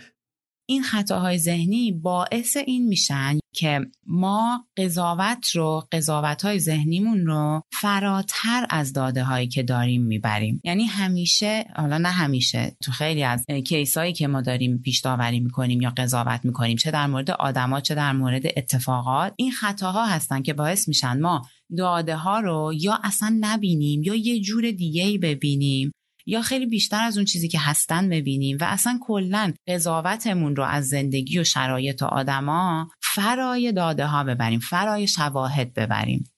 این 0.71 0.83
خطاهای 0.83 1.37
ذهنی 1.37 1.91
باعث 1.91 2.57
این 2.57 2.87
میشن 2.87 3.39
که 3.53 3.79
ما 4.07 4.65
قضاوت 4.77 5.49
رو 5.49 5.87
قضاوت 5.91 6.45
های 6.45 6.59
ذهنیمون 6.59 7.25
رو 7.25 7.61
فراتر 7.81 8.65
از 8.69 8.93
داده 8.93 9.23
هایی 9.23 9.47
که 9.47 9.63
داریم 9.63 10.01
می‌بریم. 10.01 10.61
یعنی 10.63 10.85
همیشه 10.85 11.65
حالا 11.75 11.97
نه 11.97 12.09
همیشه 12.09 12.75
تو 12.83 12.91
خیلی 12.91 13.23
از 13.23 13.45
کیسایی 13.65 14.13
که 14.13 14.27
ما 14.27 14.41
داریم 14.41 14.77
پیش 14.77 14.99
داوری 14.99 15.39
می‌کنیم 15.39 15.81
یا 15.81 15.93
قضاوت 15.97 16.45
می‌کنیم 16.45 16.77
چه 16.77 16.91
در 16.91 17.07
مورد 17.07 17.31
آدما 17.31 17.79
چه 17.81 17.95
در 17.95 18.11
مورد 18.11 18.45
اتفاقات 18.45 19.33
این 19.35 19.51
خطاها 19.51 20.05
هستن 20.05 20.41
که 20.41 20.53
باعث 20.53 20.87
میشن 20.87 21.21
ما 21.21 21.41
داده 21.77 22.15
ها 22.15 22.39
رو 22.39 22.73
یا 22.75 22.99
اصلا 23.03 23.37
نبینیم 23.39 24.03
یا 24.03 24.15
یه 24.15 24.39
جور 24.39 24.71
دیگه 24.71 25.03
ای 25.03 25.17
ببینیم. 25.17 25.91
یا 26.25 26.41
خیلی 26.41 26.65
بیشتر 26.65 27.03
از 27.03 27.17
اون 27.17 27.25
چیزی 27.25 27.47
که 27.47 27.59
هستن 27.59 28.09
ببینیم 28.09 28.57
و 28.61 28.63
اصلا 28.63 28.99
کلا 29.01 29.53
قضاوتمون 29.67 30.55
رو 30.55 30.63
از 30.63 30.87
زندگی 30.87 31.39
و 31.39 31.43
شرایط 31.43 32.01
و 32.01 32.05
آدما 32.05 32.89
فرای 33.01 33.71
داده 33.71 34.05
ها 34.05 34.23
ببریم 34.23 34.59
فرای 34.59 35.07
شواهد 35.07 35.73
ببریم 35.73 36.31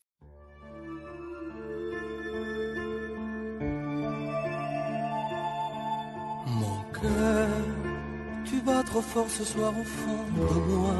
tu 8.46 8.62
bats 8.62 8.84
trop 8.84 9.02
fort 9.02 9.30
ce 9.30 9.44
soir 9.44 9.74
au 9.82 9.84
fond 9.84 10.24
de 10.38 10.60
moi. 10.70 10.96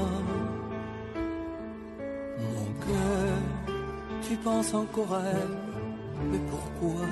Mon 2.40 2.70
cœur, 2.86 3.38
tu 4.28 4.36
penses 4.36 4.74
encore 4.74 5.14
à 5.14 5.22
elle, 5.22 5.58
mais 6.30 6.40
pourquoi 6.52 7.06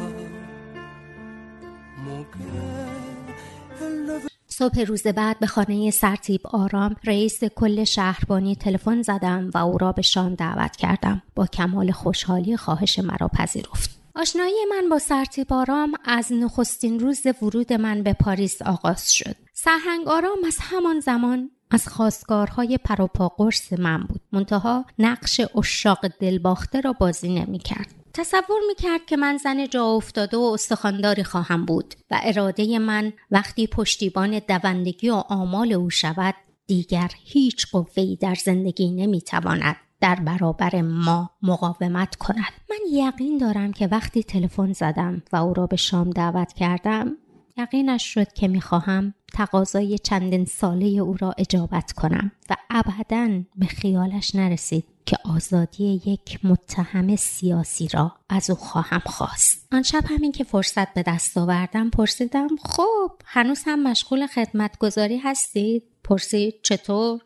صبح 4.48 4.82
روز 4.82 5.08
بعد 5.08 5.40
به 5.40 5.48
خانه 5.48 5.92
سرتیب 5.92 6.42
آرام 6.48 6.96
رئیس 7.04 7.44
کل 7.44 7.84
شهربانی 7.84 8.56
تلفن 8.56 9.02
زدم 9.02 9.50
و 9.54 9.58
او 9.58 9.78
را 9.78 9.92
به 9.92 10.02
شام 10.02 10.36
دعوت 10.36 10.76
کردم. 10.76 11.22
با 11.36 11.46
کمال 11.46 11.92
خوشحالی 11.92 12.58
خواهش 12.58 13.00
مرا 13.00 13.28
پذیرفت. 13.28 14.02
آشنایی 14.16 14.66
من 14.70 14.90
با 14.90 15.00
سرتیب 15.00 15.54
آرام 15.54 15.94
از 16.06 16.34
نخستین 16.34 17.00
روز 17.00 17.22
ورود 17.42 17.74
من 17.74 18.04
به 18.04 18.14
پاریس 18.14 18.62
آغاز 18.62 19.14
شد. 19.14 19.36
سرهنگ 19.54 20.08
آرام 20.08 20.38
از 20.48 20.58
همان 20.60 21.00
زمان 21.00 21.50
از 21.72 21.88
خواستگارهای 21.88 22.78
پروپا 22.78 23.28
قرص 23.28 23.74
من 23.74 24.04
بود. 24.04 24.22
منتها 24.32 24.86
نقش 25.00 25.42
اشاق 25.56 26.08
دلباخته 26.08 26.82
را 26.82 26.94
بازی 26.94 27.40
نمی‌کرد. 27.40 28.01
تصور 28.14 28.60
می‌کرد 28.68 29.06
که 29.06 29.18
من 29.18 29.38
زن 29.38 29.68
جا 29.68 29.86
افتاده 29.86 30.38
و 30.38 30.42
استخانداری 30.42 31.24
خواهم 31.24 31.66
بود 31.66 31.94
و 32.12 32.20
اراده 32.24 32.80
من 32.80 33.14
وقتی 33.32 33.68
پشتیبان 33.68 34.40
دوندگی 34.40 35.10
و 35.10 35.14
آمال 35.14 35.74
او 35.74 35.90
شود 35.90 36.36
دیگر 36.68 37.12
هیچ 37.24 37.68
قوهی 37.72 38.16
در 38.16 38.36
زندگی 38.36 38.92
نمی‌تواند 38.92 39.76
در 40.02 40.16
برابر 40.16 40.82
ما 40.82 41.30
مقاومت 41.42 42.16
کند. 42.16 42.54
من 42.70 42.78
یقین 42.92 43.38
دارم 43.38 43.74
که 43.74 43.88
وقتی 43.88 44.24
تلفن 44.24 44.74
زدم 44.74 45.22
و 45.34 45.36
او 45.36 45.54
را 45.54 45.68
به 45.68 45.76
شام 45.76 46.10
دعوت 46.10 46.54
کردم 46.54 47.18
یقینش 47.58 48.14
شد 48.14 48.34
که 48.34 48.48
می‌خواهم 48.48 49.14
تقاضای 49.34 49.98
چندین 49.98 50.46
ساله 50.46 50.86
او 50.86 51.18
را 51.20 51.34
اجابت 51.38 51.92
کنم 51.92 52.32
و 52.50 52.56
ابدا 52.70 53.42
به 53.56 53.66
خیالش 53.66 54.36
نرسید. 54.36 54.84
که 55.06 55.18
آزادی 55.26 56.02
یک 56.06 56.40
متهم 56.46 57.16
سیاسی 57.16 57.88
را 57.88 58.16
از 58.30 58.50
او 58.50 58.56
خواهم 58.56 59.02
خواست. 59.06 59.68
آن 59.72 59.84
شب 59.84 60.04
همین 60.06 60.32
که 60.32 60.44
فرصت 60.44 60.94
به 60.94 61.04
دست 61.08 61.38
آوردم 61.38 61.90
پرسیدم 61.90 62.48
خب 62.64 63.12
هنوز 63.26 63.62
هم 63.66 63.84
مشغول 63.84 64.28
خدمتگذاری 64.28 65.18
هستید؟ 65.18 65.84
پرسید 66.04 66.54
چطور؟ 66.64 67.20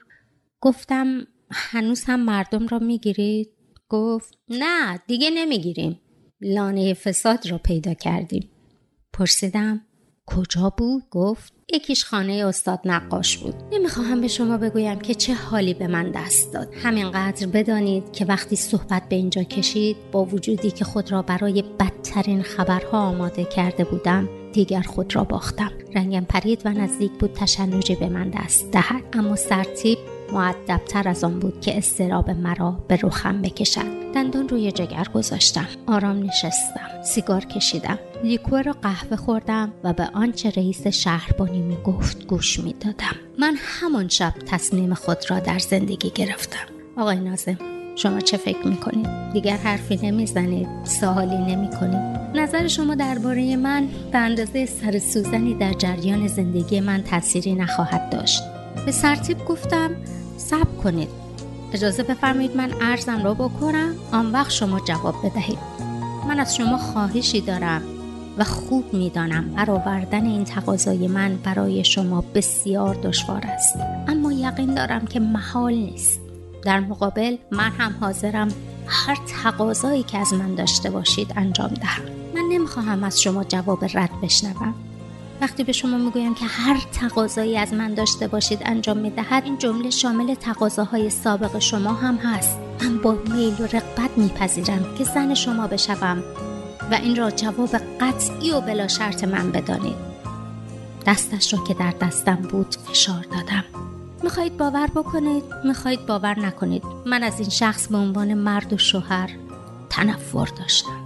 گفتم 0.62 1.28
هنوز 1.52 2.04
هم 2.04 2.20
مردم 2.20 2.68
را 2.68 2.80
می‌گیرید؟ 2.80 3.50
گفت 3.90 4.38
نه 4.50 4.98
دیگه 5.08 5.30
نمی‌گیریم. 5.30 6.00
لانه 6.42 6.94
فساد 6.94 7.48
را 7.50 7.58
پیدا 7.58 7.94
کردیم. 7.94 8.50
پرسیدم 9.14 9.85
کجا 10.28 10.74
بود؟ 10.78 11.04
گفت 11.12 11.54
یکیش 11.74 12.06
خانه 12.06 12.34
استاد 12.34 12.80
نقاش 12.86 13.38
بود. 13.38 13.56
نمی‌خواهم 13.72 14.22
به 14.22 14.28
شما 14.28 14.58
بگویم 14.58 15.00
که 15.00 15.16
چه 15.16 15.34
حالی 15.34 15.74
به 15.74 15.88
من 15.88 16.12
دست 16.12 16.54
داد. 16.54 16.68
همینقدر 16.84 17.48
بدانید 17.48 18.12
که 18.12 18.26
وقتی 18.26 18.56
صحبت 18.56 19.10
به 19.10 19.16
اینجا 19.16 19.44
کشید 19.44 19.98
با 20.12 20.26
وجودی 20.26 20.72
که 20.72 20.86
خود 20.86 21.12
را 21.12 21.22
برای 21.22 21.64
بدترین 21.80 22.44
خبرها 22.44 23.00
آماده 23.00 23.46
کرده 23.46 23.84
بودم 23.84 24.30
دیگر 24.54 24.82
خود 24.82 25.16
را 25.16 25.24
باختم. 25.24 25.72
رنگم 25.96 26.26
پرید 26.30 26.62
و 26.66 26.70
نزدیک 26.70 27.12
بود 27.12 27.34
تشنجی 27.34 27.96
به 27.96 28.10
من 28.10 28.30
دست 28.30 28.72
دهد. 28.72 29.04
اما 29.14 29.36
سرتیب 29.36 29.98
معدبتر 30.34 31.10
از 31.10 31.24
آن 31.24 31.40
بود 31.40 31.62
که 31.62 31.78
استراب 31.78 32.30
مرا 32.30 32.72
به 32.88 33.00
رخم 33.04 33.42
بکشد. 33.42 34.14
دندان 34.16 34.50
روی 34.50 34.72
جگر 34.72 35.08
گذاشتم. 35.14 35.68
آرام 35.88 36.24
نشستم. 36.24 37.02
سیگار 37.04 37.46
کشیدم. 37.46 38.00
لیکور 38.24 38.72
قهوه 38.72 39.16
خوردم 39.16 39.74
و 39.84 39.94
به 39.94 40.10
آنچه 40.14 40.50
رئیس 40.50 40.88
شهربانی 40.88 41.62
می 41.62 41.78
گفت 41.84 42.28
گوش 42.28 42.60
می 42.60 42.74
دادم. 42.74 43.16
من 43.40 43.56
همان 43.60 44.08
شب 44.08 44.34
تصمیم 44.48 44.94
خود 44.94 45.18
را 45.32 45.40
در 45.40 45.60
زندگی 45.60 46.10
گرفتم. 46.10 46.66
آقای 46.98 47.20
نازم 47.20 47.58
شما 47.96 48.20
چه 48.20 48.38
فکر 48.38 48.68
می‌کنید؟ 48.68 49.08
دیگر 49.34 49.58
حرفی 49.58 50.00
نمی‌زنید 50.04 50.68
سوالی 50.84 51.38
نمی 51.38 51.70
کنید. 51.70 52.16
نظر 52.36 52.68
شما 52.68 52.96
درباره 52.96 53.56
من 53.56 53.88
به 54.12 54.18
اندازه 54.18 54.66
سر 54.66 55.00
سوزنی 55.00 55.54
در 55.54 55.74
جریان 55.74 56.28
زندگی 56.28 56.80
من 56.80 57.04
تأثیری 57.04 57.54
نخواهد 57.56 58.10
داشت. 58.10 58.42
به 58.86 58.92
سرتیب 58.92 59.46
گفتم 59.46 59.92
صبر 60.38 60.82
کنید. 60.84 61.10
اجازه 61.74 62.04
بفرمایید 62.04 62.58
من 62.58 62.72
ارزم 62.82 63.24
را 63.24 63.34
بکنم 63.34 63.96
آن 64.12 64.32
وقت 64.32 64.52
شما 64.52 64.80
جواب 64.80 65.16
بدهید. 65.24 65.58
من 66.28 66.40
از 66.40 66.56
شما 66.56 66.78
خواهشی 66.78 67.42
دارم 67.42 67.82
و 68.38 68.44
خوب 68.44 68.94
می‌دانم 68.94 69.50
برآوردن 69.50 70.26
این 70.26 70.44
تقاضای 70.44 71.08
من 71.08 71.36
برای 71.44 71.84
شما 71.84 72.22
بسیار 72.22 72.96
دشوار 72.96 73.42
است. 73.46 73.76
اما 74.08 74.34
یقین 74.34 74.74
دارم 74.74 75.06
که 75.06 75.20
محال 75.20 75.74
نیست. 75.74 76.20
در 76.64 76.80
مقابل 76.80 77.38
من 77.52 77.72
هم 77.72 77.96
حاضرم 78.00 78.48
هر 78.88 79.18
تقاضایی 79.44 80.04
که 80.04 80.18
از 80.18 80.34
من 80.34 80.56
داشته 80.56 80.90
باشید 80.90 81.34
انجام 81.36 81.68
دهم. 81.68 82.04
من 82.36 82.44
نمی‌خواهم 82.52 83.04
از 83.04 83.22
شما 83.22 83.44
جواب 83.44 83.86
رد 83.94 84.22
بشنوم. 84.24 84.74
وقتی 85.42 85.64
به 85.64 85.72
شما 85.72 85.98
می‌گویم 85.98 86.36
که 86.36 86.46
هر 86.46 86.82
تقاضایی 86.92 87.58
از 87.58 87.74
من 87.74 87.94
داشته 87.94 88.28
باشید 88.28 88.60
انجام 88.66 88.98
می‌دهد 88.98 89.44
این 89.44 89.58
جمله 89.58 89.90
شامل 89.90 90.36
تقاضاهای 90.36 91.10
سابق 91.10 91.60
شما 91.60 91.94
هم 91.94 92.16
هست. 92.16 92.58
من 92.82 92.98
با 92.98 93.12
میل 93.12 93.54
و 93.60 93.64
رقبت 93.64 94.18
میپذیرم 94.18 94.96
که 94.98 95.04
زن 95.04 95.34
شما 95.34 95.68
بشوم 95.68 96.24
و 96.92 96.96
این 96.96 97.16
را 97.16 97.32
جواب 97.32 97.76
قطعی 98.02 98.52
و 98.52 98.62
بلا 98.62 98.88
شرط 98.88 99.24
من 99.24 99.52
بدانید. 99.52 99.96
دستش 101.06 101.54
را 101.54 101.64
که 101.64 101.74
در 101.74 101.92
دستم 102.02 102.36
بود 102.36 102.76
فشار 102.88 103.26
دادم. 103.32 103.64
می‌خواهید 104.24 104.58
باور 104.58 104.88
بکنید؟ 104.88 105.44
می‌خواهید 105.66 106.06
باور 106.06 106.40
نکنید. 106.40 106.84
من 107.06 107.24
از 107.24 107.40
این 107.40 107.50
شخص 107.50 107.88
به 107.88 107.98
عنوان 107.98 108.34
مرد 108.34 108.74
و 108.74 108.78
شوهر 108.78 109.30
تنفر 109.90 110.46
داشتم. 110.46 111.05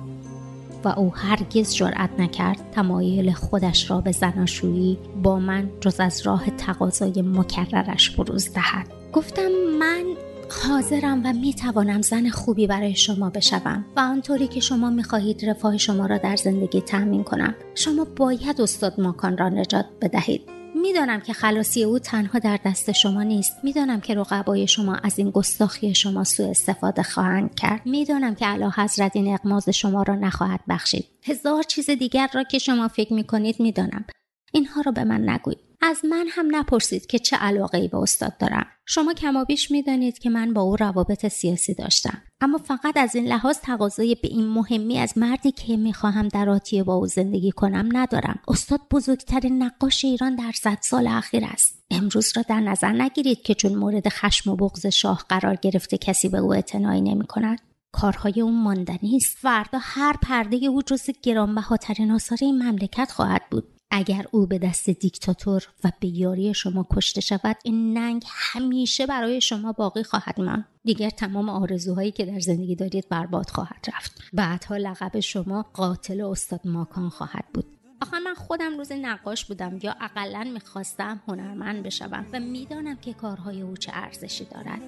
و 0.84 0.88
او 0.88 1.16
هرگز 1.16 1.76
جرأت 1.76 2.10
نکرد 2.20 2.72
تمایل 2.72 3.32
خودش 3.32 3.92
را 3.92 4.02
به 4.02 4.12
زناشویی 4.12 4.98
با 5.24 5.40
من 5.40 5.70
جز 5.82 6.00
از 6.00 6.22
راه 6.22 6.50
تقاضای 6.50 7.22
مکررش 7.22 8.10
بروز 8.10 8.54
دهد. 8.54 8.88
گفتم 9.14 9.50
من 9.80 10.04
حاضرم 10.50 11.22
و 11.26 11.34
می 11.34 11.54
توانم 11.54 12.02
زن 12.02 12.30
خوبی 12.30 12.68
برای 12.68 12.96
شما 12.96 13.30
بشوم 13.30 13.86
و 13.96 14.00
آنطوری 14.00 14.48
که 14.48 14.60
شما 14.60 14.90
می 14.90 15.04
خواهید 15.04 15.46
رفاه 15.50 15.78
شما 15.78 16.06
را 16.06 16.18
در 16.18 16.36
زندگی 16.36 16.82
تأمین 16.82 17.24
کنم. 17.24 17.56
شما 17.76 18.08
باید 18.16 18.62
استاد 18.62 19.02
ماکان 19.02 19.38
را 19.38 19.50
نجات 19.50 19.86
بدهید. 20.02 20.59
می‌دانم 20.82 21.20
که 21.20 21.34
خلاصی 21.34 21.84
او 21.84 22.00
تنها 22.00 22.40
در 22.40 22.60
دست 22.66 22.92
شما 22.92 23.24
نیست. 23.24 23.54
می‌دانم 23.64 24.02
که 24.02 24.16
رقبای 24.16 24.68
شما 24.68 24.96
از 24.96 25.20
این 25.20 25.30
گستاخی 25.30 25.96
شما 25.96 26.24
سوء 26.24 26.50
استفاده 26.50 27.04
خواهند 27.04 27.56
کرد. 27.56 27.86
می‌دانم 27.86 28.36
که 28.36 28.48
اعلی 28.48 28.66
حضرت 28.76 29.16
این 29.16 29.34
اقماز 29.34 29.70
شما 29.70 30.04
را 30.04 30.16
نخواهد 30.16 30.60
بخشید. 30.70 31.06
هزار 31.24 31.64
چیز 31.64 31.90
دیگر 31.90 32.30
را 32.34 32.44
که 32.44 32.60
شما 32.60 32.88
فکر 32.88 33.14
می‌کنید 33.14 33.60
می‌دانم. 33.60 34.06
اینها 34.54 34.82
را 34.82 34.92
به 34.92 35.04
من 35.04 35.30
نگویید. 35.30 35.69
از 35.82 36.06
من 36.06 36.26
هم 36.30 36.56
نپرسید 36.56 37.06
که 37.06 37.20
چه 37.20 37.38
علاقه 37.38 37.78
ای 37.78 37.88
به 37.88 37.98
استاد 37.98 38.38
دارم. 38.38 38.66
شما 38.86 39.14
کمابیش 39.14 39.72
می‌دانید 39.72 40.18
که 40.18 40.30
من 40.30 40.54
با 40.54 40.62
او 40.62 40.76
روابط 40.76 41.28
سیاسی 41.28 41.74
داشتم. 41.74 42.22
اما 42.42 42.58
فقط 42.58 42.98
از 42.98 43.16
این 43.16 43.28
لحاظ 43.28 43.58
تقاضای 43.58 44.16
به 44.16 44.28
این 44.28 44.48
مهمی 44.48 44.98
از 44.98 45.18
مردی 45.18 45.52
که 45.52 45.78
می‌خواهم 45.78 46.28
در 46.28 46.50
آتیه 46.50 46.84
با 46.84 46.94
او 46.94 47.08
زندگی 47.08 47.52
کنم 47.52 47.90
ندارم. 47.94 48.40
استاد 48.48 48.82
بزرگترین 48.92 49.64
نقاش 49.64 50.06
ایران 50.06 50.36
در 50.36 50.52
صد 50.52 50.78
سال 50.82 51.08
اخیر 51.08 51.46
است. 51.46 51.84
امروز 51.92 52.32
را 52.36 52.44
در 52.50 52.60
نظر 52.60 52.92
نگیرید 52.92 53.42
که 53.42 53.54
چون 53.54 53.76
مورد 53.76 54.10
خشم 54.10 54.50
و 54.52 54.56
بغض 54.56 54.86
شاه 54.86 55.26
قرار 55.30 55.56
گرفته 55.56 55.98
کسی 55.98 56.30
به 56.30 56.38
او 56.38 56.54
اعتنایی 56.54 57.02
نمی 57.02 57.28
کند 57.28 57.60
کارهای 57.92 58.42
اون 58.42 58.64
ماندنی 58.64 59.16
است. 59.16 59.38
فردا 59.38 59.80
هر 59.82 60.16
پرده 60.22 60.58
او 60.66 60.82
جز 60.82 61.10
گرانبهاترین 61.24 62.12
آثار 62.12 62.38
این 62.42 62.64
مملکت 62.64 63.12
خواهد 63.12 63.42
بود. 63.52 63.79
اگر 63.92 64.26
او 64.32 64.46
به 64.46 64.60
دست 64.60 64.90
دیکتاتور 64.90 65.68
و 65.84 65.92
به 66.00 66.08
یاری 66.08 66.54
شما 66.54 66.88
کشته 66.92 67.22
شود 67.22 67.58
این 67.64 67.98
ننگ 67.98 68.24
همیشه 68.28 69.06
برای 69.06 69.42
شما 69.42 69.72
باقی 69.72 70.04
خواهد 70.04 70.42
ماند. 70.42 70.66
دیگر 70.84 71.10
تمام 71.10 71.50
آرزوهایی 71.50 72.12
که 72.12 72.26
در 72.26 72.40
زندگی 72.40 72.76
دارید 72.76 73.10
برباد 73.10 73.50
خواهد 73.50 73.86
رفت. 73.96 74.22
بعدها 74.34 74.78
لقب 74.78 75.20
شما 75.20 75.66
قاتل 75.74 76.22
استاد 76.22 76.62
ماکان 76.66 77.10
خواهد 77.10 77.46
بود. 77.54 77.79
آخه 78.02 78.20
من 78.20 78.34
خودم 78.34 78.78
روز 78.78 78.92
نقاش 78.92 79.46
بودم 79.46 79.80
یا 79.84 79.96
اقلا 80.02 80.44
می‌خواستم 80.54 81.22
هنرمند 81.28 81.84
بشوم 81.84 82.26
و 82.34 82.40
می‌دانم 82.40 82.96
که 82.96 83.14
کارهای 83.14 83.62
او 83.62 83.78
چه 83.78 83.92
ارزشی 83.96 84.46
دارد. 84.46 84.82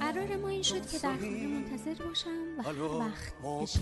قرار 0.00 0.36
ما 0.36 0.48
این 0.48 0.62
شد 0.62 0.86
که 0.90 0.98
در 0.98 1.16
خانه 1.16 1.46
منتظر 1.46 2.04
باشم 2.04 2.30
و 2.58 2.62
هر 2.62 2.82
وقت 2.82 3.34
که 3.60 3.80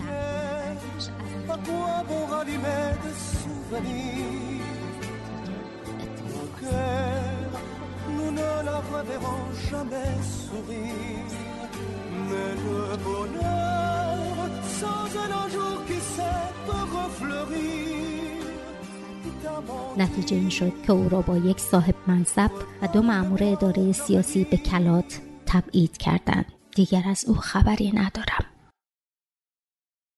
نتیجه 19.96 20.36
این 20.36 20.48
شد 20.48 20.72
که 20.86 20.92
او 20.92 21.08
را 21.08 21.22
با 21.22 21.36
یک 21.36 21.60
صاحب 21.60 21.94
منصب 22.06 22.50
و 22.82 22.88
دو 22.88 23.02
مأمور 23.02 23.44
اداره 23.44 23.92
سیاسی 23.92 24.44
به 24.44 24.56
کلات 24.56 25.20
تبعید 25.46 25.96
کردند. 25.96 26.52
دیگر 26.74 27.02
از 27.06 27.24
او 27.24 27.34
خبری 27.34 27.92
ندارم. 27.92 28.46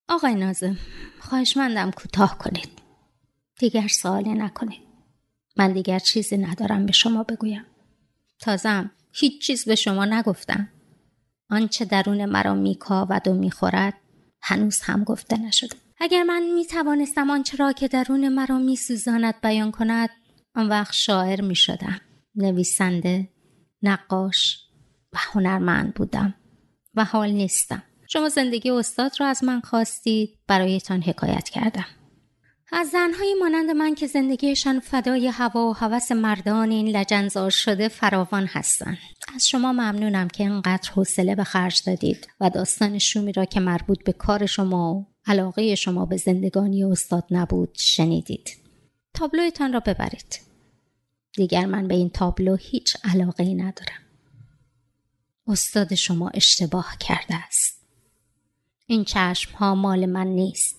آقای 0.08 0.34
نازم 0.34 0.78
خواهشمندم 1.20 1.90
کوتاه 1.90 2.38
کنید. 2.38 2.68
دیگر 3.58 3.88
سوالی 3.88 4.34
نکنید. 4.34 4.80
من 5.56 5.72
دیگر 5.72 5.98
چیزی 5.98 6.36
ندارم 6.36 6.86
به 6.86 6.92
شما 6.92 7.22
بگویم. 7.22 7.66
تازم 8.40 8.90
هیچ 9.12 9.46
چیز 9.46 9.64
به 9.64 9.74
شما 9.74 10.04
نگفتم. 10.04 10.68
آنچه 11.50 11.84
درون 11.84 12.24
مرا 12.24 12.54
میکاود 12.54 13.28
و 13.28 13.34
می‌خورد 13.34 13.94
هنوز 14.42 14.80
هم 14.80 15.04
گفته 15.04 15.36
نشده. 15.36 15.76
اگر 16.00 16.22
من 16.22 16.42
می 16.54 16.66
توانستم 16.66 17.30
آنچه 17.30 17.56
را 17.56 17.72
که 17.72 17.88
درون 17.88 18.28
مرا 18.28 18.58
می 18.58 18.76
سوزاند 18.76 19.40
بیان 19.42 19.70
کند 19.70 20.10
آن 20.54 20.68
وقت 20.68 20.92
شاعر 20.92 21.40
می 21.40 21.56
شدم 21.56 22.00
نویسنده 22.34 23.28
نقاش 23.82 24.58
و 25.12 25.16
هنرمند 25.18 25.94
بودم 25.94 26.34
و 26.94 27.04
حال 27.04 27.30
نیستم. 27.30 27.82
شما 28.08 28.28
زندگی 28.28 28.70
استاد 28.70 29.12
را 29.20 29.26
از 29.26 29.44
من 29.44 29.60
خواستید 29.60 30.38
برایتان 30.46 31.02
حکایت 31.02 31.48
کردم. 31.48 31.86
از 32.72 32.88
زنهایی 32.88 33.34
مانند 33.34 33.70
من 33.70 33.94
که 33.94 34.06
زندگیشان 34.06 34.80
فدای 34.80 35.28
هوا 35.28 35.70
و 35.70 35.76
هوس 35.76 36.12
مردان 36.12 36.70
این 36.70 36.96
لجنزار 36.96 37.50
شده 37.50 37.88
فراوان 37.88 38.46
هستند. 38.46 38.98
از 39.34 39.48
شما 39.48 39.72
ممنونم 39.72 40.28
که 40.28 40.44
اینقدر 40.44 40.90
حوصله 40.90 41.34
به 41.34 41.44
خرج 41.44 41.82
دادید 41.86 42.28
و 42.40 42.50
داستان 42.50 42.98
شومی 42.98 43.32
را 43.32 43.44
که 43.44 43.60
مربوط 43.60 44.04
به 44.04 44.12
کار 44.12 44.46
شما 44.46 44.94
و 44.94 45.06
علاقه 45.26 45.74
شما 45.74 46.06
به 46.06 46.16
زندگانی 46.16 46.84
استاد 46.84 47.24
نبود 47.30 47.74
شنیدید. 47.74 48.56
تابلویتان 49.14 49.72
را 49.72 49.80
ببرید. 49.80 50.40
دیگر 51.32 51.66
من 51.66 51.88
به 51.88 51.94
این 51.94 52.10
تابلو 52.10 52.56
هیچ 52.56 52.96
علاقه 53.04 53.44
ندارم. 53.44 54.02
استاد 55.46 55.94
شما 55.94 56.28
اشتباه 56.34 56.96
کرده 57.00 57.34
است. 57.34 57.80
این 58.86 59.04
چشم 59.04 59.56
ها 59.56 59.74
مال 59.74 60.06
من 60.06 60.26
نیست. 60.26 60.76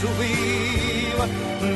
Sourire, 0.00 0.47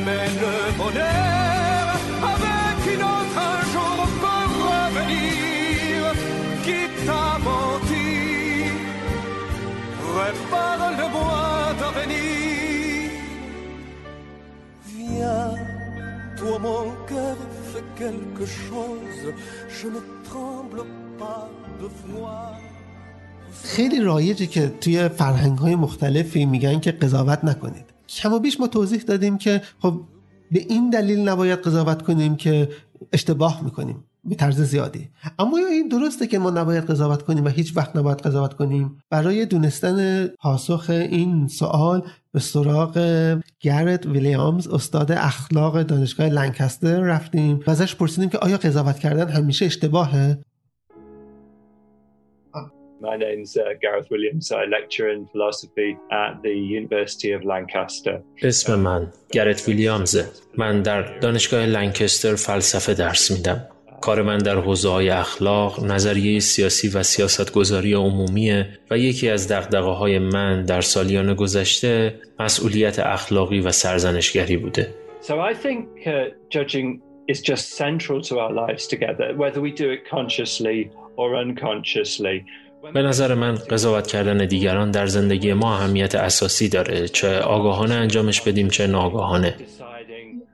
mais 0.05 0.27
le 0.43 0.55
bonheur 0.79 1.85
avec 2.33 2.77
une 2.93 3.03
autre 3.15 3.37
un 3.53 3.59
jour 3.73 3.97
peut 4.21 4.47
revenir. 4.69 5.97
Qui 6.65 6.81
t'a 7.05 7.27
menti, 7.47 8.11
répare 10.19 10.85
le 10.99 11.07
bois 11.15 11.65
d'avenir. 11.79 13.09
Viens, 14.95 15.51
toi 16.37 16.55
mon 16.67 16.85
cœur 17.09 17.37
fait 17.71 17.87
quelque 18.01 18.45
chose, 18.45 19.23
je 19.77 19.87
ne 19.95 20.01
tremble 20.29 20.81
pas 21.19 21.49
de 21.81 21.87
froid. 22.01 22.53
خیلی 23.63 23.99
رایجه 23.99 24.45
که 24.45 24.67
توی 24.81 25.09
فرهنگ 25.09 25.57
های 25.57 25.75
مختلفی 25.75 26.45
میگن 26.45 26.79
که 26.79 26.91
قضاوت 26.91 27.43
نکنید 27.43 27.92
کم 28.21 28.33
و 28.33 28.39
بیش 28.39 28.59
ما 28.59 28.67
توضیح 28.67 29.01
دادیم 29.01 29.37
که 29.37 29.61
خب 29.81 30.01
به 30.51 30.59
این 30.59 30.89
دلیل 30.89 31.29
نباید 31.29 31.59
قضاوت 31.59 32.01
کنیم 32.01 32.35
که 32.35 32.69
اشتباه 33.13 33.63
می‌کنیم 33.63 34.03
به 34.25 34.35
طرز 34.35 34.61
زیادی. 34.61 35.09
اما 35.39 35.59
یا 35.59 35.67
این 35.67 35.87
درسته 35.87 36.27
که 36.27 36.39
ما 36.39 36.49
نباید 36.49 36.83
قضاوت 36.83 37.21
کنیم 37.21 37.45
و 37.45 37.47
هیچ 37.47 37.77
وقت 37.77 37.95
نباید 37.95 38.17
قضاوت 38.17 38.53
کنیم؟ 38.53 38.97
برای 39.09 39.45
دونستن 39.45 40.27
پاسخ 40.27 40.85
این 40.89 41.47
سوال 41.47 42.07
به 42.31 42.39
سراغ 42.39 42.97
گرت 43.59 44.05
ویلیامز 44.05 44.67
استاد 44.67 45.11
اخلاق 45.11 45.81
دانشگاه 45.81 46.29
لنکستر 46.29 46.99
رفتیم. 46.99 47.59
و 47.67 47.71
ازش 47.71 47.95
پرسیدیم 47.95 48.29
که 48.29 48.37
آیا 48.37 48.57
قضاوت 48.57 48.99
کردن 48.99 49.29
همیشه 49.29 49.65
اشتباهه؟ 49.65 50.37
My 53.03 53.17
name's 53.17 53.57
uh, 53.57 53.63
Gareth 53.81 54.09
Williams. 54.13 54.45
I 54.61 54.63
lecture 54.77 55.09
in 55.09 55.27
philosophy 55.33 55.89
at 56.23 56.41
the 56.41 56.55
University 56.79 57.31
of 57.33 57.43
Lancaster. 57.43 58.23
اسم 58.41 58.79
من 58.79 59.07
گرت 59.31 59.67
ویلیامزه. 59.67 60.29
من 60.57 60.81
در 60.81 61.19
دانشگاه 61.19 61.65
لنکستر 61.65 62.35
فلسفه 62.35 62.93
درس 62.93 63.31
میدم. 63.31 63.67
کار 64.01 64.21
من 64.21 64.37
در 64.37 64.55
حوزه 64.55 64.89
های 64.89 65.09
اخلاق، 65.09 65.83
نظریه 65.85 66.39
سیاسی 66.39 66.89
و 66.89 67.03
سیاستگذاری 67.03 67.93
عمومیه 67.93 68.67
و 68.91 68.97
یکی 68.97 69.29
از 69.29 69.47
دقدقه 69.47 69.91
های 69.91 70.19
من 70.19 70.65
در 70.65 70.81
سالیان 70.81 71.33
گذشته 71.33 72.15
مسئولیت 72.39 72.99
اخلاقی 72.99 73.59
و 73.59 73.71
سرزنشگری 73.71 74.57
بوده. 74.57 74.93
So 75.21 75.33
I 75.39 75.53
think 75.53 75.87
uh, 76.05 76.11
judging 76.49 77.01
is 77.27 77.41
just 77.41 77.65
central 77.83 78.21
to 78.29 78.39
our 78.39 78.53
lives 78.67 78.87
together, 78.87 79.27
whether 79.35 79.61
we 79.61 79.71
do 79.71 79.89
it 79.95 80.01
consciously 80.09 80.91
or 81.15 81.35
unconsciously. 81.35 82.45
به 82.91 83.01
نظر 83.01 83.33
من 83.33 83.55
قضاوت 83.55 84.07
کردن 84.07 84.37
دیگران 84.45 84.91
در 84.91 85.05
زندگی 85.05 85.53
ما 85.53 85.75
اهمیت 85.75 86.15
اساسی 86.15 86.69
داره 86.69 87.07
چه 87.07 87.39
آگاهانه 87.39 87.93
انجامش 87.93 88.41
بدیم 88.41 88.69
چه 88.69 88.87
ناگاهانه 88.87 89.55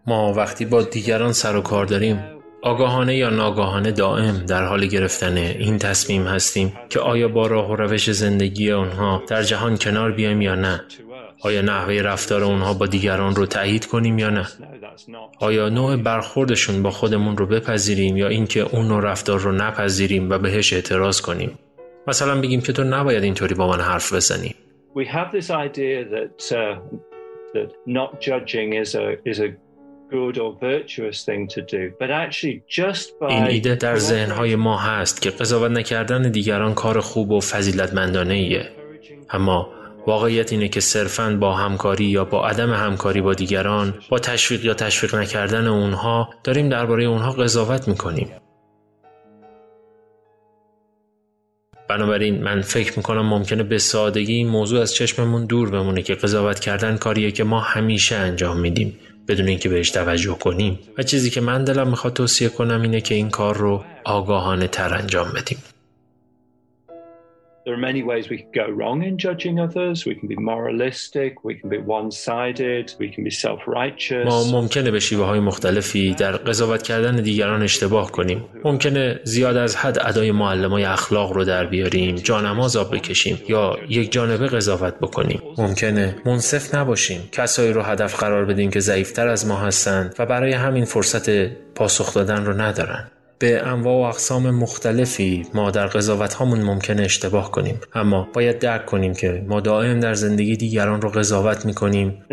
ما 0.08 0.34
وقتی 0.34 0.66
با 0.66 0.82
دیگران 0.82 1.34
سر 1.34 1.56
و 1.56 1.62
کار 1.62 1.86
داریم 1.86 2.24
آگاهانه 2.62 3.16
یا 3.16 3.30
ناگاهانه 3.30 3.92
دائم 3.92 4.46
در 4.48 4.66
حال 4.66 4.86
گرفتن 4.86 5.38
این 5.38 5.78
تصمیم 5.78 6.28
هستیم 6.28 6.74
که 6.90 7.00
آیا 7.00 7.28
با 7.28 7.48
راه 7.48 7.72
و 7.72 7.76
روش 7.76 8.12
زندگی 8.12 8.72
آنها 8.72 9.24
در 9.28 9.44
جهان 9.44 9.78
کنار 9.78 10.12
بیایم 10.12 10.42
یا 10.42 10.56
نه؟ 10.56 10.82
آیا 11.42 11.62
نحوه 11.62 11.94
رفتار 11.94 12.44
اونها 12.44 12.74
با 12.74 12.86
دیگران 12.86 13.36
رو 13.36 13.46
تایید 13.46 13.86
کنیم 13.86 14.20
یا 14.20 14.30
نه؟ 14.30 14.48
آیا 15.40 15.70
نوع 15.70 15.96
برخوردشون 15.96 16.84
با 16.84 16.92
خودمون 16.92 17.38
رو 17.38 17.46
بپذیریم 17.46 18.18
یا 18.18 18.28
اینکه 18.28 18.62
اون 18.62 18.88
نوع 18.88 19.04
رفتار 19.04 19.40
رو 19.40 19.52
نپذیریم 19.52 20.30
و 20.30 20.38
بهش 20.38 20.74
اعتراض 20.74 21.22
کنیم؟ 21.22 21.60
مثلا 22.10 22.42
بگیم 22.42 22.62
که 22.62 22.74
تو 22.74 22.84
نباید 22.84 23.24
اینطوری 23.24 23.56
با 23.56 23.68
من 23.68 23.82
حرف 23.82 24.14
بزنی 24.14 24.56
We 24.96 25.06
have 25.06 25.32
this 25.32 25.50
idea 25.50 25.98
that, 26.16 26.38
uh, 26.52 26.76
that 27.54 27.70
not 28.00 28.12
judging 28.28 28.74
is 28.84 28.96
a, 28.96 29.08
is 29.32 29.40
a 29.40 29.50
good 30.10 30.36
or 30.44 30.50
virtuous 30.72 31.18
thing 31.28 31.42
to 31.56 31.62
do. 31.76 31.82
But 32.00 32.10
actually 32.12 32.58
just 32.68 33.20
by... 33.20 33.26
این 33.30 33.44
ایده 33.44 33.76
در 33.76 33.96
ذهنهای 33.96 34.56
ما 34.56 34.78
هست 34.78 35.22
که 35.22 35.30
قضاوت 35.30 35.72
نکردن 35.72 36.32
دیگران 36.32 36.74
کار 36.74 37.00
خوب 37.00 37.32
و 37.32 37.40
فضیلتمندانه 37.40 38.34
ایه. 38.34 38.70
اما 39.30 39.70
واقعیت 40.08 40.52
اینه 40.52 40.68
که 40.68 40.80
صرفاً 40.80 41.38
با 41.40 41.54
همکاری 41.54 42.06
یا 42.06 42.26
با 42.26 42.48
عدم 42.48 42.74
همکاری 42.74 43.22
با 43.22 43.34
دیگران 43.34 43.94
با 44.10 44.20
تشویق 44.20 44.66
یا 44.66 44.74
تشویق 44.74 45.16
نکردن 45.16 45.68
اونها 45.68 46.30
داریم 46.44 46.70
درباره 46.70 47.04
اونها 47.04 47.32
قضاوت 47.32 47.88
می‌کنیم 47.88 48.28
بنابراین 51.90 52.44
من 52.44 52.62
فکر 52.62 52.94
می‌کنم 52.98 53.26
ممکنه 53.26 53.64
به 53.64 53.78
سادگی 53.78 54.34
این 54.34 54.48
موضوع 54.48 54.82
از 54.82 54.94
چشممون 54.94 55.46
دور 55.46 55.70
بمونه 55.70 56.02
که 56.02 56.16
قضاوت 56.16 56.60
کردن 56.60 56.98
کاریه 56.98 57.32
که 57.32 57.44
ما 57.44 57.60
همیشه 57.60 58.16
انجام 58.16 58.60
میدیم 58.60 58.98
بدون 59.28 59.48
اینکه 59.48 59.70
بهش 59.70 59.90
توجه 59.90 60.38
کنیم. 60.38 60.80
و 60.98 61.04
چیزی 61.04 61.30
که 61.30 61.42
من 61.42 61.64
دلم 61.64 61.88
می‌خواد 61.88 62.14
توصیه 62.14 62.50
کنم 62.50 62.82
اینه 62.82 63.02
که 63.02 63.16
این 63.16 63.30
کار 63.30 63.58
رو 63.58 63.84
آگاهانه 64.06 64.68
تر 64.68 64.94
انجام 64.94 65.32
بدیم. 65.36 65.58
There 67.70 67.78
are 67.78 67.88
many 67.94 68.04
ways 68.12 68.26
we 68.34 68.38
can 68.44 68.52
go 68.62 68.68
wrong 68.80 69.04
in 69.04 69.14
judging 69.26 69.60
others. 69.60 69.98
We 70.10 70.16
can 70.20 70.28
be 70.28 70.40
moralistic, 70.52 71.32
we 71.44 71.54
can 71.60 71.70
be 71.70 71.78
one-sided, 72.00 72.86
we 73.00 73.08
can 73.14 73.24
be 73.24 73.30
self-righteous. 73.30 74.26
ما 74.26 74.44
ممکنه 74.52 74.92
به 74.92 75.00
شیوه 75.00 75.26
های 75.26 75.40
مختلفی 75.40 76.14
در 76.14 76.32
قضاوت 76.32 76.84
کردن 76.84 77.16
دیگران 77.16 77.62
اشتباه 77.64 78.12
کنیم. 78.12 78.46
ممکنه 78.64 79.20
زیاد 79.24 79.58
از 79.58 79.76
حد 79.76 79.98
ادای 80.02 80.32
معلمای 80.32 80.84
اخلاق 80.84 81.34
رو 81.34 81.44
در 81.44 81.66
بیاریم، 81.66 82.16
جانماز 82.16 82.76
آب 82.78 82.96
بکشیم 82.96 83.42
یا 83.48 83.78
یک 83.90 84.12
جانبه 84.12 84.48
قضاوت 84.48 85.00
بکنیم. 85.00 85.42
ممکنه 85.58 86.16
منصف 86.26 86.76
نباشیم، 86.76 87.30
کسایی 87.32 87.74
رو 87.74 87.82
هدف 87.82 88.20
قرار 88.20 88.46
بدیم 88.46 88.70
که 88.70 88.80
ضعیفتر 88.80 89.28
از 89.28 89.48
ما 89.48 89.56
هستند 89.56 90.16
و 90.20 90.26
برای 90.26 90.54
همین 90.54 90.86
فرصت 90.86 91.48
پاسخ 91.76 92.14
دادن 92.14 92.46
رو 92.46 92.62
ندارن. 92.62 93.12
به 93.40 93.68
انواع 93.68 93.96
و 93.96 94.10
اقسام 94.10 94.52
مختلفی 94.52 95.46
ما 95.54 95.72
در 95.72 95.88
قضاوت 95.88 96.34
هامون 96.34 96.62
ممکنه 96.62 97.02
اشتباه 97.02 97.52
کنیم. 97.52 97.80
اما 97.94 98.28
باید 98.34 98.60
درک 98.60 98.86
کنیم 98.86 99.14
که 99.14 99.44
ما 99.48 99.60
دائم 99.60 100.00
در 100.00 100.14
زندگی 100.14 100.58
دیگران 100.58 101.02
رو 101.02 101.10
قضاوت 101.10 101.66
می‌کنیم. 101.66 102.26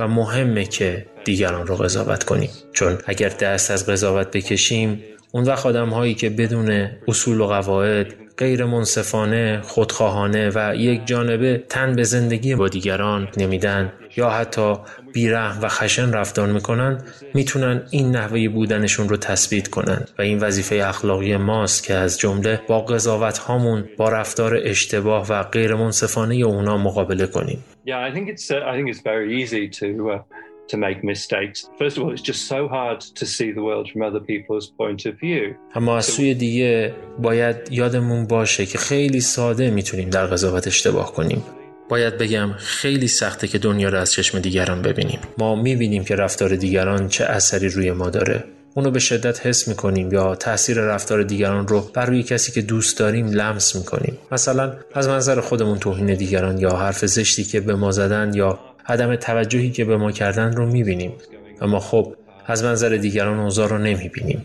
و 0.00 0.08
مهمه 0.08 0.64
که 0.64 1.06
دیگران 1.24 1.66
رو 1.66 1.76
قضاوت 1.76 2.24
کنیم. 2.24 2.50
چون 2.72 2.98
اگر 3.06 3.28
دست 3.28 3.70
از 3.70 3.86
قضاوت 3.86 4.30
بکشیم 4.30 5.02
اون 5.32 5.44
وقت 5.44 5.66
آدم 5.66 5.88
هایی 5.88 6.14
که 6.14 6.30
بدون 6.30 6.88
اصول 7.08 7.40
و 7.40 7.46
قواعد 7.46 8.14
غیر 8.38 8.64
منصفانه، 8.64 9.60
خودخواهانه 9.62 10.50
و 10.54 10.74
یک 10.76 11.06
جانبه 11.06 11.64
تن 11.68 11.96
به 11.96 12.02
زندگی 12.02 12.54
با 12.54 12.68
دیگران 12.68 13.28
نمیدن 13.36 13.92
یا 14.16 14.30
حتی 14.30 14.74
بیرحم 15.12 15.58
و 15.62 15.68
خشن 15.68 16.12
رفتار 16.12 16.52
می‌کنن 16.52 17.02
می‌تونن 17.34 17.82
این 17.90 18.10
نحوه 18.10 18.48
بودنشون 18.48 19.08
رو 19.08 19.16
تثبیت 19.16 19.68
کنن 19.68 20.04
و 20.18 20.22
این 20.22 20.38
وظیفه 20.38 20.76
اخلاقی 20.76 21.36
ماست 21.36 21.84
که 21.84 21.94
از 21.94 22.18
جمله 22.18 22.60
با 22.68 22.80
قضاوت 22.80 23.38
هامون 23.38 23.84
با 23.96 24.08
رفتار 24.08 24.60
اشتباه 24.64 25.26
و 25.28 25.42
غیر 25.42 25.74
منصفانه 25.74 26.34
اونا 26.34 26.78
مقابله 26.78 27.26
کنیم. 27.26 27.64
to 30.70 30.76
make 30.76 31.02
mistakes. 31.02 31.58
First 31.80 31.96
of 31.96 32.00
all, 32.02 32.12
it's 32.12 32.26
just 32.32 32.42
so 32.54 32.60
hard 32.68 33.00
to 33.20 33.24
see 33.36 33.50
the 33.56 33.62
world 33.68 33.86
from 33.90 34.00
other 34.08 34.22
people's 34.32 34.66
point 34.80 35.00
of 35.06 35.14
view. 35.18 35.54
اما 35.74 35.96
از 35.96 36.04
سوی 36.04 36.34
دیگه 36.34 36.94
باید 37.22 37.56
یادمون 37.70 38.26
باشه 38.26 38.66
که 38.66 38.78
خیلی 38.78 39.20
ساده 39.20 39.70
می‌تونیم 39.70 40.10
در 40.10 40.26
قضاوت 40.26 40.66
اشتباه 40.66 41.12
کنیم. 41.12 41.42
باید 41.90 42.18
بگم 42.18 42.52
خیلی 42.58 43.08
سخته 43.08 43.48
که 43.48 43.58
دنیا 43.58 43.88
رو 43.88 43.98
از 43.98 44.12
چشم 44.12 44.38
دیگران 44.38 44.82
ببینیم. 44.82 45.18
ما 45.38 45.54
می‌بینیم 45.54 46.04
که 46.04 46.16
رفتار 46.16 46.56
دیگران 46.56 47.08
چه 47.08 47.24
اثری 47.24 47.68
روی 47.68 47.92
ما 47.92 48.10
داره. 48.10 48.44
اونو 48.74 48.90
به 48.90 48.98
شدت 48.98 49.46
حس 49.46 49.68
می‌کنیم 49.68 50.12
یا 50.12 50.34
تاثیر 50.34 50.80
رفتار 50.80 51.22
دیگران 51.22 51.68
رو 51.68 51.90
بر 51.94 52.06
روی 52.06 52.22
کسی 52.22 52.52
که 52.52 52.62
دوست 52.62 52.98
داریم 52.98 53.26
لمس 53.26 53.76
می‌کنیم 53.76 54.18
مثلا 54.32 54.72
از 54.94 55.08
منظر 55.08 55.40
خودمون 55.40 55.78
توهین 55.78 56.14
دیگران 56.14 56.58
یا 56.58 56.70
حرف 56.70 57.06
زشتی 57.06 57.44
که 57.44 57.60
به 57.60 57.74
ما 57.74 57.90
زدن 57.90 58.34
یا 58.34 58.58
عدم 58.86 59.16
توجهی 59.16 59.70
که 59.70 59.84
به 59.84 59.96
ما 59.96 60.12
کردن 60.12 60.52
رو 60.52 60.66
می‌بینیم 60.66 61.12
اما 61.60 61.80
خب 61.80 62.14
از 62.46 62.64
منظر 62.64 62.88
دیگران 62.88 63.38
اوضاع 63.38 63.68
رو 63.68 63.78
نمی‌بینیم 63.78 64.44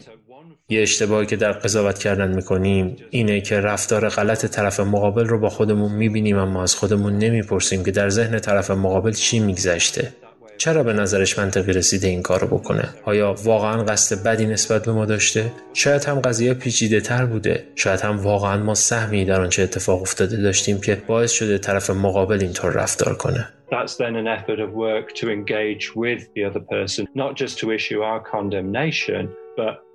یه 0.69 0.81
اشتباهی 0.81 1.25
که 1.25 1.35
در 1.35 1.51
قضاوت 1.51 1.99
کردن 1.99 2.35
می‌کنیم 2.35 2.95
اینه 3.09 3.41
که 3.41 3.59
رفتار 3.59 4.09
غلط 4.09 4.45
طرف 4.45 4.79
مقابل 4.79 5.25
رو 5.25 5.39
با 5.39 5.49
خودمون 5.49 5.91
می‌بینیم 5.91 6.37
اما 6.37 6.63
از 6.63 6.75
خودمون 6.75 7.17
نمی‌پرسیم 7.17 7.83
که 7.83 7.91
در 7.91 8.09
ذهن 8.09 8.39
طرف 8.39 8.71
مقابل 8.71 9.11
چی 9.11 9.39
میگذشته. 9.39 10.13
چرا 10.57 10.83
به 10.83 10.93
نظرش 10.93 11.39
منطقی 11.39 11.73
رسیده 11.73 12.07
این 12.07 12.21
کارو 12.21 12.47
بکنه؟ 12.47 12.89
آیا 13.03 13.35
واقعا 13.43 13.83
قصد 13.83 14.23
بدی 14.23 14.45
نسبت 14.45 14.85
به 14.85 14.91
ما 14.91 15.05
داشته؟ 15.05 15.51
شاید 15.73 16.03
هم 16.03 16.19
قضیه 16.19 16.53
پیچیده 16.53 17.01
تر 17.01 17.25
بوده. 17.25 17.63
شاید 17.75 18.01
هم 18.01 18.17
واقعا 18.17 18.63
ما 18.63 18.75
سهمی 18.75 19.25
در 19.25 19.41
آنچه 19.41 19.63
اتفاق 19.63 20.01
افتاده 20.01 20.37
داشتیم 20.37 20.81
که 20.81 21.01
باعث 21.07 21.31
شده 21.31 21.57
طرف 21.57 21.89
مقابل 21.89 22.41
اینطور 22.41 22.71
رفتار 22.71 23.15
کنه. 23.15 23.49
That's 23.71 23.95
then 23.97 24.15
an 24.15 24.27
effort 24.27 24.59
of 24.59 24.69
work 24.73 25.07
to 25.21 25.25
engage 25.29 25.95
with 25.95 26.21
the 26.35 26.43
other 26.49 26.63
person, 26.75 27.07
not 27.15 27.35
just 27.35 27.59
to 27.59 27.71
issue 27.71 27.99
our 28.01 28.21
condemnation, 28.35 29.29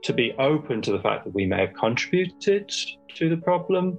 to 0.07 0.13
be 0.13 0.29
open 0.39 0.77
to 0.83 0.91
the 0.97 1.03
fact 1.07 1.21
that 1.25 1.35
we 1.39 1.45
may 1.47 1.61
have 1.65 1.75
contributed 1.85 2.65
to 3.19 3.25
the 3.33 3.41
problem. 3.49 3.99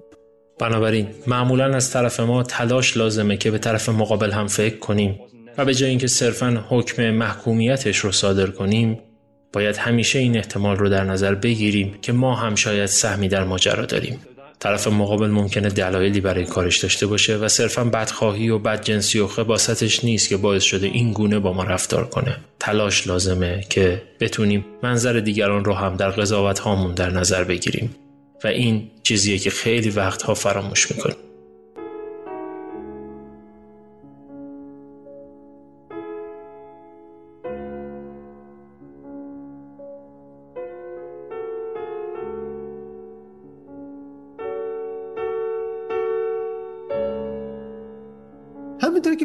بنابراین 0.60 1.08
معمولا 1.28 1.76
از 1.76 1.92
طرف 1.92 2.20
ما 2.20 2.44
تلاش 2.44 2.98
لازمه 2.98 3.38
که 3.38 3.52
به 3.52 3.58
طرف 3.58 3.90
مقابل 3.90 4.32
هم 4.32 4.48
فکر 4.48 4.78
کنیم 4.78 5.20
و 5.58 5.66
به 5.66 5.74
جای 5.74 5.90
اینکه 5.90 6.08
صرفا 6.08 6.66
حکم 6.70 7.12
محکومیتش 7.12 7.98
رو 7.98 8.12
صادر 8.12 8.48
کنیم 8.48 9.00
باید 9.54 9.78
همیشه 9.78 10.20
این 10.20 10.38
احتمال 10.38 10.76
رو 10.76 10.90
در 10.90 11.04
نظر 11.04 11.36
بگیریم 11.36 11.98
که 12.02 12.14
ما 12.14 12.36
هم 12.36 12.56
شاید 12.56 12.86
سهمی 12.86 13.28
در 13.28 13.44
ماجرا 13.44 13.86
داریم 13.86 14.20
طرف 14.62 14.88
مقابل 14.88 15.28
ممکنه 15.28 15.70
دلایلی 15.70 16.22
برای 16.22 16.46
کارش 16.46 16.78
داشته 16.78 17.08
باشه 17.08 17.38
و 17.38 17.48
صرفا 17.48 17.84
بدخواهی 17.84 18.50
و 18.50 18.60
بدجنسی 18.60 19.20
و 19.20 19.28
خباستش 19.28 20.04
نیست 20.04 20.30
که 20.30 20.38
باعث 20.38 20.64
شده 20.64 20.88
این 20.88 21.14
گونه 21.14 21.40
با 21.40 21.54
ما 21.54 21.64
رفتار 21.64 22.08
کنه. 22.08 22.38
تلاش 22.60 23.08
لازمه 23.08 23.66
که 23.70 24.02
بتونیم 24.20 24.66
منظر 24.84 25.14
دیگران 25.20 25.66
رو 25.66 25.74
هم 25.74 25.96
در 25.96 26.10
قضاوت 26.10 26.60
هامون 26.60 26.94
در 26.94 27.10
نظر 27.10 27.44
بگیریم. 27.44 27.96
و 28.44 28.48
این 28.48 28.92
چیزیه 29.04 29.38
که 29.38 29.50
خیلی 29.50 29.90
وقتها 29.90 30.34
فراموش 30.34 30.92
می‌کنیم. 30.92 31.16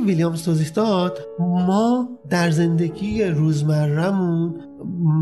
ویلیامز 0.07 0.43
توضیح 0.43 0.69
داد 0.69 1.19
ما 1.39 2.09
در 2.31 2.51
زندگی 2.51 3.25
روزمرهمون 3.25 4.61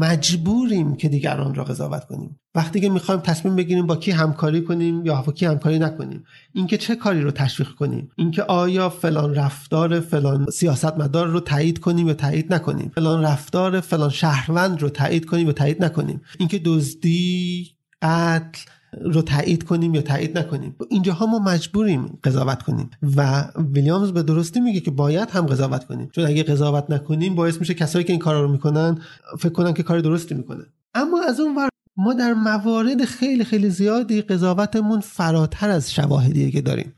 مجبوریم 0.01 0.95
که 0.95 1.09
دیگران 1.09 1.55
را 1.55 1.64
قضاوت 1.64 2.05
کنیم. 2.05 2.41
وقتی 2.55 2.80
که 2.80 2.89
می‌خوایم 2.89 3.20
تصمیم 3.20 3.57
بگیریم 3.57 3.87
با 3.87 3.97
کی 3.97 4.11
همکاری 4.11 4.62
کنیم 4.62 5.07
یا 5.07 5.22
با 5.26 5.32
کی 5.32 5.47
همکاری 5.47 5.78
نکنیم. 5.78 6.24
اینکه 6.53 6.76
چه 6.78 6.97
کاری 6.97 7.20
رو 7.20 7.30
تشویق 7.30 7.68
کنیم. 7.68 8.11
اینکه 8.16 8.43
آیا 8.43 8.89
فلان 8.89 9.35
رفتار 9.35 10.01
فلان 10.01 10.47
سیاستمدار 10.53 11.26
رو 11.26 11.41
تایید 11.41 11.78
کنیم 11.78 12.09
یا 12.09 12.14
تایید 12.14 12.55
نکنیم. 12.55 12.93
فلان 12.95 13.24
رفتار 13.24 13.80
فلان 13.80 14.11
شهروند 14.11 14.82
رو 14.82 14.89
تایید 14.89 15.24
کنیم 15.24 15.47
یا 15.47 15.53
تایید 15.53 15.85
نکنیم. 15.85 16.20
اینکه 16.39 16.59
دزدی 16.64 17.70
قتل 18.03 18.61
رو 19.01 19.22
تایید 19.22 19.62
کنیم 19.62 19.95
یا 19.95 20.03
تایید 20.03 20.38
نکنیم. 20.38 20.76
اینجاها 20.90 21.26
ما 21.26 21.38
مجبوریم 21.38 22.18
قضاوت 22.24 22.62
کنیم. 22.62 22.90
و 23.16 23.45
ویلیامز 23.72 24.12
به 24.12 24.22
درستی 24.22 24.61
میگه 24.61 24.80
که 24.80 24.90
باید 24.90 25.30
هم 25.30 25.47
قضاوت 25.47 25.84
کنیم. 25.84 26.09
چون 26.12 26.26
اگه 26.26 26.42
قضاوت 26.42 26.90
نکنیم 26.90 27.34
باعث 27.34 27.61
میشه 27.61 27.74
کسایی 27.74 28.05
که 28.05 28.12
این 28.12 28.20
کارا 28.20 28.42
رو 28.42 28.49
می‌کنن 28.49 28.99
فکر 29.38 29.53
کنن 29.53 29.72
که 29.72 29.82
کار 29.82 30.01
درستی 30.01 30.34
می‌کنن 30.34 30.66
اما 30.95 31.22
از 31.28 31.40
اون 31.40 31.57
ور 31.57 31.68
ما 31.97 32.14
در 32.14 32.32
موارد 32.32 33.05
خیلی 33.05 33.45
خیلی 33.45 33.70
زیادی 33.70 34.22
قضاوتمون 34.22 35.01
فراتر 35.01 35.70
از 35.70 35.92
شواهدیه 35.92 36.51
که 36.51 36.61
داریم. 36.61 36.95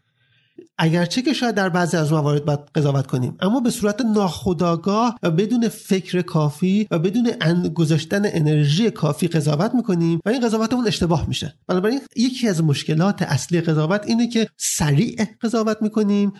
اگرچه 0.79 1.23
که 1.23 1.33
شاید 1.33 1.55
در 1.55 1.69
بعضی 1.69 1.97
از 1.97 2.13
موارد 2.13 2.45
باید 2.45 2.61
قضاوت 2.75 3.07
کنیم 3.07 3.37
اما 3.41 3.61
به 3.61 3.71
صورت 3.71 4.01
ناخودآگاه 4.01 5.19
و 5.23 5.31
بدون 5.31 5.69
فکر 5.69 6.23
کافی 6.23 6.89
و 6.91 6.99
بدون 6.99 7.33
گذاشتن 7.69 8.23
انرژی 8.25 8.91
کافی 8.91 9.29
قضاوت 9.29 9.75
می‌کنیم 9.75 10.21
و 10.25 10.29
این 10.29 10.47
قضاوتمون 10.47 10.87
اشتباه 10.87 11.29
میشه. 11.29 11.55
بنابراین 11.67 12.01
یکی 12.17 12.49
از 12.49 12.65
مشکلات 12.65 13.23
اصلی 13.23 13.61
قضاوت 13.61 14.07
اینه 14.07 14.29
که 14.29 14.49
سریع 14.57 15.25
قضاوت 15.43 15.83
می‌کنیم 15.83 16.33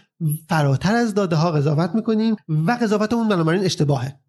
فراتر 0.49 0.95
از 0.95 1.15
داده 1.15 1.37
ها 1.37 1.51
قضاوت 1.51 1.95
می‌کنیم 1.95 2.37
و 2.49 2.71
قضاوتمون 2.71 3.29
بنابراین 3.29 3.65
اشتباهه. 3.65 4.21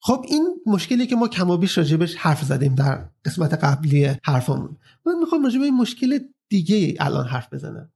خب 0.00 0.24
این 0.28 0.54
مشکلی 0.66 1.06
که 1.06 1.16
ما 1.16 1.28
کم 1.28 1.50
و 1.50 1.56
بیش 1.56 1.78
راجبش 1.78 2.14
حرف 2.16 2.44
زدیم 2.44 2.74
در 2.74 3.08
قسمت 3.24 3.54
قبلی 3.54 4.10
حرفمون. 4.24 4.76
من 5.06 5.14
می‌خوام 5.20 5.44
راجب 5.44 5.60
این 5.60 5.76
مشکل 5.76 6.18
دیگه 6.48 6.94
الان 7.00 7.26
حرف 7.26 7.52
بزنم. 7.52 7.90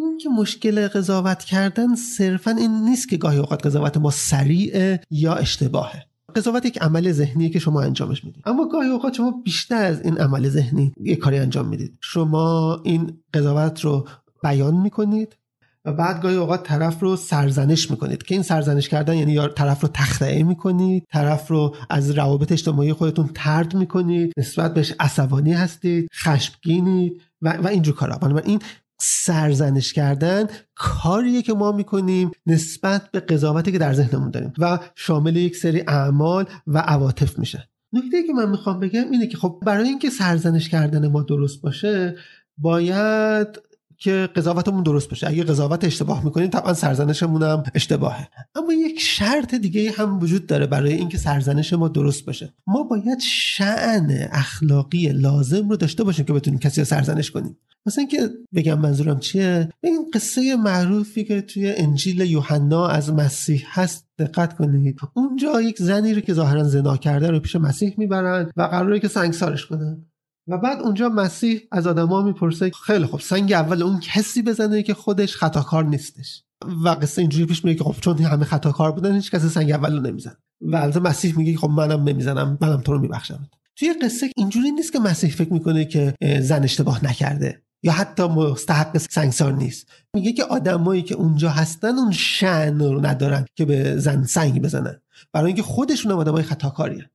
این 0.00 0.18
که 0.18 0.28
مشکل 0.28 0.88
قضاوت 0.88 1.44
کردن 1.44 1.94
صرفا 1.94 2.50
این 2.50 2.70
نیست 2.84 3.08
که 3.08 3.16
گاهی 3.16 3.38
اوقات 3.38 3.66
قضاوت 3.66 3.96
ما 3.96 4.10
سریع 4.10 4.96
یا 5.10 5.34
اشتباهه. 5.34 6.04
قضاوت 6.36 6.66
یک 6.66 6.78
عمل 6.78 7.12
ذهنی 7.12 7.50
که 7.50 7.58
شما 7.58 7.82
انجامش 7.82 8.24
می‌دید. 8.24 8.42
اما 8.46 8.68
گاهی 8.68 8.88
اوقات 8.88 9.14
شما 9.14 9.30
بیشتر 9.44 9.84
از 9.84 10.00
این 10.00 10.18
عمل 10.18 10.48
ذهنی 10.48 10.92
یک 11.00 11.18
کاری 11.18 11.38
انجام 11.38 11.68
می‌دید. 11.68 11.98
شما 12.00 12.80
این 12.84 13.18
قضاوت 13.34 13.80
رو 13.80 14.08
بیان 14.42 14.74
می‌کنید 14.74 15.36
و 15.84 15.92
بعد 15.92 16.22
گاهی 16.22 16.36
اوقات 16.36 16.62
طرف 16.62 17.00
رو 17.00 17.16
سرزنش 17.16 17.90
می‌کنید. 17.90 18.22
که 18.22 18.34
این 18.34 18.42
سرزنش 18.42 18.88
کردن 18.88 19.14
یعنی 19.16 19.32
یا 19.32 19.48
طرف 19.48 19.80
رو 19.80 19.88
تخطئه 19.94 20.42
می‌کنید 20.42 21.04
طرف 21.12 21.48
رو 21.48 21.74
از 21.90 22.10
روابط 22.10 22.52
اجتماعی 22.52 22.92
خودتون 22.92 23.30
ترد 23.34 23.74
می‌کنید 23.74 24.32
نسبت 24.36 24.74
بهش 24.74 24.94
عصبانی 25.00 25.52
هستید 25.52 26.08
خشمگینید 26.14 27.22
و, 27.42 27.56
و 27.56 27.66
اینجور 27.66 27.94
کارا. 27.94 28.42
این 28.44 28.60
سرزنش 29.00 29.92
کردن 29.92 30.46
کاریه 30.74 31.42
که 31.42 31.54
ما 31.54 31.72
می‌کنیم 31.72 32.30
نسبت 32.46 33.10
به 33.10 33.20
قضاوتی 33.20 33.72
که 33.72 33.78
در 33.78 33.92
ذهنمون 33.92 34.30
داریم 34.30 34.52
و 34.58 34.78
شامل 34.94 35.36
یک 35.36 35.56
سری 35.56 35.80
اعمال 35.80 36.44
و 36.66 36.78
عواطف 36.78 37.38
میشه. 37.38 37.68
نکته 37.92 38.22
که 38.22 38.32
من 38.32 38.50
می‌خوام 38.50 38.80
بگم 38.80 39.10
اینه 39.10 39.26
که 39.26 39.36
خب 39.36 39.62
برای 39.66 39.88
اینکه 39.88 40.10
سرزنش 40.10 40.68
کردن 40.68 41.08
ما 41.08 41.22
درست 41.22 41.62
باشه 41.62 42.16
باید 42.58 43.67
که 43.98 44.28
قضاوتمون 44.36 44.82
درست 44.82 45.08
باشه. 45.08 45.28
اگه 45.28 45.44
قضاوت 45.44 45.84
اشتباه 45.84 46.24
می‌کنیم 46.24 46.48
طبعا 46.48 46.74
سرزنشمون 46.74 47.42
هم 47.42 47.62
اشتباهه. 47.74 48.28
اما 48.54 48.72
یک 48.72 49.00
شرط 49.00 49.54
دیگه 49.54 49.90
هم 49.90 50.18
وجود 50.18 50.46
داره 50.46 50.66
برای 50.66 50.92
اینکه 50.92 51.18
سرزنش 51.18 51.72
ما 51.72 51.88
درست 51.88 52.24
باشه. 52.24 52.54
ما 52.66 52.82
باید 52.82 53.18
شعن 53.20 54.28
اخلاقی 54.32 55.08
لازم 55.08 55.68
رو 55.68 55.76
داشته 55.76 56.04
باشیم 56.04 56.24
که 56.24 56.32
بتونیم 56.32 56.60
کسی 56.60 56.80
رو 56.80 56.84
سرزنش 56.84 57.30
کنیم. 57.30 57.56
مثلا 57.86 58.00
اینکه 58.00 58.30
بگم 58.54 58.78
منظورم 58.78 59.18
چیه؟ 59.18 59.68
این 59.80 60.10
قصه 60.14 60.56
معروفی 60.56 61.24
که 61.24 61.40
توی 61.40 61.72
انجیل 61.72 62.20
یوحنا 62.20 62.88
از 62.88 63.12
مسیح 63.12 63.64
هست 63.68 64.06
دقت 64.18 64.56
کنید. 64.56 64.98
اونجا 65.14 65.60
یک 65.60 65.78
زنی 65.78 66.14
رو 66.14 66.20
که 66.20 66.34
ظاهرا 66.34 66.64
زنا 66.64 66.96
کرده 66.96 67.30
رو 67.30 67.40
پیش 67.40 67.56
مسیح 67.56 67.94
می‌برن 67.98 68.50
و 68.56 68.62
قراره 68.62 69.00
که 69.00 69.08
سنگسارش 69.08 69.66
کنن. 69.66 70.04
و 70.48 70.58
بعد 70.58 70.80
اونجا 70.80 71.08
مسیح 71.08 71.60
از 71.72 71.86
آدما 71.86 72.22
می‌پرسه 72.22 72.70
خیلی 72.70 73.06
خب 73.06 73.20
سنگ 73.20 73.52
اول 73.52 73.82
اون 73.82 74.00
کسی 74.00 74.42
بزنه 74.42 74.82
که 74.82 74.94
خودش 74.94 75.36
خطاکار 75.36 75.84
نیستش؟ 75.84 76.42
و 76.84 76.88
قصه 76.88 77.22
اینجوری 77.22 77.46
پیش 77.46 77.64
میره 77.64 77.78
که 77.78 77.84
خب 77.84 77.94
چون 78.00 78.18
همه 78.18 78.44
خطاکار 78.44 78.92
بودن 78.92 79.14
هیچ 79.14 79.30
کسی 79.30 79.48
سنگ 79.48 79.72
اول 79.72 79.96
رو 79.96 80.00
نمیزن 80.00 80.34
و 80.60 80.76
البته 80.76 81.00
مسیح 81.00 81.38
میگه 81.38 81.56
خب 81.58 81.68
منم 81.68 82.08
نمی‌زنم 82.08 82.58
منم 82.60 82.80
تو 82.80 82.92
رو 82.92 82.98
میبخشم. 82.98 83.48
توی 83.76 83.94
قصه 84.02 84.30
اینجوری 84.36 84.70
نیست 84.70 84.92
که 84.92 84.98
مسیح 84.98 85.30
فکر 85.30 85.52
می‌کنه 85.52 85.84
که 85.84 86.14
زن 86.40 86.64
اشتباه 86.64 87.04
نکرده 87.04 87.62
یا 87.82 87.92
حتی 87.92 88.22
مستحق 88.22 88.98
سنگسار 88.98 89.52
نیست. 89.52 89.88
میگه 90.14 90.32
که 90.32 90.44
آدمایی 90.44 91.02
که 91.02 91.14
اونجا 91.14 91.50
هستن 91.50 91.98
اون 91.98 92.12
شن 92.12 92.78
رو 92.78 93.06
ندارن 93.06 93.46
که 93.54 93.64
به 93.64 93.98
زن 93.98 94.22
سنگ 94.22 94.62
بزنن. 94.62 95.00
برای 95.32 95.46
اینکه 95.46 95.62
خودشون 95.62 96.12
هم 96.12 96.18
آدمای 96.18 96.42
خطاکاریه 96.42 97.10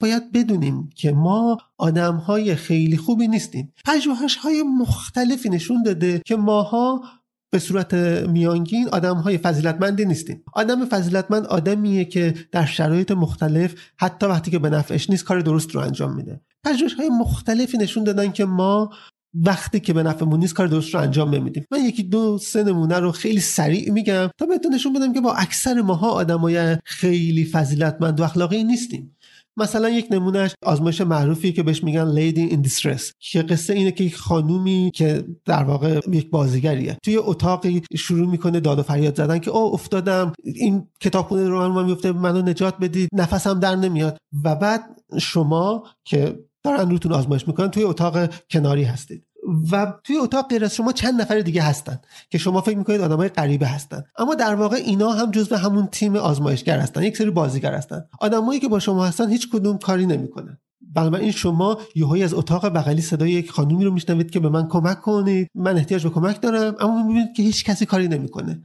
باید 0.00 0.32
بدونیم 0.32 0.90
که 0.94 1.12
ما 1.12 1.58
آدم 1.78 2.16
های 2.16 2.54
خیلی 2.54 2.96
خوبی 2.96 3.28
نیستیم. 3.28 3.72
پژوهش 3.84 4.36
های 4.36 4.62
مختلفی 4.62 5.48
نشون 5.48 5.82
داده 5.82 6.22
که 6.26 6.36
ماها 6.36 7.02
به 7.50 7.58
صورت 7.58 7.94
میانگین 8.28 8.88
آدم 8.88 9.16
های 9.16 9.38
فضیلتمندی 9.38 10.04
نیستیم. 10.04 10.42
آدم 10.52 10.84
فضیلتمند 10.84 11.46
آدمیه 11.46 12.04
که 12.04 12.34
در 12.52 12.66
شرایط 12.66 13.10
مختلف 13.10 13.74
حتی 13.96 14.26
وقتی 14.26 14.50
که 14.50 14.58
به 14.58 14.70
نفعش 14.70 15.10
نیست 15.10 15.24
کار 15.24 15.40
درست 15.40 15.70
رو 15.70 15.80
انجام 15.80 16.14
میده. 16.14 16.40
پژوهش 16.64 16.94
های 16.94 17.08
مختلفی 17.08 17.78
نشون 17.78 18.04
دادن 18.04 18.32
که 18.32 18.44
ما 18.44 18.90
وقتی 19.34 19.80
که 19.80 19.92
به 19.92 20.02
نفعمون 20.02 20.40
نیست 20.40 20.54
کار 20.54 20.66
درست 20.66 20.94
رو 20.94 21.00
انجام 21.00 21.34
نمیدیم. 21.34 21.66
من 21.70 21.84
یکی 21.84 22.02
دو 22.02 22.38
سه 22.38 22.62
نمونه 22.62 22.98
رو 22.98 23.12
خیلی 23.12 23.40
سریع 23.40 23.92
میگم 23.92 24.30
تا 24.38 24.46
بهتون 24.46 24.74
نشون 24.74 24.92
بدم 24.92 25.12
که 25.12 25.20
با 25.20 25.32
اکثر 25.32 25.82
ماها 25.82 26.10
آدمای 26.10 26.76
خیلی 26.84 27.44
فضیلتمند 27.44 28.20
و 28.20 28.22
اخلاقی 28.22 28.64
نیستیم. 28.64 29.16
مثلا 29.60 29.88
یک 29.88 30.06
نمونهش 30.10 30.54
آزمایش 30.62 31.00
معروفی 31.00 31.52
که 31.52 31.62
بهش 31.62 31.84
میگن 31.84 32.08
لیدی 32.08 32.42
این 32.42 32.60
دیسترس 32.60 33.12
که 33.18 33.42
قصه 33.42 33.74
اینه 33.74 33.92
که 33.92 34.04
یک 34.04 34.16
خانومی 34.16 34.90
که 34.94 35.24
در 35.44 35.62
واقع 35.62 36.00
یک 36.12 36.30
بازیگریه. 36.30 36.98
توی 37.04 37.16
اتاقی 37.16 37.82
شروع 37.96 38.30
می‌کنه 38.30 38.60
داد 38.60 38.78
و 38.78 38.82
فریاد 38.82 39.16
زدن 39.16 39.38
که 39.38 39.50
او 39.50 39.74
افتادم. 39.74 40.32
این 40.44 40.86
کتابخونه 41.00 41.48
رو 41.48 41.68
من 41.68 41.84
میفته 41.84 42.12
منو 42.12 42.42
نجات 42.42 42.78
بدید. 42.80 43.08
نفسم 43.12 43.60
در 43.60 43.76
نمیاد. 43.76 44.18
و 44.44 44.56
بعد 44.56 44.80
شما 45.18 45.84
که 46.04 46.38
دارن 46.64 46.90
روتون 46.90 47.12
آزمایش 47.12 47.48
می‌کنن 47.48 47.70
توی 47.70 47.82
اتاق 47.82 48.34
کناری 48.50 48.84
هستید. 48.84 49.24
و 49.72 49.92
توی 50.04 50.16
اتاق 50.16 50.48
غیر 50.48 50.64
از 50.64 50.74
شما 50.74 50.92
چند 50.92 51.20
نفر 51.20 51.40
دیگه 51.40 51.62
هستن 51.62 52.00
که 52.30 52.38
شما 52.38 52.60
فکر 52.60 52.78
می‌کنید 52.78 53.00
آدمای 53.00 53.28
غریبه 53.28 53.66
هستن. 53.66 54.04
اما 54.18 54.34
در 54.34 54.54
واقع 54.54 54.76
اینا 54.76 55.12
هم 55.12 55.30
جزو 55.30 55.56
همون 55.56 55.86
تیم 55.86 56.16
آزمایشگر 56.16 56.78
هستن 56.78 57.02
یک 57.02 57.16
سری 57.16 57.30
بازیگر 57.30 57.74
هستن. 57.74 58.04
آدمایی 58.20 58.60
که 58.60 58.68
با 58.68 58.78
شما 58.78 59.06
هستن 59.06 59.30
هیچ 59.30 59.50
کدوم 59.52 59.78
کاری 59.78 60.06
نمی‌کنن. 60.06 60.58
بنابراین 60.94 61.30
شما 61.30 61.78
یهویی 61.94 62.22
از 62.22 62.34
اتاق 62.34 62.68
بغلی 62.68 63.02
صدای 63.02 63.30
یک 63.30 63.50
خانومی 63.50 63.84
رو 63.84 63.90
میشنوید 63.92 64.30
که 64.30 64.40
به 64.40 64.48
من 64.48 64.68
کمک 64.68 65.00
کنید. 65.00 65.48
من 65.54 65.76
احتیاج 65.76 66.02
به 66.02 66.10
کمک 66.10 66.40
دارم 66.40 66.74
اما 66.80 67.02
می‌بینید 67.02 67.32
که 67.36 67.42
هیچ 67.42 67.64
کسی 67.64 67.86
کاری 67.86 68.08
نمی‌کنه. 68.08 68.62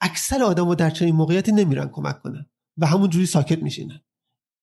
اکثر 0.00 0.42
آدما 0.42 0.74
در 0.74 0.90
چنین 0.90 1.14
موقعیتی 1.14 1.52
نمیرن 1.52 1.88
کمک 1.88 2.22
کنن 2.22 2.46
و 2.78 2.86
همون 2.86 3.10
جوری 3.10 3.26
ساکت 3.26 3.62
میشینن. 3.62 4.00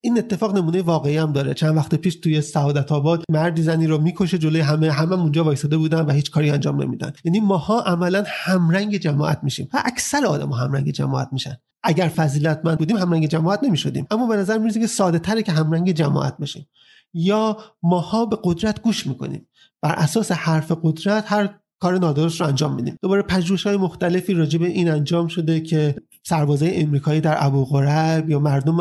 این 0.01 0.17
اتفاق 0.17 0.57
نمونه 0.57 0.81
واقعی 0.81 1.17
هم 1.17 1.31
داره. 1.33 1.53
چند 1.53 1.77
وقت 1.77 1.95
پیش 1.95 2.15
توی 2.15 2.41
سعادت 2.41 2.91
آباد 2.91 3.23
مردی 3.29 3.63
زنی 3.63 3.87
رو 3.87 4.01
می‌کشه 4.01 4.37
جلوی 4.37 4.61
همه 4.61 4.91
همه 4.91 5.19
اونجا 5.19 5.43
وایساده 5.43 5.77
بودن 5.77 6.01
و 6.01 6.11
هیچ 6.11 6.31
کاری 6.31 6.49
انجام 6.49 6.83
نمیدن. 6.83 7.13
یعنی 7.23 7.39
ماها 7.39 7.81
عملا 7.81 8.23
همرنگ 8.27 8.97
جماعت 8.97 9.39
میشیم. 9.43 9.69
و 9.73 9.81
اکثر 9.85 10.25
آدم 10.25 10.51
همرنگ 10.51 10.91
جماعت 10.91 11.29
میشن. 11.31 11.57
اگر 11.83 12.07
فضیلتمند 12.07 12.77
بودیم 12.77 12.97
همرنگ 12.97 13.27
جماعت 13.27 13.63
نمی‌شدیم. 13.63 14.07
اما 14.11 14.27
به 14.27 14.37
نظر 14.37 14.57
می‌رسه 14.57 14.79
که 14.79 14.87
ساده 14.87 15.19
تره 15.19 15.43
که 15.43 15.51
همرنگ 15.51 15.91
جماعت 15.91 16.37
بشیم. 16.37 16.67
یا 17.13 17.57
ماها 17.83 18.25
به 18.25 18.37
قدرت 18.43 18.81
گوش 18.81 19.07
می‌کنیم. 19.07 19.47
بر 19.81 19.93
اساس 19.93 20.31
حرف 20.31 20.71
قدرت 20.83 21.31
هر 21.31 21.59
کار 21.81 21.97
نادرست 21.97 22.41
رو 22.41 22.47
انجام 22.47 22.75
میدیم. 22.75 22.97
دوباره 23.01 23.21
پژوهش 23.21 23.67
های 23.67 23.77
مختلفی 23.77 24.33
راجع 24.33 24.59
به 24.59 24.67
این 24.67 24.91
انجام 24.91 25.27
شده 25.27 25.59
که 25.59 25.95
سربازای 26.23 26.81
امریکایی 26.81 27.21
در 27.21 27.45
ابو 27.45 27.65
غرب 27.65 28.29
یا 28.29 28.39
مردم 28.39 28.79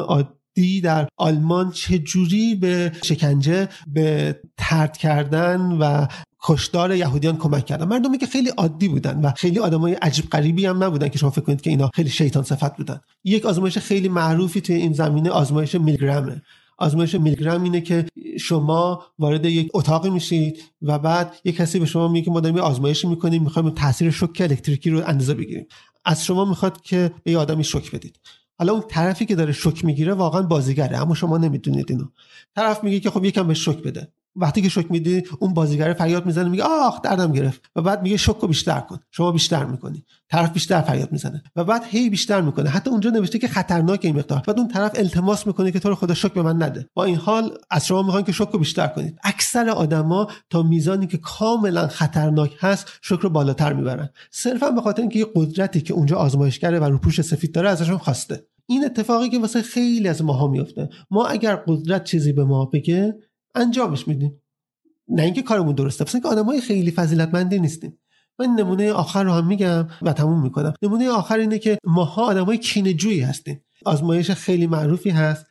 در 0.80 1.08
آلمان 1.16 1.70
چجوری 1.70 2.54
به 2.54 2.92
شکنجه 3.02 3.68
به 3.86 4.40
ترد 4.56 4.96
کردن 4.96 5.60
و 5.60 6.06
کشدار 6.42 6.94
یهودیان 6.94 7.36
کمک 7.36 7.66
کردن. 7.66 7.88
مردمی 7.88 8.18
که 8.18 8.26
خیلی 8.26 8.48
عادی 8.48 8.88
بودن 8.88 9.20
و 9.20 9.32
خیلی 9.36 9.58
آدمای 9.58 9.92
عجیب 9.94 10.30
غریبی 10.30 10.66
هم 10.66 10.84
نبودن 10.84 11.08
که 11.08 11.18
شما 11.18 11.30
فکر 11.30 11.40
کنید 11.40 11.60
که 11.60 11.70
اینا 11.70 11.90
خیلی 11.94 12.10
شیطان 12.10 12.42
صفت 12.42 12.76
بودن. 12.76 13.00
یک 13.24 13.46
آزمایش 13.46 13.78
خیلی 13.78 14.08
معروفی 14.08 14.60
توی 14.60 14.76
این 14.76 14.92
زمینه 14.92 15.30
آزمایش 15.30 15.74
میلگرامه. 15.74 16.42
آزمایش 16.78 17.14
میلگرام 17.14 17.62
اینه 17.62 17.80
که 17.80 18.06
شما 18.40 19.02
وارد 19.18 19.44
یک 19.44 19.70
اتاقی 19.74 20.10
میشید 20.10 20.62
و 20.82 20.98
بعد 20.98 21.36
یک 21.44 21.56
کسی 21.56 21.78
به 21.78 21.86
شما 21.86 22.08
میگه 22.08 22.24
که 22.24 22.30
ما 22.30 22.40
داریم 22.40 22.58
آزمایشی 22.58 23.06
می‌کنیم 23.06 23.42
می‌خوایم 23.42 23.70
تاثیر 23.70 24.10
شوک 24.10 24.40
الکتریکی 24.40 24.90
رو 24.90 25.02
اندازه 25.06 25.34
بگیریم. 25.34 25.66
از 26.04 26.24
شما 26.24 26.44
می‌خواد 26.44 26.82
که 26.82 27.10
به 27.24 27.30
یه 27.30 27.38
آدمی 27.38 27.64
شوک 27.64 27.90
بدید. 27.90 28.18
حالا 28.58 28.72
اون 28.72 28.82
طرفی 28.88 29.26
که 29.26 29.34
داره 29.34 29.52
شوک 29.52 29.84
می‌گیره 29.84 30.14
واقعا 30.14 30.42
بازیگره 30.42 30.98
اما 30.98 31.14
شما 31.14 31.38
نمی‌دونید 31.38 31.86
اینو. 31.90 32.04
طرف 32.54 32.84
میگه 32.84 33.00
که 33.00 33.10
خب 33.10 33.24
یکم 33.24 33.48
به 33.48 33.54
شوک 33.54 33.82
بده. 33.82 34.12
وقتی 34.40 34.62
که 34.62 34.68
شوک 34.68 34.90
میدی 34.90 35.22
اون 35.38 35.54
بازیگر 35.54 35.92
فریاد 35.92 36.26
می‌زنه 36.26 36.48
میگه 36.48 36.62
آخ 36.62 37.02
دردم 37.02 37.32
گرفت. 37.32 37.70
و 37.76 37.82
بعد 37.82 38.02
میگه 38.02 38.16
شوک 38.16 38.36
رو 38.36 38.48
بیشتر 38.48 38.80
کن. 38.80 38.98
شما 39.10 39.32
بیشتر 39.32 39.64
می‌کنی. 39.64 40.04
طرف 40.30 40.52
بیشتر 40.52 40.80
فریاد 40.80 41.12
می‌زنه. 41.12 41.42
و 41.56 41.64
بعد 41.64 41.82
هی 41.84 42.10
بیشتر 42.10 42.40
می‌کنه. 42.40 42.70
حتی 42.70 42.90
اونجا 42.90 43.10
نوشته 43.10 43.38
که 43.38 43.48
خطرناک 43.48 44.00
این 44.02 44.16
مقدار. 44.16 44.42
بعد 44.46 44.58
اون 44.58 44.68
طرف 44.68 44.92
التماس 44.94 45.46
می‌کنه 45.46 45.70
که 45.70 45.78
تو 45.78 45.88
رو 45.88 45.94
خدا 45.94 46.14
شوک 46.14 46.32
به 46.32 46.42
من 46.42 46.62
نده. 46.62 46.88
با 46.94 47.04
این 47.04 47.16
حال 47.16 47.58
از 47.70 47.86
شما 47.86 48.02
می‌خوان 48.02 48.24
که 48.24 48.32
شوک 48.32 48.56
بیشتر 48.56 48.86
کنید. 48.86 49.18
اکثر 49.24 49.68
آدما 49.68 50.28
تا 50.50 50.62
میزانی 50.62 51.06
که 51.06 51.18
کاملا 51.18 51.88
خطرناک 51.88 52.56
هست 52.60 52.92
شوک 53.02 53.20
رو 53.20 53.30
بالاتر 53.30 53.72
می‌برن. 53.72 54.08
صرفا 54.30 54.70
به 54.70 54.80
خاطر 54.80 55.02
اینکه 55.02 55.26
قدرتی 55.34 55.80
که 55.80 55.94
اونجا 55.94 56.16
آزمایشگره 56.16 56.78
و 56.78 56.84
روپوش 56.84 57.20
سفید 57.20 57.52
داره 57.52 57.68
ازشون 57.68 57.98
خواسته. 57.98 58.44
این 58.70 58.84
اتفاقی 58.84 59.28
که 59.28 59.38
واسه 59.38 59.62
خیلی 59.62 60.08
از 60.08 60.22
ماها 60.22 60.48
میفته 60.48 60.88
ما 61.10 61.26
اگر 61.26 61.56
قدرت 61.56 62.04
چیزی 62.04 62.32
به 62.32 62.44
ما 62.44 62.64
بگه 62.64 63.14
انجامش 63.58 64.08
میدیم. 64.08 64.42
نه 65.08 65.22
اینکه 65.22 65.42
کارمون 65.42 65.74
درسته 65.74 66.04
پس 66.04 66.14
اینکه 66.14 66.28
آدمای 66.28 66.60
خیلی 66.60 66.90
فضیلتمندی 66.90 67.58
نیستیم. 67.58 67.98
من 68.38 68.46
نمونه 68.46 68.92
آخر 68.92 69.24
رو 69.24 69.32
هم 69.32 69.46
میگم 69.46 69.88
و 70.02 70.12
تموم 70.12 70.42
می‌کنم. 70.42 70.74
نمونه 70.82 71.10
آخر 71.10 71.38
اینه 71.38 71.58
که 71.58 71.78
ماها 71.84 72.26
آدمای 72.26 72.58
کینه‌جویی 72.58 73.20
هستیم. 73.20 73.64
آزمایش 73.84 74.30
خیلی 74.30 74.66
معروفی 74.66 75.10
هست 75.10 75.46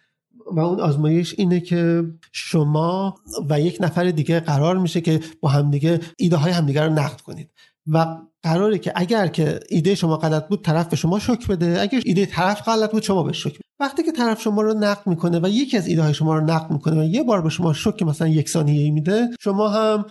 و 0.51 0.59
اون 0.59 0.79
آزمایش 0.79 1.35
اینه 1.37 1.59
که 1.59 2.03
شما 2.31 3.15
و 3.49 3.61
یک 3.61 3.77
نفر 3.81 4.03
دیگه 4.03 4.39
قرار 4.39 4.77
میشه 4.77 5.01
که 5.01 5.19
با 5.41 5.49
همدیگه 5.49 5.99
ایده 6.17 6.35
های 6.35 6.51
همدیگه 6.51 6.81
رو 6.81 6.93
نقد 6.93 7.21
کنید. 7.21 7.51
و 7.87 8.17
قراره 8.43 8.77
که 8.77 8.93
اگر 8.95 9.27
که 9.27 9.59
ایده 9.69 9.95
شما 9.95 10.17
غلط 10.17 10.47
بود 10.47 10.63
طرف 10.63 10.87
به 10.87 10.95
شما 10.95 11.19
شک 11.19 11.47
بده. 11.47 11.81
اگر 11.81 12.01
ایده 12.05 12.25
طرف 12.25 12.61
غلط 12.61 12.91
بود 12.91 13.03
شما 13.03 13.23
به 13.23 13.33
شک 13.33 13.57
وقتی 13.79 14.03
که 14.03 14.11
طرف 14.11 14.41
شما 14.41 14.61
رو 14.61 14.73
نقد 14.73 15.07
می‌کنه 15.07 15.39
و 15.39 15.47
یکی 15.49 15.77
از 15.77 15.87
ایده 15.87 16.01
های 16.03 16.13
شما 16.13 16.37
رو 16.37 16.45
نقد 16.45 16.71
می‌کنه 16.71 17.01
و 17.01 17.03
یه 17.03 17.23
بار 17.23 17.41
به 17.41 17.49
شما 17.49 17.73
شک 17.73 18.03
مثلا 18.03 18.27
یک 18.27 18.49
ثانیه 18.49 18.91
میده 18.91 19.29
شما 19.39 19.69
هم 19.69 20.05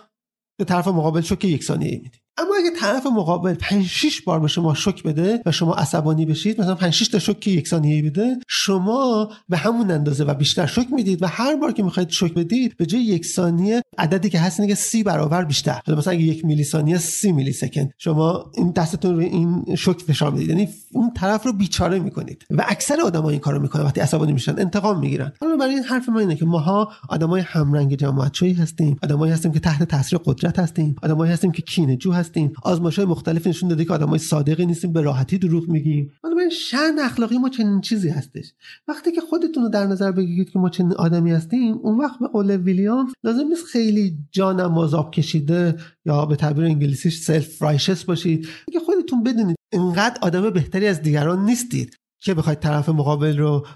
به 0.59 0.65
طرف 0.65 0.89
مقابل 0.89 1.21
شک 1.21 1.45
یک 1.45 1.65
ثانیه 1.65 1.97
می‌دید 1.97 2.26
اما 2.39 2.55
اگه 2.59 2.71
طرف 2.81 3.07
مقابل 3.07 3.55
5 3.55 3.87
6 3.87 4.23
بار 4.23 4.41
به 4.41 4.49
شما 4.49 4.75
شک 4.75 5.03
بده 5.03 5.43
و 5.47 5.53
شما 5.53 5.75
عصبانی 5.75 6.27
بشید 6.27 6.61
مثلا 6.61 6.75
5 6.75 6.93
6 6.93 7.09
تا 7.09 7.19
شک 7.19 7.47
یک 7.47 7.69
ثانیه 7.69 8.03
بده 8.03 8.37
شما 8.49 9.31
به 9.49 9.57
همون 9.57 9.91
اندازه 9.91 10.25
و 10.25 10.35
بیشتر 10.35 10.67
شک 10.67 10.87
می‌دید 10.93 11.23
و 11.23 11.27
هر 11.27 11.57
بار 11.57 11.73
که 11.73 11.83
می‌خواید 11.83 12.09
شک 12.09 12.35
بدید 12.35 12.77
به 12.77 12.87
جای 12.87 13.03
یک 13.03 13.27
ثانیه 13.27 13.83
عددی 13.99 14.29
که 14.29 14.39
هست 14.39 14.61
اینه 14.61 14.73
که 14.73 14.81
30 14.81 15.03
برابر 15.03 15.45
بیشتر. 15.45 15.81
مثلا 15.89 16.13
اگه 16.13 16.23
یک 16.23 16.45
میلی 16.45 16.65
ثانیه 16.65 16.99
30 16.99 17.33
میلی 17.33 17.53
سکند. 17.53 17.91
شما 17.99 18.51
این 18.55 18.71
دستتون 18.71 19.15
رو 19.15 19.21
این 19.21 19.65
شک 19.77 20.01
فشار 20.01 20.33
می‌دید. 20.33 20.49
یعنی 20.49 20.69
اون 20.93 21.13
طرف 21.17 21.47
رو 21.47 21.53
بیچاره 21.53 21.99
می‌کنید. 21.99 22.47
و 22.51 22.65
اکثر 22.69 23.01
آدما 23.01 23.31
این 23.31 23.41
کارو 23.41 23.63
می‌کنن 23.63 23.83
وقتی 23.83 24.01
عصبانی 24.01 24.33
میشن 24.33 24.59
انتقام 24.59 25.01
می‌گیرن. 25.01 25.33
حالا 25.41 25.57
برای 25.57 25.75
این 25.75 25.85
حرف 25.85 26.09
ما 26.09 26.19
اینه 26.19 26.35
که 26.35 26.45
ماها 26.45 26.93
آدمای 27.09 27.41
همرنگ 27.41 27.95
جماعت 27.95 28.43
هستیم. 28.43 28.97
آدمایی 29.03 29.33
هستیم 29.33 29.53
که 29.53 29.61
تحت 29.61 29.83
تاثیر 29.83 30.19
قدرت 30.25 30.59
هستیم. 30.59 30.97
آدمایی 31.03 31.33
هستیم 31.33 31.53
که 31.53 31.63
کینه 31.63 31.97
جو 31.97 32.13
هستیم. 32.27 32.53
آزمایش 32.63 32.97
های 32.97 33.09
مختلف 33.09 33.47
نشون 33.47 33.69
داده 33.69 33.85
که 33.85 33.93
آدمای 33.93 34.19
صادقی 34.19 34.67
نیستیم 34.67 34.93
به 34.93 35.01
راحتی 35.01 35.39
دروغ 35.39 35.69
میگیم. 35.69 36.13
من 36.25 36.49
شأن 36.49 36.99
اخلاقی 36.99 37.39
ما 37.39 37.49
چنین 37.49 37.81
چیزی 37.81 38.09
هستش. 38.09 38.53
وقتی 38.89 39.13
که 39.13 39.21
خودتون 39.21 39.63
رو 39.63 39.69
در 39.69 39.87
نظر 39.87 40.13
بگیرید 40.13 40.51
که 40.51 40.59
ما 40.59 40.69
چنین 40.69 40.93
آدمی 40.93 41.33
هستیم 41.33 41.79
اون 41.83 41.99
وقت 41.99 42.19
به 42.21 42.29
قول 42.29 42.51
ویلیام 42.57 43.13
لازم 43.25 43.49
نیست 43.49 43.65
خیلی 43.65 44.19
جانم 44.31 44.73
مذاب 44.73 45.11
کشیده 45.11 45.77
یا 46.07 46.27
به 46.27 46.37
تعبیر 46.37 46.65
انگلیسیش 46.65 47.19
سلف 47.19 47.63
رایشس 47.63 48.05
باشید. 48.05 48.49
که 48.73 48.81
خودتون 48.81 49.23
بدونید 49.23 49.57
انقدر 49.73 50.19
آدم 50.23 50.51
بهتری 50.51 50.87
از 50.87 51.03
دیگران 51.03 51.45
نیستید 51.45 51.97
که 52.23 52.35
بخواید 52.35 52.59
طرف 52.59 52.89
مقابل 52.89 53.39
رو 53.39 53.67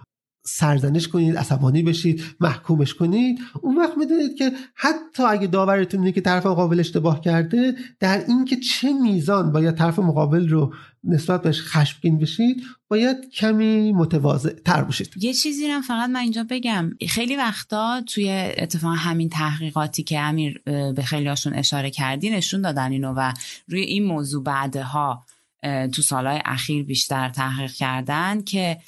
سرزنش 0.53 1.09
کنید 1.09 1.37
عصبانی 1.37 1.83
بشید 1.83 2.25
محکومش 2.41 2.95
کنید. 2.95 3.39
اون 3.63 3.77
وقت 3.79 3.99
می‌دونید 3.99 4.37
که 4.39 4.53
حتی 4.75 5.23
اگه 5.23 5.47
داورتون 5.47 6.01
اینه 6.01 6.13
که 6.13 6.21
طرف 6.21 6.47
مقابل 6.47 6.81
اشتباه 6.81 7.21
کرده 7.21 7.75
در 8.01 8.25
اینکه 8.29 8.57
چه 8.57 8.93
میزان 8.93 9.53
باید 9.53 9.75
طرف 9.75 9.99
مقابل 9.99 10.49
رو 10.49 10.75
نسبت 11.05 11.43
بهش 11.43 11.61
خشمگین 11.61 12.19
بشید 12.19 12.63
باید 12.89 13.17
کمی 13.35 13.93
متواضع 13.93 14.53
تر 14.53 14.83
باشید. 14.83 15.15
یه 15.17 15.33
چیزی 15.33 15.69
رو 15.69 15.81
فقط 15.81 16.11
من 16.11 16.21
اینجا 16.21 16.47
بگم. 16.51 16.91
خیلی 17.09 17.37
وقتا 17.37 18.03
توی 18.07 18.31
اتفاق 18.59 18.95
همین 18.97 19.29
تحقیقاتی 19.29 20.03
که 20.03 20.21
امیر 20.21 20.63
به 20.65 21.03
خیلی 21.05 21.29
هاشون 21.29 21.55
اشاره 21.55 21.91
کردی 21.91 22.31
نشون 22.31 22.63
دادن 22.63 22.93
اینو 22.93 23.15
و 23.17 23.33
روی 23.69 23.81
این 23.81 24.05
موضوع 24.05 24.45
بعدها 24.45 25.25
تو 25.93 26.03
سالهای 26.03 26.41
اخیر 26.45 26.85
بیشتر 26.85 27.29
تحقیق 27.29 27.73
کردن 27.73 28.43
که 28.43 28.79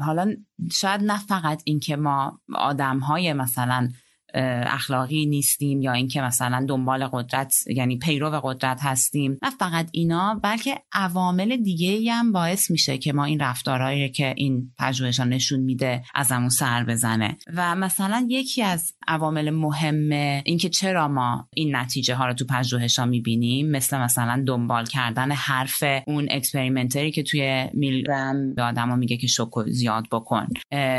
حالا 0.00 0.36
شاید 0.72 1.00
نه 1.02 1.18
فقط 1.18 1.62
اینکه 1.64 1.96
ما 1.96 2.40
آدم 2.54 2.98
های 2.98 3.32
مثلا 3.32 3.88
اخلاقی 4.34 5.26
نیستیم 5.26 5.82
یا 5.82 5.92
اینکه 5.92 6.20
مثلا 6.20 6.66
دنبال 6.68 7.06
قدرت 7.12 7.54
یعنی 7.66 7.98
پیرو 7.98 8.40
قدرت 8.44 8.78
هستیم. 8.82 9.38
نه 9.42 9.50
فقط 9.50 9.88
اینا 9.92 10.40
بلکه 10.42 10.74
عوامل 10.92 11.56
دیگه 11.56 12.12
هم 12.12 12.32
باعث 12.32 12.70
میشه 12.70 12.98
که 12.98 13.12
ما 13.12 13.24
این 13.24 13.40
رفتارهایی 13.40 14.08
که 14.08 14.34
این 14.36 14.72
پژوهشا 14.78 15.28
نشون 15.28 15.60
میده 15.60 16.02
ازمون 16.14 16.48
سر 16.48 16.84
بزنه. 16.84 17.36
و 17.54 17.74
مثلا 17.74 18.26
یکی 18.30 18.62
از 18.62 18.92
عوامل 19.08 19.50
مهمه 19.50 20.42
اینکه 20.46 20.68
چرا 20.68 21.08
ما 21.08 21.48
این 21.54 21.76
نتیجه 21.76 22.14
ها 22.14 22.26
رو 22.26 22.34
تو 22.34 22.44
پژوهشا 22.50 23.04
می‌بینیم 23.04 23.70
مثل 23.70 23.98
مثلا 23.98 24.44
دنبال 24.46 24.86
کردن 24.86 25.32
حرف 25.32 25.84
اون 26.06 26.28
experimenter 26.30 27.04
ی 27.04 27.10
که 27.10 27.22
توی 27.22 27.66
میلگرام 27.74 28.54
به 28.54 28.62
آدما 28.62 28.96
میگه 28.96 29.16
که 29.16 29.26
شوکو 29.26 29.64
زیاد 29.66 30.04
بکن. 30.12 30.46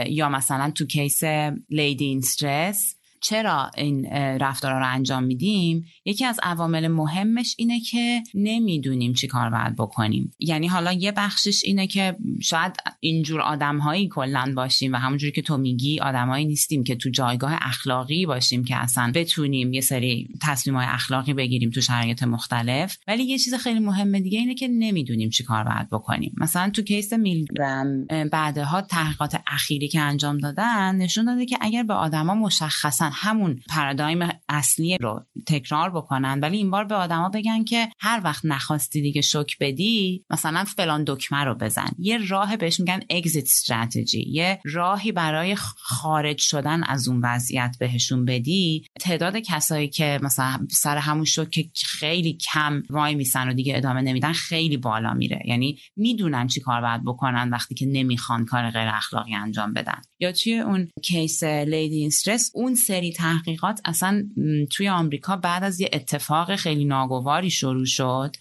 یا 0.08 0.30
مثلا 0.30 0.72
تو 0.72 0.86
case 0.86 1.24
lady 1.70 2.18
in 2.18 2.33
distress 2.33 2.96
چرا 3.26 3.72
این 3.78 4.06
رفتارا 4.16 4.80
رو 4.80 4.86
انجام 4.88 5.24
میدیم؟ 5.24 5.86
یکی 6.06 6.26
از 6.26 6.40
عوامل 6.44 6.88
مهمش 6.88 7.56
اینه 7.58 7.80
که 7.80 8.24
نمی‌دونیم 8.34 9.14
چی 9.14 9.28
کار 9.28 9.50
باید 9.50 9.76
بکنیم. 9.76 10.34
یعنی 10.40 10.68
حالا 10.68 10.92
یه 10.94 11.12
بخشش 11.12 11.62
اینه 11.64 11.88
که 11.88 12.16
شاید 12.42 12.76
اینجور 13.00 13.42
آدمهایی 13.42 14.08
کلا 14.08 14.54
باشیم 14.56 14.94
و 14.94 14.96
همونجوری 14.96 15.32
که 15.32 15.42
تو 15.42 15.58
میگی 15.58 16.00
آدمهایی 16.00 16.46
نیستیم 16.46 16.84
که 16.84 16.96
تو 16.96 17.10
جایگاه 17.10 17.58
اخلاقی 17.62 18.26
باشیم 18.26 18.64
که 18.64 18.76
اصلا 18.76 19.12
بتونیم 19.16 19.74
یه 19.74 19.82
سری 19.82 20.30
تصمیم 20.42 20.76
های 20.76 20.86
اخلاقی 20.90 21.34
بگیریم 21.34 21.70
تو 21.70 21.82
شرایط 21.82 22.24
مختلف. 22.24 22.98
ولی 23.08 23.24
یه 23.24 23.38
چیز 23.38 23.54
خیلی 23.54 23.80
مهم 23.80 24.20
دیگه 24.20 24.40
اینه 24.40 24.56
که 24.56 24.68
نمی‌دونیم 24.68 25.30
چی 25.30 25.44
کار 25.44 25.64
باید 25.64 25.90
بکنیم. 25.90 26.34
مثلا 26.38 26.70
تو 26.70 26.82
case 26.82 27.14
میلگرام 27.14 28.06
بعدها 28.32 28.82
تحقیقات 28.82 29.42
اخیری 29.48 29.88
که 29.88 30.00
انجام 30.00 30.38
دادن 30.38 30.96
نشون 30.96 31.26
داده 31.26 31.46
که 31.46 31.58
اگر 31.62 31.84
به 31.84 31.94
آدما 31.94 32.36
مشخصا 32.36 33.12
همون 33.16 33.60
پارادایم 33.70 34.30
اصلی 34.50 34.98
رو 34.98 35.24
تکرار 35.48 35.90
بکنن. 35.90 36.40
ولی 36.40 36.58
این 36.58 36.72
بار 36.72 36.84
به 36.84 36.96
آدما 36.96 37.30
بگن 37.30 37.64
که 37.64 37.90
هر 38.00 38.22
وقت 38.24 38.46
نخواستی 38.46 39.02
دیگه 39.02 39.22
شوک 39.22 39.58
بدی 39.60 40.26
مثلا 40.30 40.64
فلان 40.64 41.04
دکمه 41.08 41.44
رو 41.44 41.56
بزن. 41.56 41.90
یه 42.00 42.28
راه 42.28 42.58
بهش 42.58 42.80
میگن 42.80 43.00
اگزیت 43.10 43.44
استراتژی 43.44 44.22
یه 44.30 44.60
راهی 44.66 45.12
برای 45.12 45.56
خارج 45.56 46.38
شدن 46.38 46.84
از 46.84 47.08
اون 47.08 47.22
وضعیت 47.24 47.76
بهشون 47.80 48.26
بدی. 48.26 48.86
تعداد 49.00 49.38
کسایی 49.38 49.88
که 49.88 50.20
مثلا 50.24 50.68
سر 50.72 50.98
همون 50.98 51.26
شوک 51.26 51.70
خیلی 51.86 52.34
کم 52.34 52.84
وای 52.90 53.16
میسن 53.16 53.50
و 53.50 53.54
دیگه 53.54 53.78
ادامه 53.78 54.02
نمیدن 54.02 54.34
خیلی 54.34 54.78
بالا 54.78 55.14
میره. 55.14 55.42
یعنی 55.46 55.80
می‌دونن 55.96 56.48
چی 56.48 56.60
کار 56.62 56.82
باید 56.82 57.04
بکنن 57.06 57.50
وقتی 57.50 57.76
که 57.76 57.86
نمی‌خوان 57.86 58.46
کار 58.46 58.70
غیر 58.70 58.88
اخلاقی 58.88 59.36
انجام 59.36 59.74
بدن. 59.74 60.02
یا 60.20 60.32
توی 60.32 60.60
اون 60.60 60.88
کیس 61.04 61.44
لیدی 61.44 62.08
استرس 62.08 62.52
اون 62.54 62.76
سری 62.96 63.12
تحقیقات 63.12 63.82
اصلا 63.86 64.24
توی 64.72 64.90
آمریکا 64.90 65.36
بعد 65.36 65.64
از 65.64 65.80
یه 65.80 65.90
اتفاق 65.94 66.56
خیلی 66.56 66.86
ناگواری 66.86 67.50
شروع 67.50 67.86
شد 67.86 68.36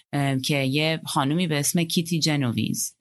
که 0.45 0.57
یه 0.57 1.01
خانومی 1.07 1.47
به 1.47 1.59
اسم 1.59 1.83
کیتی 1.83 2.21
جنوویز 2.21 2.97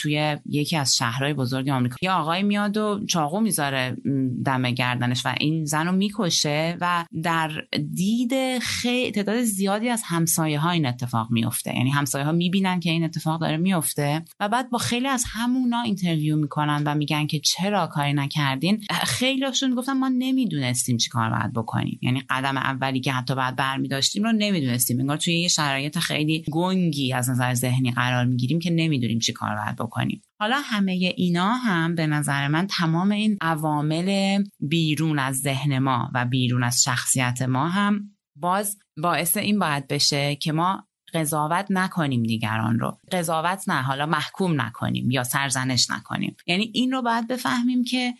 توی 0.00 0.36
یکی 0.46 0.76
از 0.76 0.96
شهرهای 0.96 1.34
بزرگ 1.34 1.68
آمریکا. 1.68 1.96
یه 2.02 2.10
آقای 2.10 2.42
میاد 2.42 2.76
و 2.76 3.06
چاقو 3.08 3.40
می‌ذاره 3.40 3.96
دم 4.44 4.70
گردنش 4.70 5.26
و 5.26 5.34
این 5.40 5.64
زن 5.64 5.86
رو 5.86 5.92
می‌کشه 5.92 6.76
و 6.80 7.04
در 7.22 7.50
دید 7.94 8.58
خیلی 8.58 9.12
تعداد 9.12 9.42
زیادی 9.42 9.88
از 9.88 10.02
همسایه 10.04 10.58
ها 10.58 10.70
این 10.70 10.86
اتفاق 10.86 11.28
میفته 11.30 11.76
یعنی 11.76 11.90
همسایه 11.90 12.24
ها 12.24 12.32
می‌بینن 12.32 12.80
که 12.80 12.90
این 12.90 13.04
اتفاق 13.04 13.40
داره 13.40 13.56
میفته 13.56 14.24
و 14.40 14.48
بعد 14.48 14.70
با 14.70 14.78
خیلی 14.78 15.08
از 15.08 15.24
همونا 15.28 15.82
interview 15.82 16.36
می‌کنن 16.36 16.82
و 16.86 16.94
میگن 16.94 17.26
که 17.26 17.40
چرا 17.40 17.86
کاری 17.86 18.12
نکردین. 18.12 18.80
خیلیشون 18.90 19.74
گفتن 19.74 19.92
ما 19.92 20.08
نمی‌دونستیم 20.08 20.95
چی 20.96 21.10
کار 21.10 21.30
باید 21.30 21.52
بکنیم. 21.52 21.98
یعنی 22.02 22.22
قدم 22.30 22.56
اولی 22.56 23.00
که 23.00 23.12
حتی 23.12 23.34
بعد 23.34 23.56
برمی 23.56 23.88
داشتیم 23.88 24.22
رو 24.22 24.32
نمی‌دونستیم. 24.32 25.00
انگار 25.00 25.16
توی 25.16 25.40
یه 25.40 25.48
شرایط 25.48 25.98
خیلی 25.98 26.44
گنگی 26.50 27.12
از 27.12 27.30
نظر 27.30 27.54
ذهنی 27.54 27.90
قرار 27.90 28.24
می‌گیریم 28.24 28.58
که 28.58 28.70
نمی‌دونیم 28.70 29.18
چی 29.18 29.32
کار 29.32 29.56
باید 29.56 29.76
بکنیم. 29.76 30.22
حالا 30.40 30.60
همه 30.64 30.92
اینا 31.16 31.52
هم 31.52 31.94
به 31.94 32.06
نظر 32.06 32.48
من 32.48 32.66
تمام 32.66 33.10
این 33.10 33.38
عوامل 33.40 34.42
بیرون 34.60 35.18
از 35.18 35.40
ذهن 35.40 35.78
ما 35.78 36.10
و 36.14 36.24
بیرون 36.24 36.62
از 36.62 36.82
شخصیت 36.82 37.42
ما 37.42 37.68
هم 37.68 38.00
باز 38.36 38.78
باعث 38.96 39.36
این 39.36 39.58
باید 39.58 39.88
بشه 39.88 40.36
که 40.36 40.52
ما 40.52 40.86
قضاوت 41.14 41.66
نکنیم 41.70 42.22
دیگران 42.22 42.78
رو. 42.78 42.98
قضاوت 43.12 43.68
نه 43.68 43.82
حالا 43.82 44.06
محکوم 44.06 44.60
نکنیم 44.60 45.10
یا 45.10 45.24
سرزنش 45.24 45.90
نکنیم. 45.90 46.36
یعنی 46.46 46.70
این 46.74 46.92
رو 46.92 47.02
باید 47.02 47.28
بفهمیم 47.28 47.84
که 47.84 48.14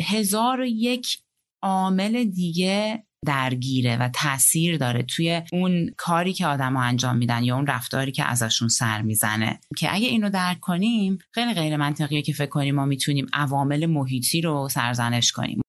هزار 0.00 0.60
و 0.60 0.66
یک 0.66 1.18
عامل 1.62 2.24
دیگه 2.24 3.04
درگیره 3.26 3.96
و 3.96 4.08
تاثیر 4.08 4.78
داره 4.78 5.02
توی 5.02 5.42
اون 5.52 5.90
کاری 5.96 6.32
که 6.32 6.46
آدما 6.46 6.82
انجام 6.82 7.16
میدن 7.16 7.42
یا 7.44 7.56
اون 7.56 7.66
رفتاری 7.66 8.12
که 8.12 8.24
ازشون 8.24 8.68
سر 8.68 9.02
می‌زنه. 9.02 9.60
که 9.78 9.94
اگه 9.94 10.06
اینو 10.06 10.30
درک 10.30 10.60
کنیم 10.60 11.18
خیلی 11.30 11.54
غیر 11.54 11.76
منطقیه 11.76 12.22
که 12.22 12.32
فکر 12.32 12.50
کنیم 12.50 12.74
ما 12.74 12.84
می‌تونیم 12.84 13.26
عوامل 13.32 13.86
محیطی 13.86 14.40
رو 14.40 14.68
سرزنش 14.70 15.32
کنیم. 15.32 15.60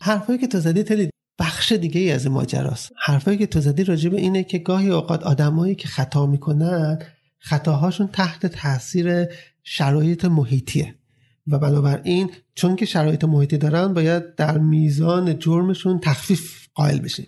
حرفایی 0.00 0.38
که 0.38 0.46
تو 0.46 0.60
زدی 0.60 0.82
تلی 0.82 1.10
بخش 1.38 1.72
دیگه 1.72 2.00
ای 2.00 2.12
از 2.12 2.26
ماجراست. 2.26 2.92
حرفایی 3.04 3.38
که 3.38 3.46
تو 3.46 3.60
زدی 3.60 3.84
راجب 3.84 4.14
اینه 4.14 4.44
که 4.44 4.58
گاهی 4.58 4.90
اوقات 4.90 5.22
آدمایی 5.22 5.74
که 5.74 5.88
خطا 5.88 6.26
می‌کنن 6.26 6.98
خطاهاشون 7.38 8.06
تحت 8.06 8.46
تاثیر 8.46 9.26
شرایط 9.62 10.24
محیطیه. 10.24 10.94
و 11.46 11.58
بنابراین 11.58 12.30
چون 12.54 12.76
که 12.76 12.86
شرایط 12.86 13.24
محیطی 13.24 13.58
دارن 13.58 13.94
باید 13.94 14.34
در 14.34 14.58
میزان 14.58 15.38
جرمشون 15.38 16.00
تخفیف 16.00 16.66
قائل 16.74 16.98
بشیم. 16.98 17.26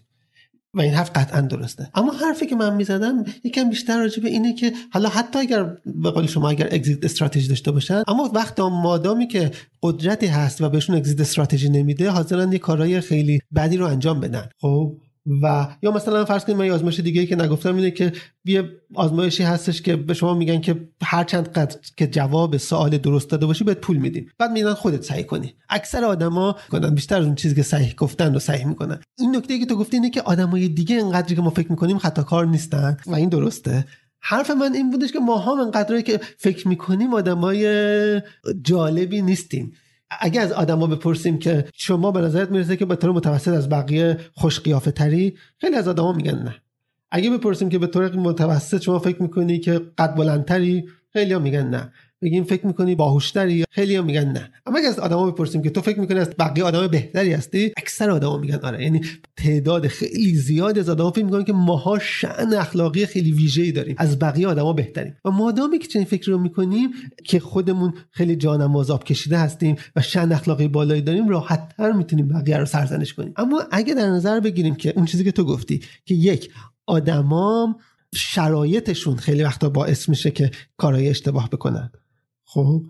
و 0.75 0.81
این 0.81 0.95
حرف 0.95 1.11
قطعا 1.14 1.41
درسته. 1.41 1.91
اما 1.95 2.12
حرفی 2.12 2.47
که 2.47 2.57
من 2.57 2.75
می‌زدم 2.75 3.25
یکم 3.45 3.71
بیشتر 3.71 3.99
راجع 3.99 4.23
به 4.23 4.29
اینه 4.29 4.55
که 4.55 4.73
حالا 4.93 5.09
حتی 5.09 5.39
اگر 5.39 5.77
به 6.03 6.11
قول 6.11 6.27
شما 6.27 6.49
اگر 6.49 6.69
اگزیت 6.73 7.05
استراتژی 7.05 7.49
داشته 7.49 7.71
باشن 7.71 8.03
اما 8.09 8.31
وقت 8.35 8.61
مادامی 8.61 9.29
که 9.29 9.51
قدرتی 9.83 10.27
هست 10.27 10.61
و 10.61 10.69
بهشون 10.69 10.97
اگزیت 10.97 11.21
استراتژی 11.21 11.69
نمیده 11.69 12.11
حاضرن 12.11 12.53
یه 12.53 12.59
کارهای 12.59 13.01
خیلی 13.01 13.39
بدی 13.55 13.77
رو 13.77 13.87
انجام 13.87 14.21
بدن. 14.21 14.49
خب؟ 14.61 14.97
و 15.43 15.68
یا 15.83 15.91
مثلا 15.91 16.24
فرض 16.24 16.45
کنید 16.45 16.59
من 16.59 16.66
یه 16.66 16.72
آزمایش 16.72 17.01
دیگه 17.01 17.27
که 17.27 17.37
نگفتم 17.37 17.77
اینه 17.77 17.91
که 17.91 18.12
یه 18.45 18.70
آزمایشی 18.95 19.43
هستش 19.43 19.83
که 19.83 19.97
به 19.97 20.14
شما 20.14 20.35
میگن 20.35 20.61
که 20.61 20.89
هر 21.03 21.24
چند 21.24 21.49
قدر 21.49 21.77
که 21.97 22.07
جواب 22.07 22.57
سوال 22.57 22.99
درست 22.99 23.31
داده 23.31 23.47
باشی 23.47 23.64
بهت 23.64 23.79
پول 23.79 23.97
میدیم. 23.97 24.31
بعد 24.39 24.51
میگن 24.51 24.74
خودت 24.74 25.03
صحیح 25.03 25.24
کنی. 25.24 25.55
اکثر 25.68 26.05
آدما 26.05 26.57
کنن 26.70 26.95
بیشتر 26.95 27.18
از 27.18 27.24
اون 27.24 27.35
چیزی 27.35 27.55
که 27.55 27.62
صحیح 27.62 27.95
گفتن 27.95 28.33
رو 28.33 28.39
صحیح 28.39 28.66
می‌کنن. 28.66 29.01
این 29.18 29.37
نکته 29.37 29.59
که 29.59 29.66
تو 29.66 29.77
گفتی 29.77 29.97
اینه 29.97 30.11
که 30.11 30.22
آدمای 30.22 30.68
دیگه 30.68 30.97
انقدری 30.97 31.35
که 31.35 31.43
ما 31.43 31.51
فکر 31.51 31.70
می‌کنیم 31.70 31.99
خطا 31.99 32.22
کار 32.22 32.47
نیستن 32.47 32.97
و 33.07 33.14
این 33.14 33.29
درسته. 33.29 33.85
حرف 34.20 34.51
من 34.51 34.74
این 34.74 34.91
بودش 34.91 35.12
که 35.12 35.18
ما 35.18 35.39
هم 35.39 35.61
انقدری 35.61 36.03
که 36.03 36.20
فکر 36.39 36.68
می‌کنیم 36.68 37.14
آدمای 37.14 38.22
جالبی 38.62 39.22
نیستیم. 39.22 39.72
اگه 40.11 40.41
از 40.41 40.53
آدما 40.53 40.87
بپرسیم 40.87 41.39
که 41.39 41.65
شما 41.75 42.11
به 42.11 42.21
نظرت 42.21 42.51
می‌رسه 42.51 42.77
که 42.77 42.85
به 42.87 42.97
طور 42.97 43.13
متوسط 43.13 43.53
از 43.53 43.69
بقیه 43.69 44.19
خوش 44.35 44.61
قیافه 44.61 44.91
تری 44.91 45.37
خیلی 45.59 45.77
از 45.77 45.89
آدما 45.89 46.13
میگن 46.13 46.39
نه. 46.39 46.55
اگه 47.11 47.31
بپرسیم 47.31 47.69
که 47.69 47.79
به 47.79 47.87
طور 47.87 48.17
متوسط 48.17 48.83
شما 48.83 48.99
فکر 48.99 49.23
می‌کنی 49.23 49.59
که 49.59 49.81
قد 49.99 50.15
بلندتری؟ 50.15 50.85
خیلی 51.13 51.33
ها 51.33 51.39
میگن 51.39 51.67
نه. 51.71 51.93
بگیم 52.23 52.45
فکر 52.45 52.67
می‌کنی 52.67 52.95
باهوشتری 52.95 53.64
خیلی 53.71 54.01
میگن 54.01 54.29
نه. 54.29 54.51
اما 54.67 54.79
اگه 54.79 54.89
از 54.89 54.99
آدما 54.99 55.31
بپرسیم 55.31 55.62
که 55.62 55.71
تو 55.71 55.81
فکر 55.81 56.01
می‌کنی 56.01 56.19
از 56.19 56.31
بقیه 56.39 56.64
آدم 56.64 56.87
بهتری 56.87 57.33
هستی 57.33 57.73
اکثر 57.77 58.11
آدما 58.11 58.39
میگن 58.39 58.59
آره. 58.62 58.83
یعنی 58.83 59.01
تعداد 59.37 59.87
خیلی 59.87 60.35
زیادی 60.35 60.81
از 60.81 60.89
آدما 60.89 61.11
فکر 61.11 61.25
می‌کنن 61.25 61.45
که 61.45 61.53
ماها 61.53 61.99
شأن 61.99 62.55
اخلاقی 62.55 63.07
خیلی 63.07 63.33
ویژه‌ای 63.33 63.73
داریم. 63.73 63.95
از 63.99 64.19
بقیه 64.19 64.49
آدما 64.49 64.73
بهتریم. 64.73 65.17
و 65.25 65.31
مادامی 65.31 65.79
که 65.79 65.89
چنین 65.89 66.05
فکری 66.05 66.33
رو 66.33 66.39
می‌کنیم 66.39 66.91
که 67.25 67.41
خودمون 67.41 67.95
خیلی 68.11 68.37
جانم 68.37 68.85
کشیده 68.85 69.39
هستیم 69.39 69.77
و 69.97 70.03
شأن 70.03 70.33
اخلاقی 70.33 70.69
بالایی 70.69 71.03
داریم 71.03 71.29
راحتتر 71.29 71.93
می‌تونیم 71.93 72.29
بقیه 72.29 72.57
رو 72.57 72.67
سرزنش 72.67 73.14
کنیم. 73.14 73.33
اما 73.37 73.64
اگه 73.71 73.95
در 73.95 74.09
نظر 74.09 74.41
بگیریم 74.41 74.75
که 74.75 74.93
اون 74.97 75.05
چیزی 75.05 75.25
که 75.25 75.33
تو 75.33 75.45
گفتی 75.45 75.81
که 76.05 76.14
یک 76.14 76.51
آدمام 76.87 77.77
شرایطشون 78.14 79.17
خیلی 79.17 79.43
وقتا 79.43 79.69
باعث 79.69 80.09
میشه 80.09 80.31
که 80.31 80.51
کارهای 80.77 81.09
اشتباه 81.09 81.51
بکنن. 81.51 81.91
خب 82.47 82.82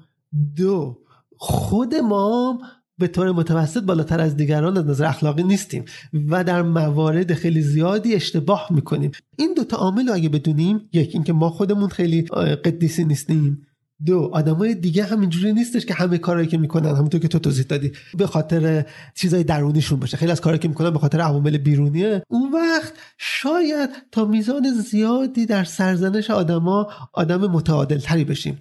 دو 0.56 0.98
خود 1.36 1.94
ما 1.94 2.58
به 2.98 3.08
طور 3.08 3.32
متوسط 3.32 3.82
بالاتر 3.82 4.20
از 4.20 4.36
دیگران 4.36 4.78
از 4.78 4.86
نظر 4.86 5.04
اخلاقی 5.04 5.42
نیستیم 5.42 5.84
و 6.28 6.44
در 6.44 6.62
موارد 6.62 7.34
خیلی 7.34 7.60
زیادی 7.60 8.14
اشتباه 8.14 8.68
می‌کنیم. 8.70 9.10
این 9.38 9.54
دوتا 9.54 9.76
عامل 9.76 10.08
رو 10.08 10.14
اگه 10.14 10.28
بدونیم 10.28 10.88
یک 10.92 11.10
اینکه 11.14 11.32
ما 11.32 11.50
خودمون 11.50 11.88
خیلی 11.88 12.22
قدیسی 12.64 13.04
نیستیم. 13.04 13.66
دو 14.06 14.30
آدمای 14.32 14.74
دیگه 14.74 15.04
همینجوری 15.04 15.52
نیستش 15.52 15.86
که 15.86 15.94
همه 15.94 16.18
کارهایی 16.18 16.48
که 16.48 16.58
می‌کنن 16.58 16.96
همونطور 16.96 17.20
که 17.20 17.28
تو 17.28 17.38
توضیح 17.38 17.64
دادی 17.64 17.92
به 18.18 18.26
خاطر 18.26 18.86
چیزای 19.14 19.44
درونیشون 19.44 20.00
باشه. 20.00 20.16
خیلی 20.16 20.32
از 20.32 20.40
کارهایی 20.40 20.58
که 20.58 20.68
می‌کنن 20.68 20.90
به 20.90 20.98
خاطر 20.98 21.20
عوامل 21.20 21.58
بیرونیه. 21.58 22.22
اون 22.28 22.52
وقت 22.52 22.92
شاید 23.18 23.90
تا 24.12 24.24
میزان 24.24 24.72
زیادی 24.72 25.46
در 25.46 25.64
سرزنش 25.64 26.30
آدما 26.30 26.88
آدم 27.12 27.46
متعادل 27.46 27.98
تری 27.98 28.24
بشیم 28.24 28.60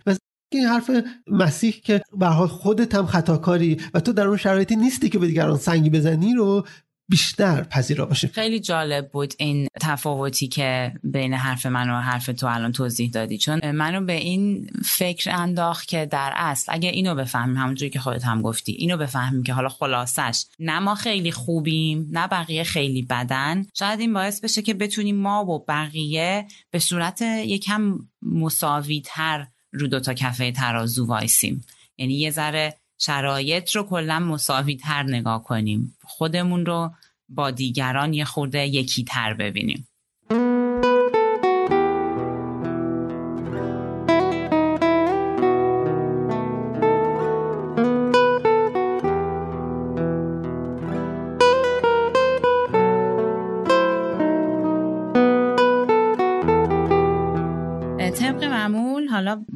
این 0.51 0.65
حرف 0.65 0.91
مسیح 1.27 1.71
که 1.71 2.01
به 2.19 2.29
خودت 2.29 2.95
هم 2.95 3.05
خطاکاری 3.05 3.77
و 3.93 3.99
تو 3.99 4.13
در 4.13 4.27
اون 4.27 4.37
شرایطی 4.37 4.75
نیستی 4.75 5.09
که 5.09 5.19
به 5.19 5.27
دیگران 5.27 5.57
سنگی 5.57 5.89
بزنی 5.89 6.33
رو 6.33 6.65
بیشتر 7.09 7.63
پذیرا 7.63 8.05
باشه 8.05 8.27
خیلی 8.27 8.59
جالب 8.59 9.11
بود 9.11 9.33
این 9.37 9.67
تفاوتی 9.81 10.47
که 10.47 10.93
بین 11.03 11.33
حرف 11.33 11.65
من 11.65 11.89
و 11.89 12.01
حرف 12.01 12.25
تو 12.25 12.47
الان 12.47 12.71
توضیح 12.71 13.09
دادی. 13.09 13.37
چون 13.37 13.71
منو 13.71 14.05
به 14.05 14.13
این 14.13 14.69
فکر 14.85 15.31
انداخت 15.35 15.87
که 15.87 16.05
در 16.05 16.33
اصل 16.35 16.71
اگه 16.73 16.89
اینو 16.89 17.15
بفهمیم 17.15 17.57
همونجوری 17.57 17.89
که 17.89 17.99
خودت 17.99 18.23
هم 18.23 18.41
گفتی 18.41 18.71
اینو 18.71 18.97
بفهمیم 18.97 19.43
که 19.43 19.53
حالا 19.53 19.69
خلاصش 19.69 20.45
نه 20.59 20.79
ما 20.79 20.95
خیلی 20.95 21.31
خوبیم 21.31 22.07
نه 22.11 22.27
بقیه 22.27 22.63
خیلی 22.63 23.01
بدن. 23.01 23.65
شاید 23.73 23.99
این 23.99 24.13
باعث 24.13 24.41
بشه 24.41 24.61
که 24.61 24.73
بتونیم 24.73 25.15
ما 25.15 25.45
و 25.45 25.65
بقیه 25.67 26.47
به 26.71 26.79
صورت 26.79 27.21
یکم 27.21 27.99
مساوی 28.21 29.01
تر 29.05 29.47
رو 29.79 29.87
دوتا 29.87 30.13
کفه 30.13 30.51
ترازو 30.51 31.05
وایسیم. 31.05 31.65
یعنی 31.97 32.13
یه 32.13 32.31
ذره 32.31 32.77
شرایط 32.97 33.75
رو 33.75 33.83
کلا 33.83 34.19
مساوی 34.19 34.75
تر 34.75 35.03
نگاه 35.03 35.43
کنیم. 35.43 35.97
خودمون 36.03 36.65
رو 36.65 36.91
با 37.29 37.51
دیگران 37.51 38.13
یه 38.13 38.25
خورده 38.25 38.67
یکی 38.67 39.03
تر 39.03 39.33
ببینیم. 39.33 39.87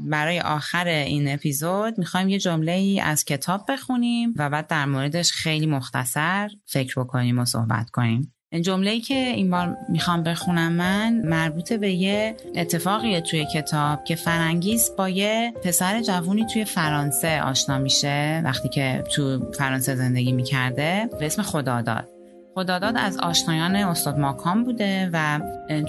برای 0.10 0.40
آخر 0.40 0.88
این 0.88 1.34
اپیزود 1.34 1.98
می‌خوایم 1.98 2.30
یه 2.30 2.40
جمله 2.40 2.72
ای 2.72 3.00
از 3.00 3.26
کتاب 3.26 3.66
بخونیم 3.70 4.34
و 4.38 4.50
بعد 4.50 4.68
در 4.68 4.86
موردش 4.86 5.32
خیلی 5.32 5.66
مختصر 5.66 6.50
فکر 6.66 7.00
بکنیم 7.00 7.40
و 7.40 7.46
صحبت 7.46 7.90
کنیم. 7.90 8.34
جمله 8.62 8.92
ای 8.92 9.02
که 9.02 9.14
این 9.14 9.50
بار 9.50 9.78
می‌خوام 9.90 10.24
بخونم 10.24 10.72
من 10.72 11.22
مربوط 11.26 11.74
به 11.74 11.92
یه 11.92 12.36
اتفاقیه 12.56 13.22
توی 13.22 13.46
کتاب 13.54 14.04
که 14.04 14.16
فرانگیز 14.16 14.92
با 14.98 15.10
یه 15.10 15.54
پسر 15.64 16.02
جوونی 16.02 16.46
توی 16.46 16.66
فرانسه 16.66 17.42
آشنا 17.42 17.78
میشه 17.78 18.42
وقتی 18.46 18.70
که 18.70 19.04
تو 19.16 19.52
فرانسه 19.52 19.96
زندگی 19.96 20.32
می‌کرده 20.32 21.10
به 21.20 21.26
اسم 21.26 21.42
خداداد. 21.42 22.19
خداداد 22.56 22.98
از 22.98 23.18
آشنایان 23.18 23.76
استاد 23.76 24.20
ماکان 24.20 24.64
بوده 24.64 25.10
و 25.14 25.40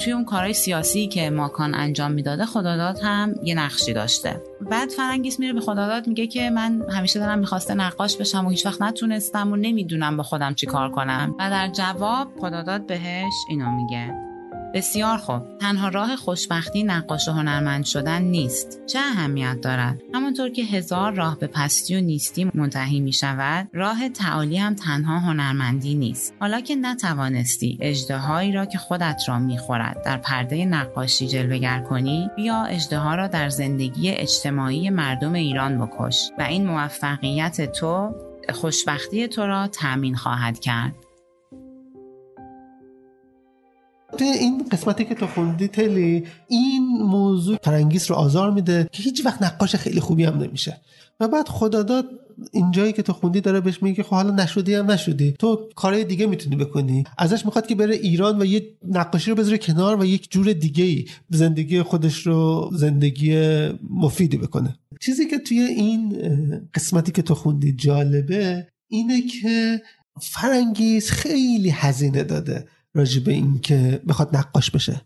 توی 0.05 0.13
اون 0.13 0.25
کارهای 0.25 0.53
سیاسی 0.53 1.07
که 1.07 1.31
ماکان 1.31 1.75
انجام 1.75 2.13
می‌داده 2.13 2.47
خداداد 2.47 2.99
هم 3.03 3.35
یه 3.43 3.55
نقشی 3.55 3.93
داشته. 3.93 4.43
بعد 4.71 4.89
فرنگیس 4.89 5.41
میره 5.41 5.53
به 5.53 5.61
خداداد 5.61 6.07
میگه 6.07 6.27
که 6.27 6.51
من 6.51 6.83
همیشه 6.91 7.21
دارم 7.21 7.39
می‌خواسته 7.39 7.75
نقاش 7.75 8.17
بشم 8.17 8.47
و 8.47 8.51
هیچ 8.51 8.67
وقت 8.67 8.83
نتونستم 8.83 9.53
و 9.53 9.57
نمی‌دونم 9.57 10.17
با 10.17 10.23
خودم 10.23 10.55
چی 10.55 10.67
کار 10.67 10.91
کنم. 10.91 11.35
و 11.39 11.51
در 11.51 11.69
جواب 11.69 12.29
خداداد 12.41 12.87
بهش 12.87 13.35
اینو 13.49 13.71
میگه. 13.71 14.30
بسیار 14.75 15.19
خوب. 15.19 15.59
تنها 15.59 15.89
راه 15.89 16.17
خوشبختی 16.17 16.83
نقاش 16.83 17.29
و 17.29 17.33
هنرمند 17.33 17.85
شدن 17.85 18.23
نیست. 18.23 18.87
چه 18.87 18.99
اهمیت 18.99 19.61
دارد؟ 19.63 20.03
همانطور 20.15 20.49
که 20.49 20.63
هزار 20.63 21.13
راه 21.13 21.39
به 21.39 21.47
پستی 21.47 21.97
و 21.97 22.01
نیستی 22.01 22.51
منتهی 22.55 23.01
می 23.01 23.13
شود 23.13 23.69
راه 23.73 24.09
تعالی 24.09 24.59
هم 24.59 24.75
تنها 24.75 25.19
هنرمندی 25.19 25.95
نیست. 25.95 26.35
حالا 26.41 26.61
که 26.61 26.77
نتوانستی 26.77 27.79
اجدهایی 27.81 28.53
را 28.53 28.67
که 28.67 28.79
خودت 28.79 29.23
را 29.27 29.39
می‌خورد 29.39 30.03
در 30.05 30.17
پرده 30.17 30.65
نقاشی 30.65 31.29
جلوگر 31.29 31.81
کنی 31.81 32.31
بیا 32.37 32.65
اجدها 32.65 33.15
را 33.15 33.27
در 33.27 33.49
زندگی 33.49 34.11
اجتماعی 34.11 34.91
مردم 34.91 35.33
ایران 35.33 35.87
بکش 35.87 36.31
و 36.39 36.43
این 36.43 36.67
موفقیت 36.67 37.73
تو 37.73 38.15
خوشبختی 38.53 39.29
تو 39.29 39.47
را 39.47 39.67
تأمین 39.69 40.17
خواهد 40.17 40.61
کرد. 40.61 40.95
توی 44.19 44.29
این 44.29 44.69
قسمتی 44.73 45.05
که 45.05 45.15
تو 45.15 45.27
خوندی 45.27 45.69
تلی 45.69 46.25
این 46.49 46.89
موضوع 47.03 47.59
فرنگیس 47.63 48.11
رو 48.11 48.17
آزار 48.17 48.51
میده 48.51 48.89
که 48.93 49.03
هیچ 49.03 49.27
وقت 49.27 49.43
نقاش 49.43 49.77
خیلی 49.77 50.01
خوبی 50.01 50.25
هم 50.25 50.39
نمیشه. 50.39 50.81
و 51.21 51.29
بعد 51.29 51.49
خداداد 51.49 52.05
اینجایی 52.53 52.93
که 52.93 53.03
تو 53.03 53.13
خوندی 53.13 53.41
داره 53.41 53.61
بهش 53.61 53.83
میگه 53.83 54.03
خب 54.03 54.11
حالا 54.11 54.31
نشدی 54.31 54.75
هم 54.75 54.91
نشدی. 54.91 55.35
تو 55.39 55.69
کارهای 55.77 56.05
دیگه 56.05 56.27
می‌تونی 56.27 56.57
بکنی. 56.57 57.05
ازش 57.19 57.47
می‌خواد 57.47 57.67
که 57.67 57.75
بره 57.75 57.95
ایران 57.95 58.43
و 58.43 58.45
یه 58.45 58.63
نقاشی 58.89 59.31
رو 59.31 59.37
بذاره 59.37 59.59
کنار 59.59 60.01
و 60.01 60.05
یک 60.05 60.31
جور 60.31 60.53
دیگه 60.53 60.85
ای 60.85 61.05
زندگی 61.31 61.83
خودش 61.83 62.27
رو 62.27 62.71
زندگی 62.73 63.35
مفیدی 63.91 64.37
بکنه. 64.37 64.77
چیزی 65.01 65.27
که 65.27 65.39
توی 65.39 65.61
این 65.61 66.19
قسمتی 66.75 67.13
که 67.13 67.23
تو 67.23 67.35
خوندی 67.35 67.73
جالبه 67.73 68.67
اینه 68.89 69.23
که 69.23 69.83
فرنگیز 70.21 71.11
خیلی 71.11 71.71
هزینه 71.71 72.23
داده. 72.23 72.67
راجع 72.95 73.21
به 73.21 73.33
این 73.33 73.59
که 73.59 74.03
بخواد 74.09 74.37
نقاش 74.37 74.71
بشه. 74.71 75.01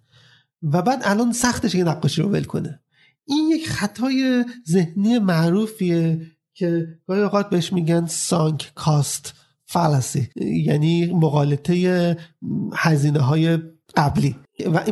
و 0.63 0.83
بعد 0.83 1.01
الان 1.05 1.33
سختش 1.33 1.75
یه 1.75 1.85
نقاشی 1.85 2.23
رو 2.23 2.29
ول 2.29 2.45
کنه. 2.45 2.81
این 3.27 3.51
یک 3.51 3.69
خطای 3.69 4.45
ذهنی 4.69 5.19
معروفیه 5.19 6.21
که 6.55 6.89
گاهی 7.07 7.23
اوقات 7.23 7.51
بهش 7.51 7.73
میگن 7.73 8.07
سانک 8.07 8.73
کاست 8.75 9.35
فالسی 9.67 10.29
یعنی 10.67 11.07
مقالطه 11.07 12.17
هزینه 12.75 13.21
های 13.21 13.59
قبلی. 13.97 14.37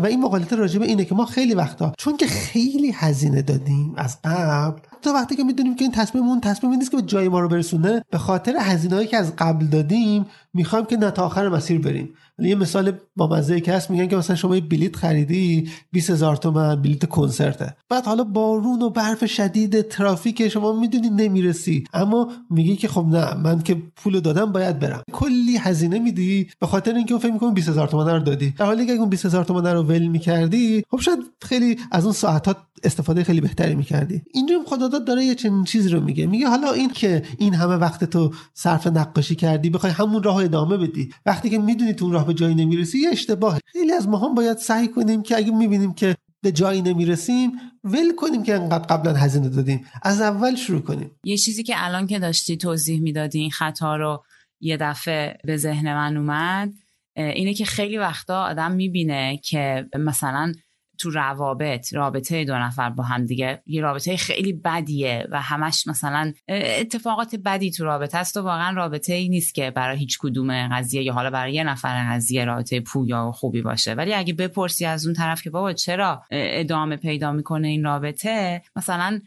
و 0.01 0.07
این 0.07 0.20
مقالطه 0.20 0.57
راجع 0.57 0.78
به 0.78 0.86
اینه 0.86 1.05
که 1.05 1.14
ما 1.14 1.26
خیلی 1.26 1.55
وقتا 1.55 1.93
چون 1.99 2.16
که 2.16 2.26
خیلی 2.26 2.90
هزینه 2.95 3.43
دادیم 3.43 3.95
از 3.97 4.18
قبل 4.24 4.80
تا 5.03 5.12
وقتی 5.12 5.36
که 5.36 5.45
می‌دونیم 5.45 5.76
که 5.76 5.84
این 5.84 5.93
تصمیم 5.93 6.24
اون 6.24 6.40
تصمیم 6.40 6.72
نیست 6.72 6.90
که 6.90 6.97
به 6.97 7.03
جای 7.03 7.28
ما 7.28 7.40
رو 7.40 7.49
برسونه 7.49 8.03
به 8.11 8.18
خاطر 8.18 8.57
هزینه‌ای 8.61 9.07
که 9.07 9.16
از 9.16 9.36
قبل 9.36 9.66
دادیم 9.66 10.26
می‌خوایم 10.55 10.84
که 10.84 10.97
نه 10.97 11.11
تا 11.11 11.24
آخر 11.24 11.49
مسیر 11.49 11.78
بریم. 11.78 12.14
یه 12.39 12.55
مثال 12.55 12.93
با 13.16 13.26
مزه 13.26 13.61
که 13.61 13.72
هست 13.72 13.91
میگن 13.91 14.09
که 14.09 14.16
مثلا 14.16 14.37
شما 14.37 14.55
یه 14.55 14.61
بلیت 14.61 14.97
خریدی 14.97 15.68
20 15.93 16.11
هزار 16.11 16.37
تومن 16.37 16.83
بلیت 16.83 17.09
کنسرته. 17.09 17.76
بعد 17.89 18.07
حالا 18.07 18.24
بارون 18.24 18.83
و 18.83 18.91
برف 18.91 19.26
شدید 19.26 19.80
ترافیک 19.80 20.49
شما 20.49 20.72
می‌دونی 20.72 21.11
نمی‌رسی. 21.11 21.85
اما 21.93 22.33
میگی 22.51 22.76
که 22.76 22.89
خب 22.89 23.07
نه 23.07 23.35
من 23.35 23.62
که 23.62 23.76
پول 23.97 24.20
دادم 24.20 24.53
باید 24.53 24.78
برم. 24.78 25.03
کلی 25.12 25.57
هزینه 25.57 25.99
میدی 25.99 26.49
به 26.61 26.66
خاطر 26.66 26.95
اینکه 26.95 27.18
فکر 27.18 27.33
می‌کنی 27.33 27.53
20 27.53 27.68
هزار 27.68 27.89
تومن 27.89 28.14
رو 28.14 28.20
دادی. 28.20 28.51
در 28.51 28.64
حالی 28.64 28.87
که 28.87 28.93
اون 28.93 29.09
20 29.09 29.26
هزار 29.26 29.45
تومن 29.45 29.66
رو 29.66 29.83
ول 29.83 30.07
می‌کردی 30.07 30.83
خب 30.91 31.01
شاید 31.01 31.18
خیلی 31.43 31.78
از 31.91 32.05
اون 32.05 32.12
ساعتات 32.12 32.57
استفاده 32.85 33.24
خیلی 33.24 33.41
بهتری 33.41 33.74
می‌کردی. 33.74 34.22
اینجا 34.35 34.55
خداداد 34.66 35.05
داره 35.05 35.24
یه 35.24 35.35
چنین 35.35 35.64
چیزی 35.64 35.89
رو 35.89 36.01
میگه. 36.01 36.26
میگه 36.26 36.49
حالا 36.49 36.72
این 36.72 36.91
که 36.91 37.22
این 37.39 37.55
همه 37.55 37.76
وقت 37.76 38.05
تو 38.05 38.30
صرف 38.55 38.87
نقاشی 38.87 39.35
کردی 39.35 39.70
بخوای 39.70 39.93
همون 39.93 40.22
راه 40.22 40.37
ادامه 40.37 40.76
بدی. 40.76 41.11
وقتی 41.26 41.51
که 41.51 41.59
می‌دونی 41.59 41.93
تو 41.93 42.12
راه 42.12 42.22
به 42.27 42.35
جایی 42.35 42.55
نمی‌رسی 42.55 42.99
یه 42.99 43.09
اشتباه 43.09 43.59
خیلی 43.66 43.93
از 43.93 44.09
ما 44.09 44.18
هم 44.18 44.35
باید 44.35 44.57
سعی 44.57 44.89
کنیم 44.89 45.23
که 45.23 45.37
اگه 45.37 45.51
می‌بینیم 45.51 45.95
که 45.95 46.16
به 46.43 46.53
جایی 46.53 46.83
نمی‌رسیم 46.83 47.53
ول 47.85 48.14
کنیم 48.16 48.43
که 48.43 48.55
انقدر 48.55 48.85
قبلا 48.85 49.14
هزینه 49.14 49.49
دادیم. 49.49 49.87
از 50.03 50.20
اول 50.20 50.55
شروع 50.55 50.81
کنیم. 50.81 51.11
یه 51.25 51.37
چیزی 51.37 51.62
که 51.62 51.75
الان 51.77 52.07
که 52.07 52.18
داشتی 52.18 52.57
توضیح 52.57 53.01
می‌دادی 53.01 53.39
این 53.39 53.51
خطا 53.51 53.97
رو 53.97 54.25
یه 54.61 54.77
دفعه 54.77 55.39
به 55.45 55.57
ذهن 55.57 55.95
من 55.95 56.16
اومد 56.16 56.73
اینه 57.16 57.55
که 57.55 57.64
خیلی 57.64 57.99
وقتا 57.99 58.43
آدم 58.45 58.73
می‌بینه 58.73 59.41
که 59.45 59.87
مثلا 59.99 60.53
تو 61.03 61.11
روابط 61.11 61.94
رابطه 61.94 62.44
دو 62.44 62.55
نفر 62.55 62.90
با 62.90 63.05
هم 63.05 63.26
دیگه. 63.26 63.62
یه 63.66 63.80
رابطه 63.80 64.16
خیلی 64.16 64.53
بدیه 64.53 65.26
و 65.30 65.42
همش 65.42 65.86
مثلا 65.86 66.32
اتفاقات 66.48 67.36
بدی 67.36 67.70
تو 67.70 67.84
رابطه 67.84 68.18
است 68.18 68.36
و 68.36 68.42
واقعا 68.42 68.76
رابطه 68.76 69.14
ای 69.14 69.28
نیست 69.28 69.55
که 69.55 69.70
برای 69.70 69.98
هیچ 69.98 70.18
کدوم 70.18 70.68
قضیه 70.68 71.03
یا 71.03 71.12
حالا 71.12 71.30
برای 71.30 71.53
یه 71.53 71.64
نفر 71.64 72.12
قضیه 72.12 72.44
رابطه 72.44 72.80
پویا 72.80 73.28
و 73.28 73.32
خوبی 73.32 73.62
باشه. 73.62 73.94
ولی 73.94 74.14
اگه 74.14 74.34
بپرسی 74.34 74.84
از 74.84 75.07
اون 75.07 75.14
طرف 75.14 75.42
که 75.42 75.50
بابا 75.50 75.72
چرا 75.72 76.22
ادامه 76.30 76.96
پیدا 76.96 77.32
می‌کنه 77.32 77.68
این 77.68 77.84
رابطه 77.84 78.62
مثلا 78.76 79.20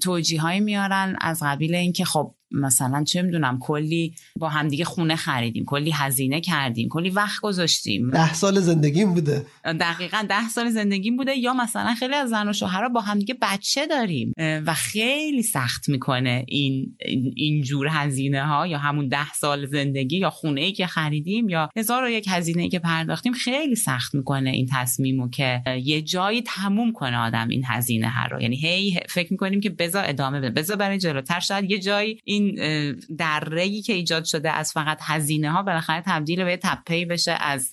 توجیه 0.00 0.60
میارن 0.60 1.16
از 1.20 1.42
قبیل 1.42 1.74
اینکه 1.74 2.04
خب 2.04 2.34
مثلا 2.54 3.04
چه 3.04 3.22
می‌دونم 3.22 3.58
کلی 3.58 4.14
با 4.36 4.48
همدیگه 4.48 4.84
خونه 4.84 5.16
خریدیم 5.16 5.64
کلی 5.64 5.90
هزینه 5.90 6.40
کردیم 6.40 6.88
کلی 6.88 7.10
وقت 7.10 7.40
گذاشتیم. 7.40 8.10
ده 8.10 8.34
سال 8.34 8.60
زندگیم 8.60 9.14
بوده. 9.14 9.46
دقیقا 9.64 10.26
ده 10.28 10.48
سال 10.48 10.70
زندگیم 10.70 11.16
بوده 11.16 11.36
یا 11.36 11.52
مثلا 11.54 11.94
خیلی 11.94 12.14
از 12.14 12.30
زن 12.30 12.48
و 12.48 12.52
شوهرها 12.52 12.88
با 12.88 13.00
همدیگه 13.00 13.36
بچه 13.42 13.86
داریم 13.86 14.32
و 14.38 14.74
خیلی 14.74 15.42
سخت 15.42 15.88
می‌کنه 15.88 16.44
این 16.48 16.96
اینجور 17.36 17.88
هزینه 17.90 18.46
ها 18.46 18.66
یا 18.66 18.78
همون 18.78 19.08
ده 19.08 19.32
سال 19.32 19.66
زندگی 19.66 20.18
یا 20.18 20.30
خونه 20.30 20.60
ای 20.60 20.72
که 20.72 20.86
خریدیم 20.86 21.48
یا 21.48 21.68
هزار 21.76 22.04
و 22.04 22.08
یک 22.08 22.26
هزینه 22.28 22.62
ای 22.62 22.68
که 22.68 22.78
پرداختیم 22.78 23.32
خیلی 23.32 23.74
سخت 23.74 24.14
می‌کنه 24.14 24.50
این 24.50 24.68
تصمیمو 24.72 25.28
که 25.28 25.62
یه 25.82 26.02
جایی 26.02 26.42
تموم 26.42 26.92
کنه 26.92 27.16
آدم 27.16 27.48
این 27.48 27.62
هزینه 27.66 28.10
ها 28.10 28.26
رو. 28.26 28.42
یعنی 28.42 28.56
هی 28.56 29.00
فکر 29.08 29.32
می‌کنیم 29.32 29.60
که 29.60 29.70
بذار 29.70 30.04
ادامه 30.06 30.40
بده 30.40 30.50
بذار 30.50 30.76
برای 30.76 30.98
جلوتر 30.98 31.40
شاید 31.40 31.70
یه 31.70 31.78
جایی 31.78 32.20
این 32.24 32.41
این 32.42 33.00
درهی 33.18 33.82
که 33.82 33.92
ایجاد 33.92 34.24
شده 34.24 34.50
از 34.50 34.72
فقط 34.72 34.98
هزینه 35.02 35.50
ها 35.50 35.62
بالاخره 35.62 36.02
تبدیل 36.06 36.44
به 36.44 36.56
تپهی 36.56 37.04
بشه 37.04 37.32
از 37.40 37.70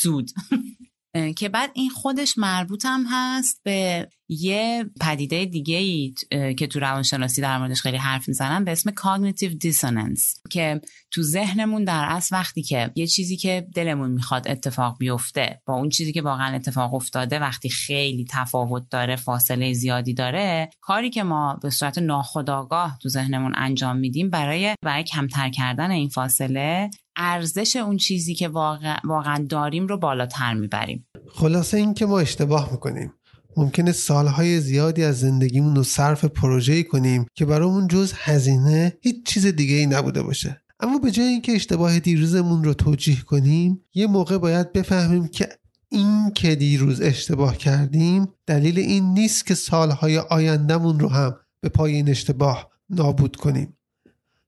سود. 0.00 0.30
که 1.36 1.48
بعد 1.48 1.70
این 1.74 1.90
خودش 1.90 2.38
مربوط 2.38 2.86
هم 2.86 3.04
هست 3.10 3.60
به 3.64 4.08
یه 4.32 4.90
پدیده 5.00 5.44
دیگه 5.44 5.76
ای 5.76 6.14
که 6.54 6.66
تو 6.66 6.80
روانشناسی 6.80 7.40
در 7.40 7.58
موردش 7.58 7.80
خیلی 7.80 7.96
حرف 7.96 8.28
می‌زنن 8.28 8.64
به 8.64 8.72
اسم 8.72 8.90
cognitive 8.90 9.54
dissonance 9.64 10.40
که 10.50 10.80
تو 11.10 11.22
ذهنمون 11.22 11.84
در 11.84 12.04
اصل 12.08 12.36
وقتی 12.36 12.62
که 12.62 12.90
یه 12.94 13.06
چیزی 13.06 13.36
که 13.36 13.66
دلمون 13.74 14.10
می‌خواد 14.10 14.48
اتفاق 14.48 14.98
بیفته 14.98 15.60
با 15.66 15.74
اون 15.74 15.88
چیزی 15.88 16.12
که 16.12 16.22
واقعا 16.22 16.54
اتفاق 16.54 16.94
افتاده 16.94 17.38
وقتی 17.38 17.68
خیلی 17.68 18.24
تفاوت 18.30 18.82
داره 18.90 19.16
فاصله 19.16 19.72
زیادی 19.72 20.14
داره 20.14 20.70
کاری 20.80 21.10
که 21.10 21.22
ما 21.22 21.58
به 21.62 21.70
صورت 21.70 21.98
ناخودآگاه 21.98 22.98
تو 23.02 23.08
ذهنمون 23.08 23.52
انجام 23.56 23.96
میدیم 23.96 24.30
برای 24.30 24.74
برای 24.82 25.04
کمتر 25.04 25.50
کردن 25.50 25.90
این 25.90 26.08
فاصله 26.08 26.90
ارزش 27.16 27.76
اون 27.76 27.96
چیزی 27.96 28.34
که 28.34 28.48
واقع... 28.48 28.96
واقعا 29.04 29.46
داریم 29.48 29.86
رو 29.86 29.98
بالاتر 29.98 30.54
می‌بریم. 30.54 31.06
خلاصه 31.34 31.76
این 31.76 31.94
که 31.94 32.06
ما 32.06 32.20
اشتباه 32.20 32.72
می‌کنیم. 32.72 33.12
ممکنه 33.56 33.92
سالهای 33.92 34.60
زیادی 34.60 35.04
از 35.04 35.20
زندگیمون 35.20 35.76
رو 35.76 35.82
صرف 35.82 36.24
پروژه‌ای 36.24 36.84
کنیم 36.84 37.26
که 37.34 37.44
برامون 37.44 37.88
جز 37.88 38.12
هزینه 38.16 38.98
هیچ 39.00 39.26
چیز 39.26 39.46
دیگه 39.46 39.74
ای 39.74 39.86
نبوده 39.86 40.22
باشه. 40.22 40.62
اما 40.80 40.98
به 40.98 41.10
جای 41.10 41.26
اینکه 41.26 41.52
اشتباه 41.52 42.00
دیروزمون 42.00 42.64
رو 42.64 42.74
توجیه 42.74 43.20
کنیم 43.20 43.84
یه 43.94 44.06
موقع 44.06 44.38
باید 44.38 44.72
بفهمیم 44.72 45.28
که 45.28 45.48
این 45.88 46.30
که 46.30 46.54
دیروز 46.54 47.00
اشتباه 47.00 47.56
کردیم 47.56 48.28
دلیل 48.46 48.78
این 48.78 49.14
نیست 49.14 49.46
که 49.46 49.54
سالهای 49.54 50.18
آیندهمون 50.18 51.00
رو 51.00 51.08
هم 51.08 51.36
به 51.60 51.68
پای 51.68 51.94
این 51.94 52.08
اشتباه 52.08 52.70
نابود 52.90 53.36
کنیم. 53.36 53.76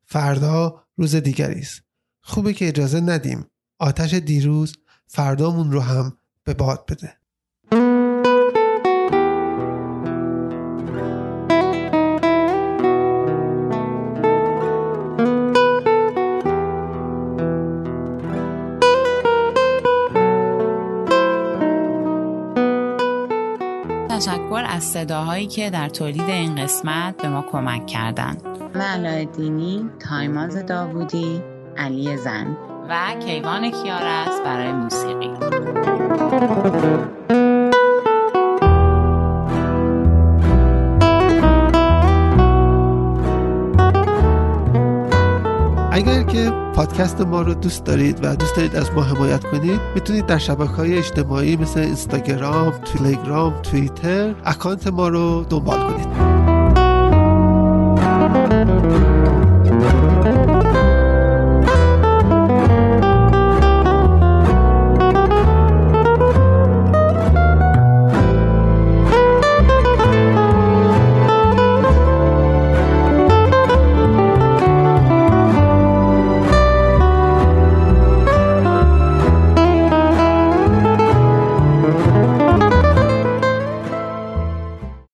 فردا 0.05 0.85
روز 0.97 1.15
دیگری 1.15 1.61
است 1.61 1.83
خوبه 2.21 2.53
که 2.53 2.69
اجازه 2.69 3.01
ندیم. 3.01 3.47
آتش 3.79 4.15
دیروز 4.15 4.77
فردامون 5.07 5.73
رو 5.73 5.81
هم 5.81 6.17
به 6.45 6.55
باد 6.55 6.87
بده. 6.87 7.22
صداهایی 24.93 25.47
که 25.47 25.71
در 25.71 25.89
تولید 25.89 26.29
این 26.29 26.55
قسمت 26.55 27.23
به 27.23 27.29
ما 27.29 27.45
کمک 27.53 27.87
کردند. 27.87 28.43
من 28.75 29.25
دینی، 29.25 29.91
تایماز 30.09 30.67
داوودی، 30.67 31.43
علی 31.77 32.17
زن 32.17 32.57
و 32.89 33.15
کیوان 33.27 33.71
کیارس 33.71 34.41
برای 34.45 34.73
موسیقی 34.73 35.31
که 46.33 46.53
پادکست 46.75 47.21
ما 47.21 47.43
رو 47.43 47.55
دوست 47.55 47.85
دارید 47.85 48.25
و 48.25 48.37
دوست 48.37 48.57
دارید 48.57 48.77
از 48.77 48.91
ما 48.93 49.03
حمایت 49.03 49.45
کنید 49.45 49.81
می‌تونید 49.95 50.27
در 50.27 50.39
شبکه 50.39 50.73
های 50.73 50.99
اجتماعی 50.99 51.57
مثل 51.57 51.81
اینستاگرام، 51.81 52.71
تلگرام، 52.71 53.63
توییتر 53.63 54.35
اکانت 54.45 54.87
ما 54.87 55.09
رو 55.09 55.45
دنبال 55.51 55.81
کنید. 55.81 56.32